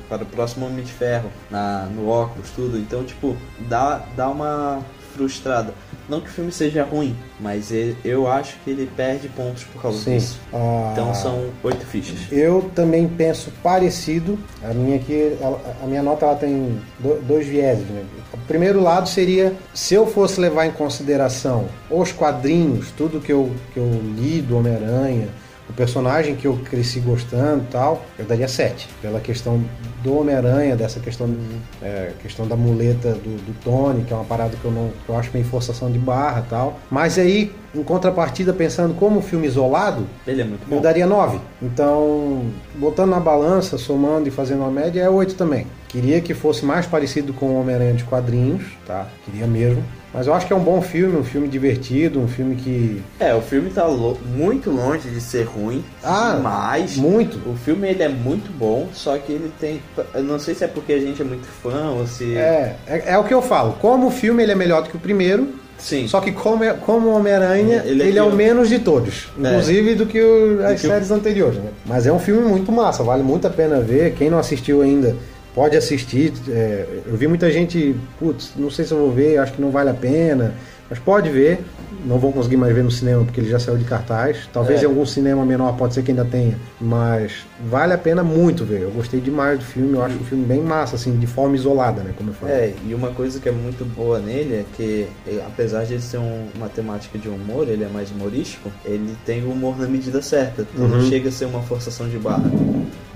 para 0.09 0.23
o 0.23 0.27
próximo 0.31 0.67
Homem 0.67 0.85
de 0.85 0.93
Ferro, 0.93 1.31
na, 1.51 1.87
no 1.95 2.09
óculos, 2.09 2.51
tudo. 2.55 2.79
Então, 2.79 3.05
tipo, 3.05 3.37
dá, 3.69 4.03
dá 4.17 4.29
uma 4.29 4.81
frustrada. 5.15 5.75
Não 6.09 6.21
que 6.21 6.29
o 6.29 6.31
filme 6.31 6.51
seja 6.53 6.83
ruim, 6.85 7.17
mas 7.39 7.71
ele- 7.71 7.97
eu 8.05 8.27
acho 8.31 8.57
que 8.65 8.71
ele 8.71 8.89
perde 8.97 9.29
pontos 9.29 9.65
por 9.65 9.83
causa 9.83 9.99
Sim. 9.99 10.17
disso. 10.17 10.39
Ah, 10.53 10.91
Então 10.93 11.13
são 11.15 11.51
oito 11.63 11.85
fichas. 11.87 12.19
Eu 12.33 12.71
também 12.75 13.07
penso 13.09 13.53
parecido. 13.63 14.39
A 14.63 14.73
minha 14.73 14.97
aqui, 14.97 15.37
a 15.83 15.87
minha 15.87 16.03
nota 16.03 16.27
ela 16.27 16.37
tem 16.37 16.81
do- 16.99 17.21
dois 17.23 17.47
vieses. 17.47 17.87
Né? 17.89 18.05
O 18.33 18.39
primeiro 18.39 18.81
lado 18.81 19.09
seria 19.09 19.53
se 19.75 19.95
eu 19.95 20.07
fosse 20.07 20.41
levar 20.41 20.67
em 20.67 20.73
consideração 20.73 21.67
os 21.91 22.11
quadrinhos, 22.13 22.89
tudo 22.97 23.21
que 23.21 23.33
eu, 23.33 23.51
que 23.73 23.79
eu 23.79 23.89
li 24.17 24.41
do 24.41 24.57
Homem-Aranha, 24.59 25.29
o 25.71 25.73
personagem 25.73 26.35
que 26.35 26.47
eu 26.47 26.57
cresci 26.69 26.99
gostando 26.99 27.65
tal, 27.71 28.05
eu 28.19 28.25
daria 28.25 28.49
7. 28.49 28.89
Pela 29.01 29.21
questão 29.21 29.63
do 30.03 30.19
Homem-Aranha, 30.19 30.75
dessa 30.75 30.99
questão, 30.99 31.33
é, 31.81 32.11
questão 32.21 32.47
da 32.47 32.57
muleta 32.57 33.13
do, 33.13 33.37
do 33.37 33.55
Tony, 33.63 34.03
que 34.03 34.13
é 34.13 34.17
uma 34.17 34.25
parada 34.25 34.57
que 34.57 34.65
eu, 34.65 34.73
não, 34.73 34.91
que 35.07 35.09
eu 35.09 35.17
acho 35.17 35.31
meio 35.33 35.45
forçação 35.45 35.91
de 35.91 35.99
barra 35.99 36.45
tal. 36.51 36.81
Mas 36.91 37.19
aí, 37.19 37.53
em 37.73 37.85
contrapartida, 37.85 38.53
pensando 38.53 38.95
como 38.95 39.23
filme 39.23 39.47
isolado, 39.47 40.07
Ele 40.27 40.43
é 40.43 40.45
muito 40.45 40.63
eu 40.69 40.77
bom. 40.77 40.83
daria 40.83 41.07
9. 41.07 41.39
Então, 41.63 42.47
botando 42.75 43.11
na 43.11 43.21
balança, 43.21 43.79
somando 43.79 44.27
e 44.27 44.31
fazendo 44.33 44.61
uma 44.61 44.71
média, 44.71 45.01
é 45.01 45.09
8 45.09 45.37
também. 45.37 45.69
Queria 45.89 46.21
que 46.21 46.35
fosse 46.35 46.65
mais 46.65 46.85
parecido 46.87 47.33
com 47.33 47.47
o 47.47 47.61
Homem-Aranha 47.61 47.95
de 47.95 48.03
quadrinhos, 48.05 48.65
tá? 48.87 49.07
Queria 49.25 49.47
mesmo. 49.47 49.85
Mas 50.13 50.27
eu 50.27 50.35
acho 50.35 50.47
que 50.47 50.53
é 50.53 50.57
um 50.57 50.61
bom 50.65 50.83
filme, 50.83 51.17
um 51.17 51.23
filme 51.23 51.47
divertido, 51.47 52.19
um 52.21 52.27
filme 52.27 52.57
que. 52.57 53.01
É, 53.21 53.33
o 53.35 53.41
filme 53.41 53.71
tá 53.71 53.87
lo- 53.87 54.19
muito 54.37 54.69
longe 54.71 55.09
de 55.09 55.21
ser 55.21 55.45
ruim, 55.45 55.85
Ah, 56.03 56.39
mas 56.43 56.97
muito. 56.97 57.37
o 57.49 57.55
filme 57.57 57.89
ele 57.89 58.03
é 58.03 58.09
muito 58.09 58.51
bom, 58.53 58.89
só 58.93 59.17
que 59.19 59.31
ele 59.33 59.53
tem, 59.61 59.81
eu 60.15 60.23
não 60.25 60.39
sei 60.39 60.55
se 60.55 60.65
é 60.65 60.67
porque 60.67 60.93
a 60.95 60.99
gente 60.99 61.23
é 61.23 61.25
muito 61.25 61.47
fã 61.47 61.91
ou 61.91 62.07
se 62.09 62.37
É, 62.37 62.77
é, 62.89 63.03
é 63.13 63.19
o 63.19 63.25
que 63.25 63.33
eu 63.33 63.41
falo. 63.41 63.75
Como 63.81 64.09
o 64.09 64.11
filme 64.11 64.43
ele 64.43 64.51
é 64.51 64.55
melhor 64.57 64.83
do 64.83 64.89
que 64.91 64.97
o 64.97 65.01
primeiro, 65.01 65.49
sim. 65.79 66.09
só 66.09 66.21
que 66.21 66.33
como, 66.33 66.65
é- 66.65 66.75
como 66.75 67.09
Homem-Aranha, 67.11 67.83
Ele 67.87 68.03
ele, 68.03 68.19
é 68.19 68.21
é 68.21 68.23
o 68.25 68.31
que- 68.31 68.37
menos 68.37 68.69
de 68.69 68.81
todos. 68.81 69.29
Inclusive 69.39 69.95
do 69.95 70.07
que 70.07 70.21
o- 70.21 70.67
as 70.67 70.81
que 70.81 70.89
o- 70.89 70.91
séries 70.91 71.11
anteriores, 71.13 71.57
né? 71.59 71.71
Mas 71.87 72.05
é 72.07 72.13
um 72.13 72.19
filme 72.19 72.43
muito 72.49 72.73
massa, 72.73 73.05
vale 73.05 73.23
muito 73.23 73.47
a 73.47 73.51
pena 73.51 73.79
ver. 73.81 74.15
Quem 74.15 74.29
não 74.29 74.41
assistiu 74.41 74.83
ainda, 74.83 75.15
pode 75.55 75.77
assistir. 75.77 76.33
É, 76.49 76.87
eu 77.07 77.17
vi 77.17 77.27
muita 77.29 77.51
gente, 77.51 77.95
putz, 78.19 78.53
não 78.57 78.71
sei 78.71 78.85
se 78.85 78.93
eu 78.93 78.99
vou 78.99 79.13
ver, 79.13 79.39
acho 79.39 79.53
que 79.55 79.61
não 79.63 79.71
vale 79.71 79.91
a 79.91 79.95
pena. 79.95 80.55
Mas 80.89 80.99
pode 80.99 81.31
ver. 81.31 81.61
Não 82.05 82.19
vou 82.19 82.33
conseguir 82.33 82.57
mais 82.57 82.75
ver 82.75 82.83
no 82.83 82.91
cinema 82.91 83.23
porque 83.25 83.41
ele 83.41 83.51
já 83.51 83.59
saiu 83.61 83.77
de 83.77 83.85
cartaz. 83.85 84.49
Talvez 84.53 84.81
É. 84.81 84.85
em 84.85 84.87
algum 84.87 85.05
cinema 85.05 85.45
menor 85.45 85.77
pode 85.77 85.93
ser 85.95 86.03
que 86.03 86.11
ainda 86.11 86.25
tenha. 86.25 86.57
Mas 86.81 87.45
vale 87.69 87.93
a 87.93 87.99
pena 87.99 88.25
muito 88.25 88.65
ver. 88.65 88.81
Eu 88.81 88.91
gostei 88.91 89.21
demais 89.21 89.59
do 89.59 89.65
filme. 89.65 89.93
Eu 89.93 90.03
acho 90.03 90.17
um 90.17 90.25
filme 90.25 90.45
bem 90.45 90.63
massa, 90.63 90.97
assim, 90.97 91.17
de 91.19 91.27
forma 91.27 91.55
isolada, 91.55 92.03
né? 92.03 92.13
Como 92.17 92.31
eu 92.31 92.35
falei. 92.35 92.55
É, 92.55 92.75
e 92.89 92.95
uma 92.95 93.11
coisa 93.11 93.39
que 93.39 93.49
é 93.49 93.53
muito 93.53 93.85
boa 93.85 94.19
nele 94.19 94.55
é 94.55 94.65
que, 94.77 95.07
apesar 95.47 95.85
de 95.85 95.93
ele 95.95 96.03
ser 96.03 96.19
um- 96.19 96.47
uma 96.57 96.69
temática 96.71 97.19
de 97.19 97.29
humor, 97.29 97.69
ele 97.69 97.85
é 97.85 97.89
mais 97.89 98.11
humorístico, 98.11 98.71
ele 98.85 99.15
tem 99.27 99.45
o 99.45 99.51
humor 99.51 99.79
na 99.79 99.87
medida 99.87 100.21
certa. 100.23 100.67
Uhum. 100.77 100.89
não 100.89 101.03
chega 101.03 101.29
a 101.29 101.33
ser 101.33 101.45
uma 101.45 101.61
forçação 101.63 102.09
de 102.09 102.17
barra. 102.19 102.51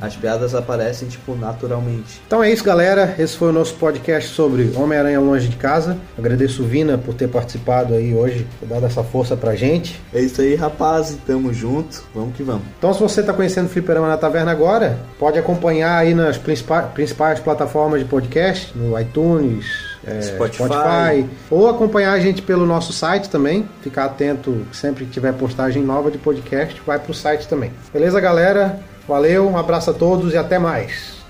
As 0.01 0.17
piadas 0.17 0.55
aparecem, 0.55 1.09
tipo, 1.09 1.35
naturalmente. 1.35 2.21
Então 2.27 2.43
é 2.43 2.51
isso, 2.51 2.65
galera. 2.65 3.15
Esse 3.19 3.37
foi 3.37 3.49
o 3.49 3.53
nosso 3.53 3.75
podcast 3.75 4.31
sobre 4.31 4.73
Homem-Aranha 4.75 5.21
Longe 5.21 5.49
de 5.49 5.57
Casa. 5.57 5.97
Agradeço 6.19 6.63
o 6.63 6.67
Vina 6.67 6.99
por 6.99 7.15
ter 7.15 7.29
participado 7.29 7.95
aí 7.95 8.15
hoje, 8.15 8.47
ter 8.61 8.67
dado 8.67 8.87
essa 8.87 9.03
força 9.03 9.37
pra 9.37 9.55
gente. 9.55 10.01
É 10.13 10.21
isso 10.21 10.41
aí, 10.41 10.55
rapaz. 10.55 11.17
Tamo 11.27 11.53
junto. 11.53 12.03
Vamos 12.15 12.37
que 12.37 12.43
vamos. 12.43 12.63
Então, 12.79 12.93
se 12.93 13.01
você 13.01 13.21
está 13.21 13.33
conhecendo 13.33 13.67
o 13.67 13.69
Fliperama 13.69 14.09
na 14.09 14.17
Taverna 14.17 14.51
agora, 14.51 14.99
pode 15.19 15.39
acompanhar 15.39 15.99
aí 15.99 16.15
nas 16.15 16.37
principais, 16.37 16.87
principais 16.93 17.41
plataformas 17.41 18.01
de 18.01 18.07
podcast, 18.07 18.77
no 18.77 18.99
iTunes, 18.99 19.67
é, 20.07 20.21
Spotify. 20.23 21.27
ou 21.51 21.69
acompanhar 21.69 22.13
a 22.13 22.21
gente 22.21 22.43
pelo 22.43 22.67
nosso 22.67 22.93
site 22.93 23.29
também. 23.31 23.69
Ficar 23.83 24.07
atento 24.07 24.67
sempre 24.73 25.05
que 25.05 25.11
tiver 25.11 25.33
postagem 25.33 25.83
nova 25.83 26.11
de 26.11 26.19
podcast, 26.19 26.81
vai 26.87 26.99
pro 26.99 27.15
site 27.15 27.49
também. 27.49 27.73
Beleza, 27.93 28.21
galera? 28.21 28.79
Valeu, 29.07 29.49
um 29.49 29.59
abraço 29.59 29.91
a 29.91 29.95
todos 29.95 30.33
e 30.33 30.37
até 30.37 30.59
mais. 30.59 31.24